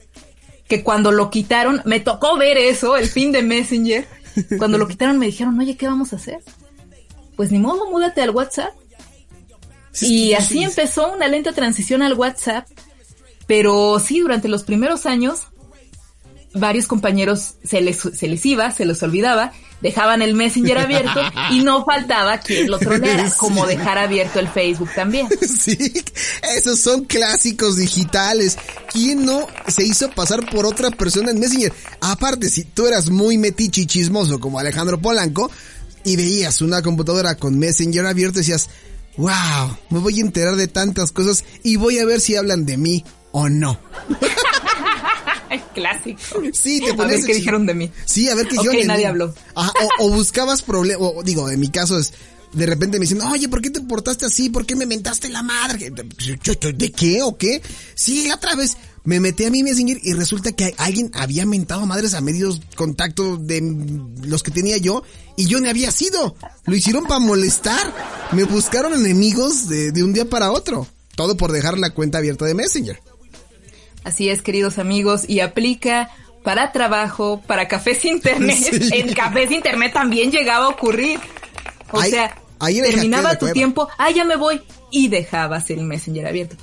que 0.70 0.82
cuando 0.82 1.12
lo 1.12 1.30
quitaron, 1.30 1.82
me 1.84 2.00
tocó 2.00 2.38
ver 2.38 2.58
eso, 2.58 2.96
el 2.96 3.08
fin 3.08 3.34
de 3.34 3.44
Messenger. 3.44 4.08
Cuando 4.58 4.78
lo 4.78 4.88
quitaron 4.88 5.18
me 5.18 5.26
dijeron, 5.26 5.60
oye, 5.60 5.78
¿qué 5.78 5.88
vamos 5.88 6.14
a 6.14 6.18
hacer? 6.18 6.40
Pues 7.36 7.52
ni 7.52 7.60
modo, 7.60 7.90
múdate 7.90 8.22
al 8.22 8.32
WhatsApp. 8.32 8.74
y 10.02 10.34
así 10.34 10.64
empezó 10.64 11.14
una 11.14 11.28
lenta 11.28 11.54
transición 11.54 12.02
al 12.02 12.14
WhatsApp. 12.14 12.68
Pero 13.48 14.00
sí, 14.00 14.20
durante 14.20 14.48
los 14.48 14.64
primeros 14.64 15.06
años, 15.06 15.48
varios 16.56 16.88
compañeros 16.88 17.56
se 17.64 17.82
les, 17.82 17.98
se 17.98 18.28
les 18.28 18.46
iba, 18.46 18.72
se 18.72 18.86
les 18.86 19.02
olvidaba, 19.04 19.52
dejaban 19.82 20.22
el 20.22 20.34
Messenger 20.34 20.78
abierto 20.78 21.20
y 21.52 21.60
no 21.60 21.86
faltaba 21.86 22.40
quien 22.40 22.70
lo 22.72 22.80
troleara, 22.80 23.30
como 23.38 23.68
dejar 23.68 23.98
abierto 23.98 24.40
el 24.40 24.48
Facebook 24.48 24.90
también. 24.96 25.28
Sí, 25.66 25.94
esos 26.56 26.80
son 26.80 27.06
clásicos 27.06 27.78
digitales. 27.78 28.58
¿Quién 28.92 29.26
no 29.26 29.48
se 29.68 29.84
hizo 29.84 30.12
pasar 30.12 30.48
por 30.50 30.66
otra 30.66 30.92
persona 30.92 31.32
en 31.32 31.40
Messenger? 31.40 31.74
Aparte, 32.02 32.50
si 32.50 32.64
tú 32.66 32.86
eras 32.86 33.10
muy 33.10 33.38
metiche 33.38 33.82
y 33.82 33.86
chismoso 33.86 34.40
como 34.40 34.60
Alejandro 34.60 35.00
Polanco 35.00 35.50
y 36.04 36.16
veías 36.18 36.62
una 36.62 36.82
computadora 36.82 37.36
con 37.36 37.58
Messenger 37.58 38.06
abierto, 38.06 38.40
decías, 38.40 38.70
wow, 39.18 39.78
me 39.90 40.00
voy 40.00 40.20
a 40.20 40.22
enterar 40.22 40.56
de 40.56 40.68
tantas 40.68 41.12
cosas 41.12 41.44
y 41.64 41.78
voy 41.78 42.00
a 42.00 42.06
ver 42.06 42.22
si 42.22 42.36
hablan 42.36 42.66
de 42.66 42.78
mí 42.78 43.04
o 43.32 43.50
no. 43.50 43.80
Clásico. 45.74 46.20
Sí, 46.54 46.80
te 46.80 46.94
pones. 46.94 47.14
A 47.14 47.18
ver 47.18 47.26
qué 47.26 47.36
dijeron 47.36 47.66
de 47.66 47.74
mí. 47.74 47.92
Sí, 48.06 48.30
a 48.30 48.36
ver 48.36 48.48
qué 48.48 48.58
okay, 48.58 48.86
nadie 48.86 49.06
habló. 49.06 49.34
o, 50.00 50.10
buscabas 50.10 50.62
problemas, 50.62 51.02
o 51.02 51.24
digo, 51.24 51.50
en 51.50 51.60
mi 51.60 51.70
caso 51.70 51.98
es, 52.00 52.14
de 52.54 52.66
repente 52.66 52.98
me 52.98 53.04
dicen, 53.04 53.22
oye, 53.22 53.50
¿por 53.50 53.62
qué 53.62 53.70
te 53.70 53.82
portaste 53.82 54.26
así? 54.26 54.50
¿Por 54.50 54.66
qué 54.66 54.76
me 54.76 54.86
mentaste 54.86 55.30
la 55.30 55.44
madre? 55.44 55.92
¿De 55.92 56.92
qué 56.92 57.22
o 57.24 57.38
qué? 57.38 57.62
Sí, 57.96 58.28
la 58.28 58.36
otra 58.36 58.56
vez 58.56 58.78
me 59.04 59.20
metí 59.20 59.46
a 59.46 59.52
mi 59.52 59.62
Messenger 59.62 60.00
y 60.02 60.14
resulta 60.14 60.52
que 60.52 60.74
alguien 60.78 61.12
había 61.14 61.46
mentado 61.46 61.86
madres 61.86 62.14
a 62.16 62.22
medios 62.22 62.62
contacto 62.76 63.38
de 63.38 63.62
los 64.24 64.42
que 64.42 64.52
tenía 64.52 64.78
yo 64.78 65.04
y 65.38 65.46
yo 65.46 65.62
no 65.62 65.70
había 65.70 65.92
sido. 65.92 66.36
Lo 66.66 66.76
hicieron 66.76 67.06
para 67.06 67.20
molestar. 67.20 67.94
Me 68.32 68.46
buscaron 68.46 68.94
enemigos 68.94 69.68
de, 69.70 69.92
de 69.92 70.04
un 70.04 70.14
día 70.14 70.28
para 70.28 70.52
otro. 70.52 70.88
Todo 71.16 71.38
por 71.38 71.52
dejar 71.52 71.78
la 71.78 71.92
cuenta 71.92 72.18
abierta 72.18 72.46
de 72.46 72.56
Messenger. 72.56 73.00
Así 74.06 74.30
es, 74.30 74.44
queridos 74.44 74.78
amigos, 74.78 75.24
y 75.28 75.40
aplica 75.40 76.12
para 76.44 76.72
trabajo, 76.72 77.42
para 77.46 77.68
cafés 77.68 78.06
internet. 78.06 78.58
En 78.94 79.14
cafés 79.14 79.50
internet 79.50 79.94
también 79.94 80.32
llegaba 80.32 80.66
a 80.66 80.70
ocurrir. 80.70 81.20
O 81.92 82.02
sea, 82.04 82.36
terminaba 82.60 83.36
tu 83.38 83.52
tiempo, 83.52 83.90
ah, 83.98 84.12
ya 84.12 84.24
me 84.24 84.36
voy, 84.36 84.62
y 84.92 85.08
dejabas 85.08 85.72
el 85.72 85.82
Messenger 85.82 86.28
abierto. 86.28 86.56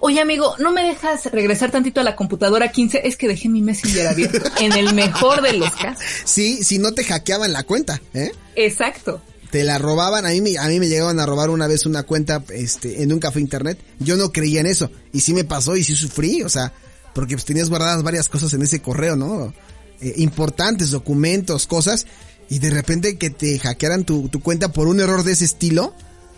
Oye, 0.00 0.20
amigo, 0.20 0.54
¿no 0.58 0.72
me 0.72 0.82
dejas 0.84 1.26
regresar 1.26 1.70
tantito 1.70 2.00
a 2.00 2.04
la 2.04 2.16
computadora 2.16 2.72
15? 2.72 3.02
Es 3.04 3.16
que 3.18 3.28
dejé 3.28 3.50
mi 3.50 3.60
Messenger 3.60 4.08
abierto. 4.08 4.50
en 4.60 4.72
el 4.72 4.94
mejor 4.94 5.42
de 5.42 5.52
los 5.52 5.70
casos. 5.72 6.02
Sí, 6.24 6.64
si 6.64 6.78
no 6.78 6.92
te 6.92 7.04
hackeaban 7.04 7.52
la 7.52 7.62
cuenta, 7.64 8.00
¿eh? 8.14 8.32
Exacto. 8.54 9.20
Te 9.50 9.64
la 9.64 9.76
robaban, 9.76 10.24
a 10.24 10.30
mí, 10.30 10.56
a 10.56 10.68
mí 10.68 10.80
me 10.80 10.88
llegaban 10.88 11.20
a 11.20 11.26
robar 11.26 11.50
una 11.50 11.66
vez 11.66 11.84
una 11.84 12.04
cuenta 12.04 12.42
este, 12.50 13.02
en 13.02 13.12
un 13.12 13.18
café 13.18 13.40
internet. 13.40 13.78
Yo 13.98 14.16
no 14.16 14.32
creía 14.32 14.60
en 14.60 14.66
eso. 14.66 14.90
Y 15.12 15.20
sí 15.20 15.34
me 15.34 15.44
pasó 15.44 15.76
y 15.76 15.84
sí 15.84 15.94
sufrí, 15.94 16.42
o 16.42 16.48
sea, 16.48 16.72
porque 17.16 17.34
pues, 17.34 17.46
tenías 17.46 17.70
guardadas 17.70 18.02
varias 18.02 18.28
cosas 18.28 18.52
en 18.52 18.60
ese 18.60 18.82
correo, 18.82 19.16
¿no? 19.16 19.54
Eh, 20.02 20.12
importantes, 20.18 20.90
documentos, 20.90 21.66
cosas, 21.66 22.06
y 22.50 22.58
de 22.58 22.68
repente 22.68 23.16
que 23.16 23.30
te 23.30 23.58
hackearan 23.58 24.04
tu, 24.04 24.28
tu 24.28 24.40
cuenta 24.40 24.70
por 24.70 24.86
un 24.86 25.00
error 25.00 25.24
de 25.24 25.32
ese 25.32 25.46
estilo, 25.46 25.94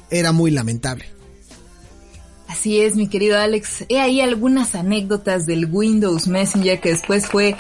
era 0.09 0.31
muy 0.31 0.53
lamentable. 0.53 1.07
Así 2.47 2.81
es, 2.81 2.95
mi 2.95 3.09
querido 3.09 3.37
Alex. 3.37 3.87
He 3.89 4.01
ahí 4.01 4.21
algunas 4.21 4.77
anécdotas 4.77 5.47
del 5.47 5.67
Windows 5.67 6.29
Messenger 6.29 6.81
que 6.81 6.91
después 6.91 7.27
fue 7.27 7.57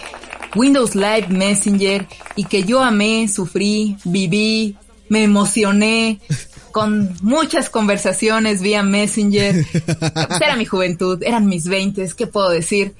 Windows 0.54 0.94
Live 0.94 1.26
Messenger 1.28 2.06
y 2.36 2.44
que 2.44 2.62
yo 2.62 2.84
amé, 2.84 3.26
sufrí, 3.26 3.96
viví, 4.04 4.76
me 5.08 5.24
emocioné 5.24 6.20
con 6.78 7.12
muchas 7.22 7.70
conversaciones 7.70 8.62
vía 8.62 8.84
Messenger. 8.84 9.66
Pues 9.72 10.40
era 10.40 10.54
mi 10.54 10.64
juventud, 10.64 11.20
eran 11.24 11.46
mis 11.46 11.66
veintes, 11.66 12.14
¿qué 12.14 12.28
puedo 12.28 12.50
decir? 12.50 12.94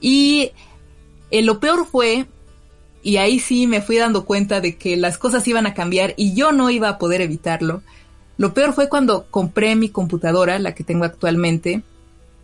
Y 0.00 0.52
eh, 1.30 1.42
lo 1.42 1.60
peor 1.60 1.86
fue, 1.86 2.24
y 3.02 3.18
ahí 3.18 3.40
sí 3.40 3.66
me 3.66 3.82
fui 3.82 3.98
dando 3.98 4.24
cuenta 4.24 4.62
de 4.62 4.76
que 4.76 4.96
las 4.96 5.18
cosas 5.18 5.46
iban 5.46 5.66
a 5.66 5.74
cambiar 5.74 6.14
y 6.16 6.32
yo 6.32 6.52
no 6.52 6.70
iba 6.70 6.88
a 6.88 6.96
poder 6.96 7.20
evitarlo. 7.20 7.82
Lo 8.38 8.54
peor 8.54 8.72
fue 8.72 8.88
cuando 8.88 9.26
compré 9.30 9.76
mi 9.76 9.90
computadora, 9.90 10.58
la 10.58 10.74
que 10.74 10.82
tengo 10.82 11.04
actualmente, 11.04 11.82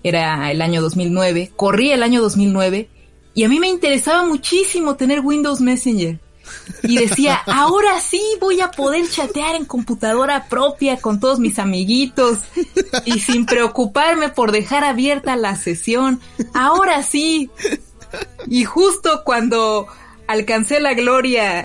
era 0.02 0.50
el 0.50 0.60
año 0.60 0.82
2009, 0.82 1.52
corrí 1.56 1.90
el 1.90 2.02
año 2.02 2.20
2009 2.20 2.86
y 3.32 3.44
a 3.44 3.48
mí 3.48 3.58
me 3.60 3.68
interesaba 3.68 4.26
muchísimo 4.26 4.96
tener 4.96 5.20
Windows 5.20 5.62
Messenger 5.62 6.18
y 6.82 6.96
decía, 6.96 7.36
ahora 7.46 8.00
sí 8.00 8.22
voy 8.40 8.60
a 8.60 8.70
poder 8.70 9.08
chatear 9.08 9.54
en 9.54 9.64
computadora 9.64 10.46
propia 10.48 11.00
con 11.00 11.20
todos 11.20 11.38
mis 11.38 11.58
amiguitos 11.58 12.38
y 13.04 13.20
sin 13.20 13.46
preocuparme 13.46 14.28
por 14.28 14.52
dejar 14.52 14.84
abierta 14.84 15.36
la 15.36 15.56
sesión. 15.56 16.20
Ahora 16.54 17.02
sí. 17.02 17.50
Y 18.46 18.64
justo 18.64 19.22
cuando 19.24 19.86
alcancé 20.26 20.80
la 20.80 20.94
gloria, 20.94 21.64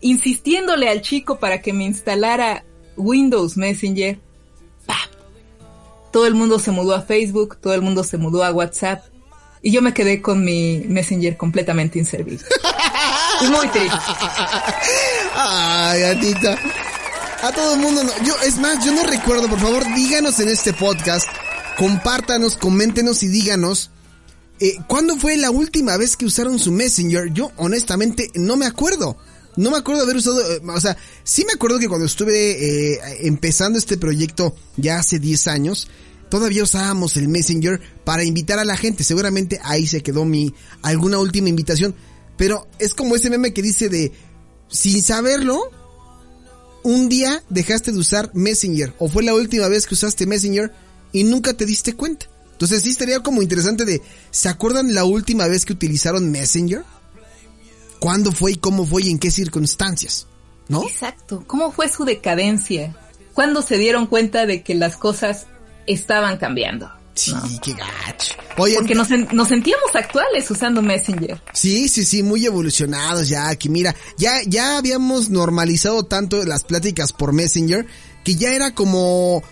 insistiéndole 0.00 0.88
al 0.88 1.02
chico 1.02 1.38
para 1.38 1.60
que 1.60 1.72
me 1.72 1.84
instalara 1.84 2.64
Windows 2.96 3.56
Messenger, 3.56 4.18
todo 6.12 6.26
el 6.26 6.34
mundo 6.34 6.58
se 6.58 6.70
mudó 6.70 6.94
a 6.94 7.02
Facebook, 7.02 7.58
todo 7.60 7.74
el 7.74 7.82
mundo 7.82 8.02
se 8.02 8.16
mudó 8.16 8.42
a 8.42 8.50
WhatsApp 8.50 9.04
y 9.60 9.72
yo 9.72 9.82
me 9.82 9.92
quedé 9.92 10.22
con 10.22 10.44
mi 10.44 10.84
Messenger 10.86 11.36
completamente 11.36 11.98
inservible. 11.98 12.44
Y 13.42 13.48
muy. 13.48 13.68
Ay, 15.34 16.00
gatita. 16.00 16.58
A 17.42 17.52
todo 17.52 17.74
el 17.74 17.80
mundo, 17.80 18.02
no. 18.02 18.12
yo, 18.24 18.34
es 18.44 18.58
más, 18.58 18.84
yo 18.84 18.92
no 18.92 19.02
recuerdo, 19.02 19.48
por 19.48 19.60
favor, 19.60 19.84
díganos 19.94 20.40
en 20.40 20.48
este 20.48 20.72
podcast, 20.72 21.26
compártanos, 21.76 22.56
coméntenos 22.56 23.22
y 23.22 23.28
díganos, 23.28 23.90
eh, 24.58 24.78
¿cuándo 24.86 25.16
fue 25.16 25.36
la 25.36 25.50
última 25.50 25.96
vez 25.98 26.16
que 26.16 26.24
usaron 26.24 26.58
su 26.58 26.72
Messenger? 26.72 27.32
Yo, 27.32 27.52
honestamente, 27.56 28.30
no 28.34 28.56
me 28.56 28.66
acuerdo. 28.66 29.16
No 29.56 29.70
me 29.70 29.78
acuerdo 29.78 30.02
haber 30.02 30.16
usado, 30.16 30.40
eh, 30.40 30.60
o 30.66 30.80
sea, 30.80 30.96
sí 31.24 31.44
me 31.46 31.52
acuerdo 31.52 31.78
que 31.78 31.88
cuando 31.88 32.06
estuve 32.06 32.94
eh, 32.94 33.00
empezando 33.20 33.78
este 33.78 33.96
proyecto 33.96 34.54
ya 34.76 34.98
hace 34.98 35.18
10 35.18 35.46
años, 35.46 35.88
todavía 36.28 36.62
usábamos 36.62 37.16
el 37.16 37.28
Messenger 37.28 37.80
para 38.04 38.24
invitar 38.24 38.58
a 38.58 38.64
la 38.64 38.76
gente. 38.76 39.04
Seguramente 39.04 39.60
ahí 39.62 39.86
se 39.86 40.02
quedó 40.02 40.24
mi 40.24 40.54
alguna 40.82 41.18
última 41.18 41.48
invitación. 41.48 41.94
Pero 42.36 42.66
es 42.78 42.94
como 42.94 43.16
ese 43.16 43.30
meme 43.30 43.52
que 43.52 43.62
dice 43.62 43.88
de, 43.88 44.12
sin 44.68 45.02
saberlo, 45.02 45.70
un 46.82 47.08
día 47.08 47.42
dejaste 47.48 47.92
de 47.92 47.98
usar 47.98 48.30
Messenger 48.34 48.94
o 48.98 49.08
fue 49.08 49.22
la 49.22 49.34
última 49.34 49.68
vez 49.68 49.86
que 49.86 49.94
usaste 49.94 50.26
Messenger 50.26 50.72
y 51.12 51.24
nunca 51.24 51.54
te 51.54 51.66
diste 51.66 51.94
cuenta. 51.94 52.26
Entonces 52.52 52.82
sí 52.82 52.90
estaría 52.90 53.20
como 53.20 53.42
interesante 53.42 53.84
de, 53.84 54.02
¿se 54.30 54.48
acuerdan 54.48 54.94
la 54.94 55.04
última 55.04 55.46
vez 55.46 55.64
que 55.64 55.72
utilizaron 55.72 56.30
Messenger? 56.30 56.84
¿Cuándo 57.98 58.32
fue 58.32 58.52
y 58.52 58.56
cómo 58.56 58.86
fue 58.86 59.02
y 59.02 59.10
en 59.10 59.18
qué 59.18 59.30
circunstancias? 59.30 60.26
¿No? 60.68 60.82
Exacto. 60.82 61.44
¿Cómo 61.46 61.72
fue 61.72 61.88
su 61.88 62.04
decadencia? 62.04 62.96
¿Cuándo 63.34 63.62
se 63.62 63.78
dieron 63.78 64.06
cuenta 64.06 64.46
de 64.46 64.62
que 64.62 64.74
las 64.74 64.96
cosas 64.96 65.46
estaban 65.86 66.38
cambiando? 66.38 66.90
Sí, 67.16 67.32
qué 67.62 67.72
gacho. 67.72 68.34
Porque 68.56 68.94
nos, 68.94 69.08
nos, 69.32 69.48
sentíamos 69.48 69.94
actuales 69.94 70.50
usando 70.50 70.82
Messenger. 70.82 71.40
Sí, 71.52 71.88
sí, 71.88 72.04
sí, 72.04 72.22
muy 72.22 72.44
evolucionados 72.44 73.28
ya, 73.28 73.48
aquí 73.48 73.68
mira, 73.68 73.94
ya, 74.18 74.40
ya 74.46 74.76
habíamos 74.76 75.30
normalizado 75.30 76.04
tanto 76.04 76.44
las 76.44 76.64
pláticas 76.64 77.12
por 77.12 77.32
Messenger 77.32 77.86
que 78.22 78.34
ya 78.34 78.52
era 78.52 78.74
como, 78.74 79.42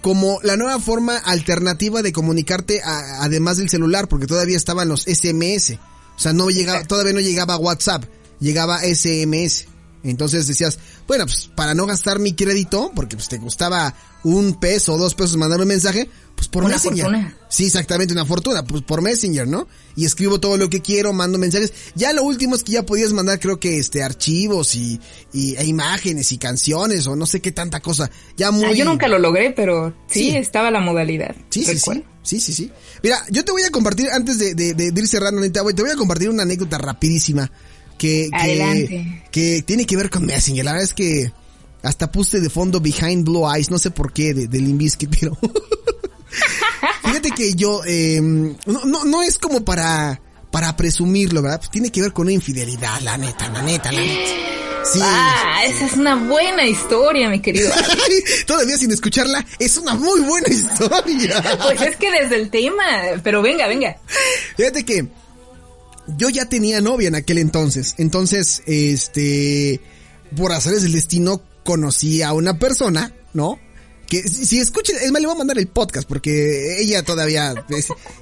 como 0.00 0.40
la 0.42 0.56
nueva 0.56 0.80
forma 0.80 1.16
alternativa 1.18 2.02
de 2.02 2.12
comunicarte 2.12 2.80
además 2.82 3.58
del 3.58 3.68
celular, 3.68 4.08
porque 4.08 4.26
todavía 4.26 4.56
estaban 4.56 4.88
los 4.88 5.02
SMS. 5.02 5.78
O 6.16 6.18
sea, 6.18 6.32
no 6.32 6.48
llegaba, 6.50 6.82
todavía 6.84 7.12
no 7.12 7.20
llegaba 7.20 7.56
WhatsApp, 7.56 8.04
llegaba 8.40 8.80
SMS. 8.80 9.66
Entonces 10.04 10.46
decías, 10.46 10.78
bueno, 11.06 11.26
pues 11.26 11.50
para 11.54 11.74
no 11.74 11.86
gastar 11.86 12.18
mi 12.18 12.34
crédito, 12.34 12.90
porque 12.94 13.16
pues 13.16 13.28
te 13.28 13.38
costaba 13.38 13.94
un 14.24 14.58
peso 14.58 14.94
o 14.94 14.98
dos 14.98 15.14
pesos 15.14 15.36
mandar 15.36 15.60
un 15.60 15.68
mensaje, 15.68 16.08
pues 16.34 16.48
por 16.48 16.64
una 16.64 16.74
Messenger. 16.74 17.04
Fortuna. 17.04 17.36
Sí, 17.48 17.66
exactamente, 17.66 18.12
una 18.12 18.24
fortuna, 18.24 18.64
pues 18.64 18.82
por 18.82 19.02
Messenger, 19.02 19.46
¿no? 19.46 19.68
Y 19.94 20.04
escribo 20.04 20.40
todo 20.40 20.56
lo 20.56 20.70
que 20.70 20.80
quiero, 20.80 21.12
mando 21.12 21.38
mensajes. 21.38 21.72
Ya 21.94 22.12
lo 22.12 22.22
último 22.22 22.54
es 22.54 22.64
que 22.64 22.72
ya 22.72 22.86
podías 22.86 23.12
mandar, 23.12 23.38
creo 23.38 23.60
que 23.60 23.78
este, 23.78 24.02
archivos 24.02 24.74
y, 24.74 25.00
y 25.32 25.54
e 25.56 25.64
imágenes 25.64 26.32
y 26.32 26.38
canciones 26.38 27.06
o 27.06 27.16
no 27.16 27.26
sé 27.26 27.40
qué 27.40 27.52
tanta 27.52 27.80
cosa. 27.80 28.10
Ya 28.36 28.50
muy. 28.50 28.64
Ah, 28.64 28.72
yo 28.72 28.84
nunca 28.84 29.08
lo 29.08 29.18
logré, 29.18 29.50
pero 29.50 29.94
sí, 30.08 30.30
estaba 30.30 30.70
la 30.70 30.80
modalidad. 30.80 31.34
Sí, 31.50 31.64
sí, 31.64 31.78
sí. 31.78 32.04
Sí, 32.22 32.38
sí, 32.38 32.54
sí. 32.54 32.70
Mira, 33.02 33.20
yo 33.30 33.44
te 33.44 33.50
voy 33.50 33.62
a 33.62 33.70
compartir, 33.70 34.08
antes 34.10 34.38
de, 34.38 34.54
de, 34.54 34.74
de 34.74 35.00
ir 35.00 35.08
cerrando, 35.08 35.42
te 35.50 35.60
voy 35.60 35.90
a 35.90 35.96
compartir 35.96 36.30
una 36.30 36.44
anécdota 36.44 36.78
rapidísima 36.78 37.50
que, 37.98 38.30
que, 38.30 39.22
que, 39.30 39.62
tiene 39.62 39.86
que 39.86 39.96
ver 39.96 40.10
con 40.10 40.26
Messenger. 40.26 40.64
La 40.64 40.72
verdad 40.72 40.84
es 40.84 40.94
que 40.94 41.32
hasta 41.82 42.10
puse 42.10 42.40
de 42.40 42.50
fondo 42.50 42.80
Behind 42.80 43.24
Blue 43.24 43.48
Eyes, 43.48 43.70
no 43.70 43.78
sé 43.78 43.90
por 43.90 44.12
qué, 44.12 44.34
de, 44.34 44.48
de 44.48 44.58
pero... 45.20 45.38
Fíjate 47.04 47.30
que 47.30 47.54
yo, 47.54 47.82
eh, 47.86 48.20
no, 48.20 48.84
no, 48.84 49.04
no 49.04 49.22
es 49.22 49.38
como 49.38 49.64
para, 49.64 50.20
para 50.50 50.76
presumirlo, 50.76 51.42
¿verdad? 51.42 51.58
Pues 51.58 51.70
tiene 51.70 51.90
que 51.90 52.02
ver 52.02 52.12
con 52.12 52.26
una 52.26 52.32
infidelidad, 52.32 53.00
la 53.00 53.16
neta, 53.16 53.48
la 53.48 53.62
neta, 53.62 53.92
la 53.92 54.00
neta. 54.00 54.30
Sí. 54.84 54.98
Ah, 55.00 55.62
esa 55.64 55.86
es 55.86 55.92
una 55.94 56.16
buena 56.16 56.66
historia, 56.66 57.28
mi 57.28 57.40
querido. 57.40 57.70
Todavía 58.46 58.76
sin 58.76 58.90
escucharla, 58.90 59.44
es 59.58 59.76
una 59.76 59.94
muy 59.94 60.20
buena 60.22 60.48
historia. 60.48 61.58
Pues 61.62 61.80
es 61.82 61.96
que 61.96 62.10
desde 62.10 62.36
el 62.36 62.50
tema, 62.50 62.82
pero 63.22 63.42
venga, 63.42 63.68
venga. 63.68 63.96
Fíjate 64.56 64.84
que 64.84 65.06
yo 66.16 66.28
ya 66.28 66.46
tenía 66.46 66.80
novia 66.80 67.08
en 67.08 67.14
aquel 67.14 67.38
entonces. 67.38 67.94
Entonces, 67.98 68.62
este, 68.66 69.80
por 70.36 70.52
hacerles 70.52 70.84
el 70.84 70.92
destino, 70.92 71.42
conocí 71.64 72.22
a 72.22 72.32
una 72.32 72.58
persona, 72.58 73.12
¿no? 73.32 73.58
Que 74.12 74.28
si, 74.28 74.58
escuchen, 74.58 74.96
es 75.00 75.10
más, 75.10 75.22
le 75.22 75.26
voy 75.26 75.36
a 75.36 75.38
mandar 75.38 75.56
el 75.56 75.68
podcast 75.68 76.06
porque 76.06 76.82
ella 76.82 77.02
todavía, 77.02 77.54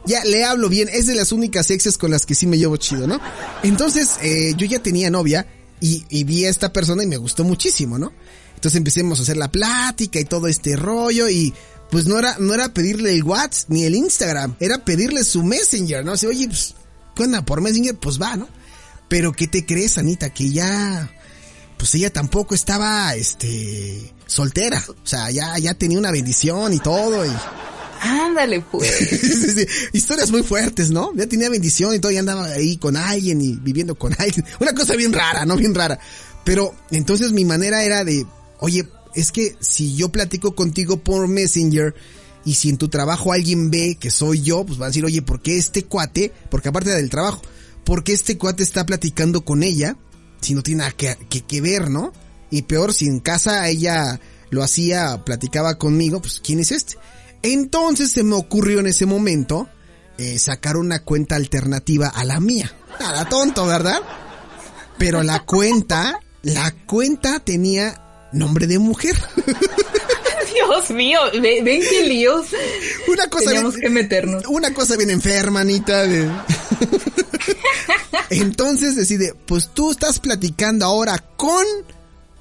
ya 0.06 0.22
le 0.22 0.44
hablo 0.44 0.68
bien, 0.68 0.88
es 0.88 1.08
de 1.08 1.16
las 1.16 1.32
únicas 1.32 1.68
exes 1.72 1.98
con 1.98 2.12
las 2.12 2.26
que 2.26 2.36
sí 2.36 2.46
me 2.46 2.58
llevo 2.58 2.76
chido, 2.76 3.08
¿no? 3.08 3.20
Entonces, 3.64 4.10
eh, 4.22 4.54
yo 4.56 4.68
ya 4.68 4.80
tenía 4.80 5.10
novia 5.10 5.48
y, 5.80 6.04
y 6.08 6.22
vi 6.22 6.44
a 6.44 6.48
esta 6.48 6.72
persona 6.72 7.02
y 7.02 7.08
me 7.08 7.16
gustó 7.16 7.42
muchísimo, 7.42 7.98
¿no? 7.98 8.12
Entonces 8.54 8.76
empecemos 8.78 9.18
a 9.18 9.22
hacer 9.22 9.36
la 9.36 9.50
plática 9.50 10.20
y 10.20 10.24
todo 10.24 10.46
este 10.46 10.76
rollo 10.76 11.28
y 11.28 11.52
pues 11.90 12.06
no 12.06 12.20
era, 12.20 12.36
no 12.38 12.54
era 12.54 12.72
pedirle 12.72 13.12
el 13.12 13.24
WhatsApp 13.24 13.70
ni 13.70 13.82
el 13.82 13.96
Instagram, 13.96 14.54
era 14.60 14.84
pedirle 14.84 15.24
su 15.24 15.42
Messenger, 15.42 16.04
¿no? 16.04 16.12
O 16.12 16.16
sea, 16.16 16.28
oye, 16.28 16.46
pues, 16.46 16.76
¿qué 17.16 17.24
onda? 17.24 17.44
Por 17.44 17.62
Messenger, 17.62 17.96
pues 17.96 18.22
va, 18.22 18.36
¿no? 18.36 18.48
Pero 19.08 19.32
¿qué 19.32 19.48
te 19.48 19.66
crees, 19.66 19.98
Anita? 19.98 20.30
Que 20.30 20.50
ya, 20.50 21.12
pues 21.78 21.92
ella 21.96 22.12
tampoco 22.12 22.54
estaba, 22.54 23.12
este, 23.16 24.12
soltera. 24.30 24.82
O 24.88 25.06
sea, 25.06 25.30
ya, 25.30 25.58
ya 25.58 25.74
tenía 25.74 25.98
una 25.98 26.10
bendición 26.10 26.72
y 26.72 26.78
todo 26.78 27.26
y... 27.26 27.30
Ándale, 28.02 28.62
pues. 28.62 28.90
sí, 29.20 29.50
sí. 29.50 29.66
Historias 29.92 30.30
muy 30.30 30.42
fuertes, 30.42 30.90
¿no? 30.90 31.12
Ya 31.14 31.26
tenía 31.26 31.50
bendición 31.50 31.94
y 31.94 31.98
todo, 31.98 32.10
ya 32.12 32.20
andaba 32.20 32.46
ahí 32.46 32.78
con 32.78 32.96
alguien 32.96 33.42
y 33.42 33.56
viviendo 33.56 33.94
con 33.94 34.14
alguien. 34.18 34.46
Una 34.60 34.72
cosa 34.72 34.96
bien 34.96 35.12
rara, 35.12 35.44
¿no? 35.44 35.56
Bien 35.56 35.74
rara. 35.74 35.98
Pero 36.44 36.74
entonces 36.90 37.32
mi 37.32 37.44
manera 37.44 37.84
era 37.84 38.04
de, 38.04 38.24
oye, 38.60 38.88
es 39.14 39.32
que 39.32 39.56
si 39.60 39.96
yo 39.96 40.08
platico 40.08 40.54
contigo 40.54 40.96
por 40.98 41.28
Messenger 41.28 41.94
y 42.46 42.54
si 42.54 42.70
en 42.70 42.78
tu 42.78 42.88
trabajo 42.88 43.34
alguien 43.34 43.70
ve 43.70 43.98
que 44.00 44.10
soy 44.10 44.40
yo, 44.40 44.64
pues 44.64 44.80
va 44.80 44.86
a 44.86 44.88
decir, 44.88 45.04
oye, 45.04 45.20
¿por 45.20 45.42
qué 45.42 45.58
este 45.58 45.84
cuate? 45.84 46.32
Porque 46.50 46.70
aparte 46.70 46.90
del 46.90 47.10
trabajo, 47.10 47.42
¿por 47.84 48.02
qué 48.02 48.12
este 48.12 48.38
cuate 48.38 48.62
está 48.62 48.86
platicando 48.86 49.44
con 49.44 49.62
ella 49.62 49.98
si 50.40 50.54
no 50.54 50.62
tiene 50.62 50.78
nada 50.78 50.92
que, 50.92 51.18
que, 51.28 51.42
que 51.42 51.60
ver, 51.60 51.90
¿no? 51.90 52.14
Y 52.50 52.62
peor, 52.62 52.92
si 52.92 53.06
en 53.06 53.20
casa 53.20 53.66
ella 53.68 54.20
lo 54.50 54.62
hacía, 54.62 55.24
platicaba 55.24 55.76
conmigo, 55.78 56.20
pues 56.20 56.40
¿quién 56.44 56.58
es 56.60 56.72
este? 56.72 56.96
Entonces 57.42 58.10
se 58.10 58.22
me 58.22 58.34
ocurrió 58.34 58.80
en 58.80 58.86
ese 58.88 59.06
momento 59.06 59.68
eh, 60.18 60.38
sacar 60.38 60.76
una 60.76 61.02
cuenta 61.04 61.36
alternativa 61.36 62.08
a 62.08 62.24
la 62.24 62.40
mía. 62.40 62.70
Nada 62.98 63.28
tonto, 63.28 63.64
¿verdad? 63.66 64.00
Pero 64.98 65.22
la 65.22 65.40
cuenta, 65.44 66.18
la 66.42 66.72
cuenta 66.86 67.40
tenía 67.40 68.28
nombre 68.32 68.66
de 68.66 68.78
mujer. 68.78 69.16
Dios 70.54 70.90
mío, 70.90 71.18
ven, 71.40 71.64
ven 71.64 71.80
qué 71.88 72.06
líos. 72.06 72.46
Una 73.10 73.28
cosa 73.30 73.46
Teníamos 73.46 73.74
bien, 73.76 73.82
que 73.86 73.90
meternos. 73.90 74.44
Una 74.48 74.74
cosa 74.74 74.96
bien 74.96 75.10
enferma, 75.10 75.60
Anita. 75.60 76.06
de- 76.06 76.28
Entonces 78.30 78.96
decide, 78.96 79.34
pues 79.46 79.70
tú 79.72 79.92
estás 79.92 80.18
platicando 80.20 80.84
ahora 80.84 81.18
con 81.36 81.64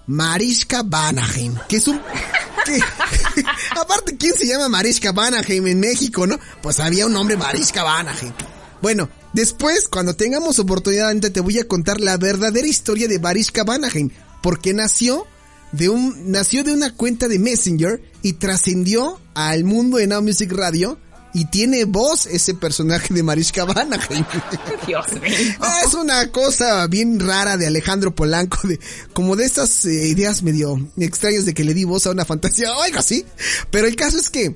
Mariska 0.10 0.82
Vanaheim, 0.82 1.54
que 1.68 1.78
es 1.78 1.88
un... 1.88 2.02
aparte, 3.80 4.18
¿quién 4.18 4.34
se 4.34 4.48
llama 4.48 4.68
Mariska 4.68 5.12
Vanaheim 5.12 5.68
en 5.68 5.80
México, 5.80 6.26
no? 6.26 6.40
Pues 6.64 6.80
había 6.80 7.06
un 7.06 7.14
nombre 7.14 7.38
Mariska 7.38 7.84
Vanaheim. 7.84 8.34
Bueno, 8.82 9.08
después, 9.34 9.88
cuando 9.88 10.16
tengamos 10.16 10.58
oportunidad, 10.58 11.16
te 11.20 11.42
voy 11.42 11.60
a 11.60 11.68
contar 11.68 12.02
la 12.02 12.18
verdadera 12.18 12.66
historia 12.66 13.08
de 13.08 13.20
Mariska 13.20 13.64
Vanaheim, 13.64 14.10
porque 14.42 14.74
nació 14.74 15.28
de 15.74 15.90
un, 15.90 16.32
nació 16.32 16.64
de 16.64 16.74
una 16.74 16.96
cuenta 16.96 17.28
de 17.28 17.38
Messenger 17.38 18.02
y 18.24 18.34
trascendió 18.34 19.22
al 19.36 19.64
mundo 19.64 19.98
de 19.98 20.08
Now 20.08 20.24
Music 20.24 20.52
Radio 20.52 20.98
y 21.34 21.46
tiene 21.46 21.86
voz 21.86 22.26
ese 22.26 22.54
personaje 22.54 23.14
de 23.14 23.24
Mariska 23.24 23.66
Vanaheim. 23.66 24.26
Dios 24.88 25.06
mío. 25.22 25.56
Es 25.86 25.94
una 25.94 26.32
cosa 26.32 26.88
bien 26.88 27.20
rara 27.20 27.58
de 27.58 27.68
Alejandro 27.68 28.14
Polanco, 28.16 28.68
de 28.68 28.80
como 29.14 29.36
de 29.36 29.46
estas 29.46 29.86
eh, 29.86 30.08
ideas 30.08 30.44
medio 30.44 30.90
extrañas 30.98 31.46
de 31.46 31.54
que 31.54 31.64
le 31.64 31.74
di 31.74 31.84
voz 31.84 32.08
a 32.08 32.12
una 32.12 32.26
fantasía 32.26 32.76
o 32.76 32.82
algo 32.82 33.00
así. 33.00 33.26
Pero 33.70 33.88
el 33.88 33.96
caso 33.96 34.18
es 34.18 34.30
que 34.30 34.56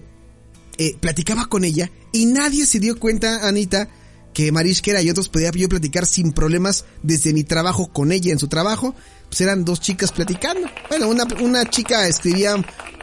eh, 0.77 0.97
platicaba 0.99 1.45
con 1.47 1.63
ella 1.63 1.91
y 2.11 2.25
nadie 2.25 2.65
se 2.65 2.79
dio 2.79 2.97
cuenta, 2.99 3.47
Anita, 3.47 3.89
que 4.33 4.51
Mariska 4.51 4.91
era 4.91 5.01
y 5.01 5.09
otros 5.09 5.29
podía 5.29 5.51
yo 5.51 5.69
platicar 5.69 6.07
sin 6.07 6.31
problemas 6.31 6.85
desde 7.03 7.33
mi 7.33 7.43
trabajo 7.43 7.91
con 7.93 8.11
ella 8.11 8.31
en 8.31 8.39
su 8.39 8.47
trabajo. 8.47 8.95
Pues 9.29 9.41
eran 9.41 9.65
dos 9.65 9.79
chicas 9.79 10.11
platicando. 10.11 10.67
Bueno, 10.89 11.07
una, 11.07 11.25
una 11.41 11.65
chica 11.65 12.07
escribía 12.07 12.55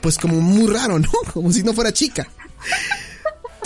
pues 0.02 0.18
como 0.18 0.40
muy 0.40 0.72
raro, 0.72 0.98
¿no? 0.98 1.10
Como 1.32 1.52
si 1.52 1.62
no 1.62 1.72
fuera 1.72 1.92
chica. 1.92 2.28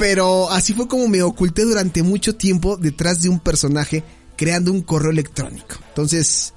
Pero 0.04 0.50
así 0.50 0.74
fue 0.74 0.86
como 0.86 1.08
me 1.08 1.22
oculté 1.22 1.62
durante 1.62 2.02
mucho 2.02 2.36
tiempo 2.36 2.76
detrás 2.76 3.22
de 3.22 3.30
un 3.30 3.40
personaje 3.40 4.04
creando 4.36 4.70
un 4.70 4.82
correo 4.82 5.10
electrónico. 5.10 5.76
Entonces, 5.88 6.52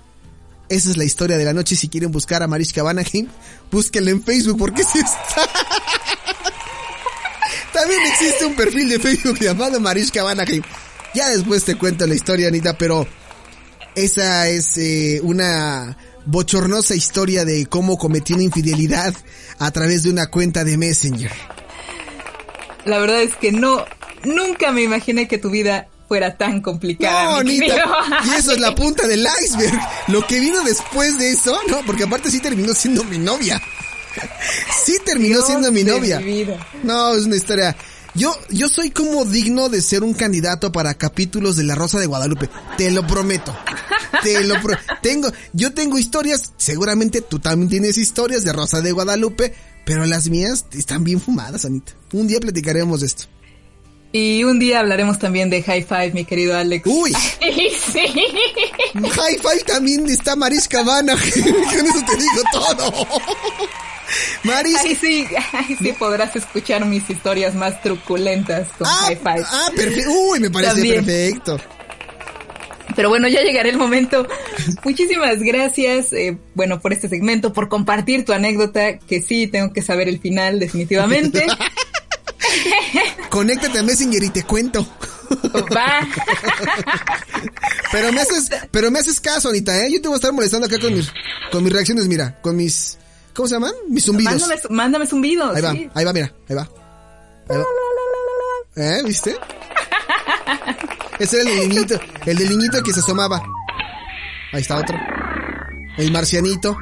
esa 0.67 0.89
es 0.89 0.97
la 0.97 1.05
historia 1.05 1.37
de 1.37 1.45
la 1.45 1.53
noche. 1.53 1.77
Si 1.77 1.87
quieren 1.87 2.11
buscar 2.11 2.43
a 2.43 2.47
Mariska 2.47 2.83
Vanaheim, 2.83 3.29
búsquenla 3.71 4.11
en 4.11 4.21
Facebook 4.21 4.57
porque 4.57 4.83
sí 4.83 4.99
está. 4.99 5.49
También 7.73 8.01
existe 8.11 8.45
un 8.45 8.57
perfil 8.57 8.89
de 8.89 8.99
Facebook 8.99 9.39
llamado 9.39 9.79
Mariska 9.79 10.23
Vanaheim. 10.23 10.63
Ya 11.15 11.29
después 11.29 11.63
te 11.63 11.77
cuento 11.77 12.05
la 12.05 12.15
historia, 12.15 12.49
Anita, 12.49 12.77
pero 12.77 13.07
esa 13.95 14.49
es 14.49 14.75
eh, 14.75 15.21
una 15.23 15.97
bochornosa 16.25 16.95
historia 16.95 17.45
de 17.45 17.65
cómo 17.67 17.97
cometí 17.97 18.33
una 18.33 18.43
infidelidad 18.43 19.15
a 19.57 19.71
través 19.71 20.03
de 20.03 20.09
una 20.09 20.27
cuenta 20.27 20.65
de 20.65 20.77
Messenger. 20.77 21.31
La 22.87 22.97
verdad 22.99 23.21
es 23.21 23.35
que 23.35 23.51
no, 23.51 23.85
nunca 24.23 24.71
me 24.71 24.81
imaginé 24.83 25.27
que 25.27 25.37
tu 25.37 25.49
vida 25.49 25.87
fuera 26.07 26.37
tan 26.37 26.61
complicada. 26.61 27.23
No, 27.25 27.35
Anita. 27.37 27.75
Y 28.25 28.39
eso 28.39 28.53
es 28.53 28.59
la 28.59 28.73
punta 28.73 29.05
del 29.07 29.27
iceberg. 29.43 29.77
Lo 30.07 30.25
que 30.25 30.39
vino 30.39 30.63
después 30.63 31.17
de 31.19 31.31
eso, 31.31 31.57
no, 31.69 31.81
porque 31.85 32.03
aparte 32.03 32.31
sí 32.31 32.39
terminó 32.39 32.73
siendo 32.73 33.03
mi 33.03 33.17
novia. 33.17 33.61
Sí 34.83 34.97
terminó 35.05 35.35
Dios 35.35 35.45
siendo 35.45 35.71
mi 35.71 35.83
novia. 35.83 36.19
mi. 36.19 36.43
No, 36.83 37.13
es 37.13 37.25
una 37.25 37.35
historia. 37.35 37.75
Yo, 38.15 38.35
yo 38.49 38.67
soy 38.67 38.89
como 38.89 39.25
digno 39.25 39.69
de 39.69 39.79
ser 39.81 40.01
un 40.01 40.13
candidato 40.15 40.71
para 40.71 40.95
capítulos 40.95 41.55
de 41.55 41.63
La 41.65 41.75
Rosa 41.75 41.99
de 41.99 42.07
Guadalupe. 42.07 42.49
Te 42.77 42.89
lo 42.89 43.05
prometo. 43.05 43.55
Te 44.23 44.43
lo 44.43 44.59
pro- 44.61 44.77
tengo, 45.03 45.31
yo 45.53 45.71
tengo 45.73 45.99
historias, 45.99 46.51
seguramente 46.57 47.21
tú 47.21 47.37
también 47.37 47.69
tienes 47.69 47.97
historias 47.99 48.43
de 48.43 48.53
Rosa 48.53 48.81
de 48.81 48.91
Guadalupe, 48.91 49.53
pero 49.87 50.05
las 50.05 50.29
mías 50.29 50.65
están 50.73 51.03
bien 51.03 51.19
fumadas, 51.19 51.65
Anita. 51.65 51.93
Un 52.13 52.27
día 52.27 52.39
platicaremos 52.39 52.99
de 52.99 53.07
esto. 53.07 53.23
Y 54.11 54.43
un 54.43 54.59
día 54.59 54.79
hablaremos 54.79 55.17
también 55.19 55.49
de 55.49 55.61
High 55.63 55.83
Five, 55.83 56.11
mi 56.13 56.25
querido 56.25 56.55
Alex. 56.57 56.85
Uy, 56.87 57.11
sí. 57.93 57.99
High 58.93 59.37
Five 59.39 59.63
también 59.65 60.07
está 60.09 60.35
Mariska 60.35 60.83
Vanaheim. 60.83 61.43
Con 61.43 61.87
eso 61.87 62.05
te 62.05 62.15
digo 62.15 62.41
todo. 62.51 63.07
Ahí 64.53 64.95
sí, 64.95 65.25
ahí 65.51 65.75
sí 65.81 65.93
podrás 65.99 66.33
escuchar 66.35 66.85
mis 66.85 67.09
historias 67.09 67.53
más 67.55 67.81
truculentas 67.81 68.67
con 68.77 68.87
Ah, 68.87 68.99
High 69.07 69.17
Five. 69.17 69.43
ah, 69.45 69.69
perfecto. 69.75 70.11
Uy, 70.11 70.39
me 70.39 70.49
parece 70.49 70.73
También. 70.73 71.05
perfecto. 71.05 71.59
Pero 72.97 73.09
bueno, 73.09 73.27
ya 73.27 73.43
llegará 73.43 73.69
el 73.69 73.77
momento. 73.77 74.27
Muchísimas 74.83 75.39
gracias, 75.39 76.11
eh, 76.13 76.35
bueno, 76.55 76.81
por 76.81 76.91
este 76.93 77.07
segmento, 77.07 77.53
por 77.53 77.69
compartir 77.69 78.25
tu 78.25 78.33
anécdota, 78.33 78.97
que 78.97 79.21
sí, 79.21 79.45
tengo 79.45 79.71
que 79.71 79.83
saber 79.83 80.09
el 80.09 80.19
final, 80.19 80.59
definitivamente. 80.59 81.45
Conéctate 83.29 83.77
a 83.77 83.83
Messenger 83.83 84.23
y 84.23 84.29
te 84.29 84.43
cuento. 84.43 84.83
Va. 85.75 86.07
Pero 87.91 88.11
me 88.11 88.21
haces, 88.21 88.49
pero 88.71 88.89
me 88.89 88.97
haces 88.97 89.21
caso, 89.21 89.49
Anita, 89.49 89.77
¿eh? 89.85 89.91
Yo 89.91 90.01
te 90.01 90.07
voy 90.07 90.15
a 90.15 90.17
estar 90.17 90.33
molestando 90.33 90.65
acá 90.65 90.79
con 90.79 90.91
mis, 90.91 91.11
con 91.51 91.63
mis 91.63 91.71
reacciones, 91.71 92.07
mira, 92.07 92.41
con 92.41 92.55
mis, 92.55 92.97
¿cómo 93.35 93.47
se 93.47 93.55
llaman? 93.55 93.73
Mis 93.89 94.05
zumbidos. 94.05 94.41
Mándame, 94.41 94.61
mándame 94.71 95.05
zumbidos. 95.05 95.55
Ahí 95.55 95.61
va, 95.61 95.71
sí. 95.71 95.89
ahí 95.93 96.03
va, 96.03 96.13
mira, 96.13 96.33
ahí 96.49 96.55
va. 96.55 96.67
Ahí 97.47 97.57
va. 97.57 97.63
¿Eh? 98.75 99.01
¿Viste? 99.05 99.35
Ese 101.19 101.41
era 101.41 101.49
el 101.49 101.59
del 101.59 101.69
niñito, 101.69 101.99
el 102.25 102.37
del 102.37 102.49
niñito 102.49 102.83
que 102.83 102.93
se 102.93 102.99
asomaba. 102.99 103.43
Ahí 104.53 104.61
está 104.61 104.77
otro. 104.77 104.97
El 105.97 106.11
marcianito 106.11 106.77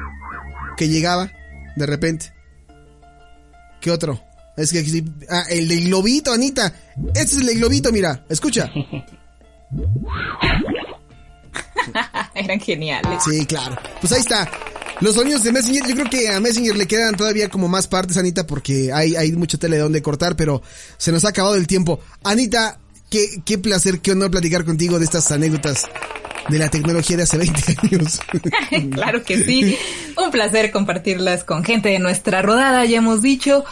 que 0.76 0.88
llegaba 0.88 1.30
de 1.76 1.86
repente. 1.86 2.32
¿Qué 3.80 3.90
otro? 3.90 4.20
Es 4.56 4.72
que 4.72 5.04
ah, 5.30 5.44
el 5.50 5.68
del 5.68 5.84
globito, 5.84 6.32
Anita. 6.32 6.72
Este 7.08 7.22
es 7.22 7.36
el 7.36 7.46
del 7.46 7.58
globito, 7.58 7.92
mira, 7.92 8.24
escucha. 8.28 8.70
Eran 12.34 12.60
geniales. 12.60 13.22
Sí, 13.24 13.46
claro. 13.46 13.76
Pues 14.00 14.12
ahí 14.12 14.20
está. 14.20 14.48
Los 15.00 15.14
sonidos 15.14 15.42
de 15.42 15.52
Messenger, 15.52 15.86
yo 15.86 15.94
creo 15.94 16.10
que 16.10 16.28
a 16.30 16.40
Messenger 16.40 16.74
le 16.74 16.86
quedan 16.86 17.14
todavía 17.16 17.50
como 17.50 17.68
más 17.68 17.86
partes, 17.86 18.16
Anita, 18.16 18.46
porque 18.46 18.90
hay, 18.92 19.14
hay 19.14 19.30
mucho 19.32 19.58
tele 19.58 19.76
de 19.76 19.82
donde 19.82 20.00
cortar, 20.00 20.36
pero 20.36 20.62
se 20.96 21.12
nos 21.12 21.24
ha 21.26 21.28
acabado 21.28 21.54
el 21.56 21.66
tiempo. 21.66 22.00
Anita, 22.24 22.78
qué, 23.10 23.42
qué 23.44 23.58
placer, 23.58 24.00
qué 24.00 24.12
honor 24.12 24.30
platicar 24.30 24.64
contigo 24.64 24.98
de 24.98 25.04
estas 25.04 25.30
anécdotas 25.32 25.86
de 26.48 26.58
la 26.58 26.68
tecnología 26.68 27.16
de 27.16 27.24
hace 27.24 27.38
20 27.38 27.76
años. 27.82 28.20
claro 28.92 29.22
que 29.22 29.42
sí. 29.42 29.76
Un 30.16 30.30
placer 30.30 30.70
compartirlas 30.70 31.44
con 31.44 31.64
gente 31.64 31.88
de 31.88 31.98
nuestra 31.98 32.42
rodada, 32.42 32.84
ya 32.84 32.98
hemos 32.98 33.22
dicho. 33.22 33.64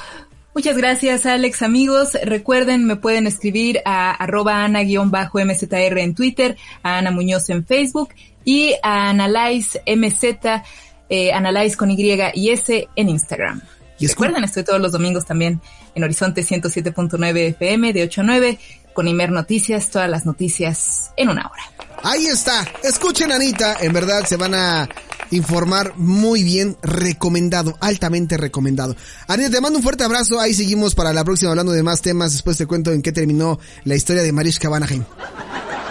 Muchas 0.55 0.77
gracias, 0.77 1.27
Alex. 1.27 1.63
Amigos, 1.63 2.17
recuerden, 2.23 2.85
me 2.85 2.97
pueden 2.97 3.27
escribir 3.27 3.81
a 3.85 4.13
arroba 4.13 4.65
ana-mzr 4.65 5.99
en 5.99 6.15
Twitter, 6.15 6.57
a 6.83 6.99
Ana 6.99 7.11
Muñoz 7.11 7.51
en 7.51 7.67
Facebook 7.67 8.11
y 8.45 8.75
a 8.83 9.11
Analyze 9.11 9.83
MZ, 9.85 10.63
eh, 11.09 11.33
Analyze 11.33 11.77
con 11.77 11.91
Y 11.91 11.97
y 12.35 12.51
S 12.51 12.89
en 12.95 13.09
Instagram. 13.09 13.63
Y 13.99 14.07
recuerden, 14.07 14.45
estoy 14.45 14.65
todos 14.65 14.81
los 14.81 14.93
domingos 14.93 15.25
también 15.25 15.61
en 15.95 16.05
Horizonte 16.05 16.43
107.9 16.43 17.37
FM 17.49 17.93
de 17.93 18.03
8 18.05 18.21
a 18.21 18.25
9 18.25 18.59
con 18.95 19.09
Imer 19.09 19.31
Noticias, 19.31 19.91
todas 19.91 20.09
las 20.09 20.25
noticias 20.25 21.11
en 21.17 21.29
una 21.29 21.47
hora. 21.47 21.63
Ahí 22.03 22.27
está. 22.27 22.67
Escuchen, 22.83 23.33
Anita. 23.33 23.77
En 23.81 23.93
verdad 23.93 24.25
se 24.27 24.37
van 24.37 24.55
a 24.55 24.89
informar 25.31 25.95
muy 25.97 26.43
bien. 26.43 26.77
Recomendado. 26.83 27.77
Altamente 27.81 28.37
recomendado. 28.37 28.95
Anita, 29.27 29.51
te 29.51 29.61
mando 29.61 29.79
un 29.79 29.83
fuerte 29.83 30.05
abrazo. 30.05 30.39
Ahí 30.39 30.55
seguimos 30.55 30.95
para 30.95 31.13
la 31.13 31.25
próxima 31.25 31.51
hablando 31.51 31.73
de 31.73 31.83
más 31.83 32.03
temas. 32.03 32.33
Después 32.33 32.57
te 32.57 32.67
cuento 32.67 32.93
en 32.93 33.03
qué 33.03 33.13
terminó 33.13 33.59
la 33.85 33.95
historia 33.95 34.23
de 34.23 34.33
Mariska 34.33 34.69
Vanaheim. 34.69 35.05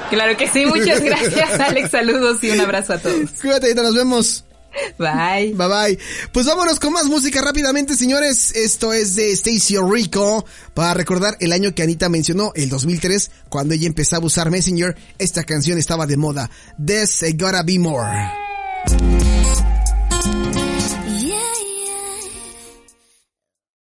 Claro 0.09 0.37
que 0.37 0.47
sí. 0.47 0.65
Muchas 0.65 1.01
gracias, 1.03 1.59
Alex. 1.59 1.91
Saludos 1.91 2.43
y 2.43 2.51
un 2.51 2.61
abrazo 2.61 2.93
a 2.93 2.97
todos. 2.99 3.31
Cuídate, 3.41 3.73
nos 3.75 3.95
vemos. 3.95 4.45
Bye. 4.97 5.53
Bye 5.53 5.67
bye. 5.67 5.99
Pues 6.31 6.45
vámonos 6.45 6.79
con 6.79 6.93
más 6.93 7.05
música 7.05 7.41
rápidamente, 7.41 7.95
señores. 7.95 8.55
Esto 8.55 8.93
es 8.93 9.15
de 9.15 9.31
Stacy 9.31 9.77
Rico 9.77 10.45
para 10.73 10.93
recordar 10.93 11.37
el 11.39 11.51
año 11.51 11.73
que 11.73 11.83
Anita 11.83 12.09
mencionó, 12.09 12.51
el 12.55 12.69
2003, 12.69 13.31
cuando 13.49 13.73
ella 13.73 13.87
empezaba 13.87 14.23
a 14.23 14.27
usar 14.27 14.49
Messenger. 14.49 14.95
Esta 15.17 15.43
canción 15.43 15.77
estaba 15.77 16.05
de 16.05 16.17
moda. 16.17 16.49
This 16.83 17.23
Gotta 17.37 17.63
Be 17.63 17.79
More. 17.79 19.72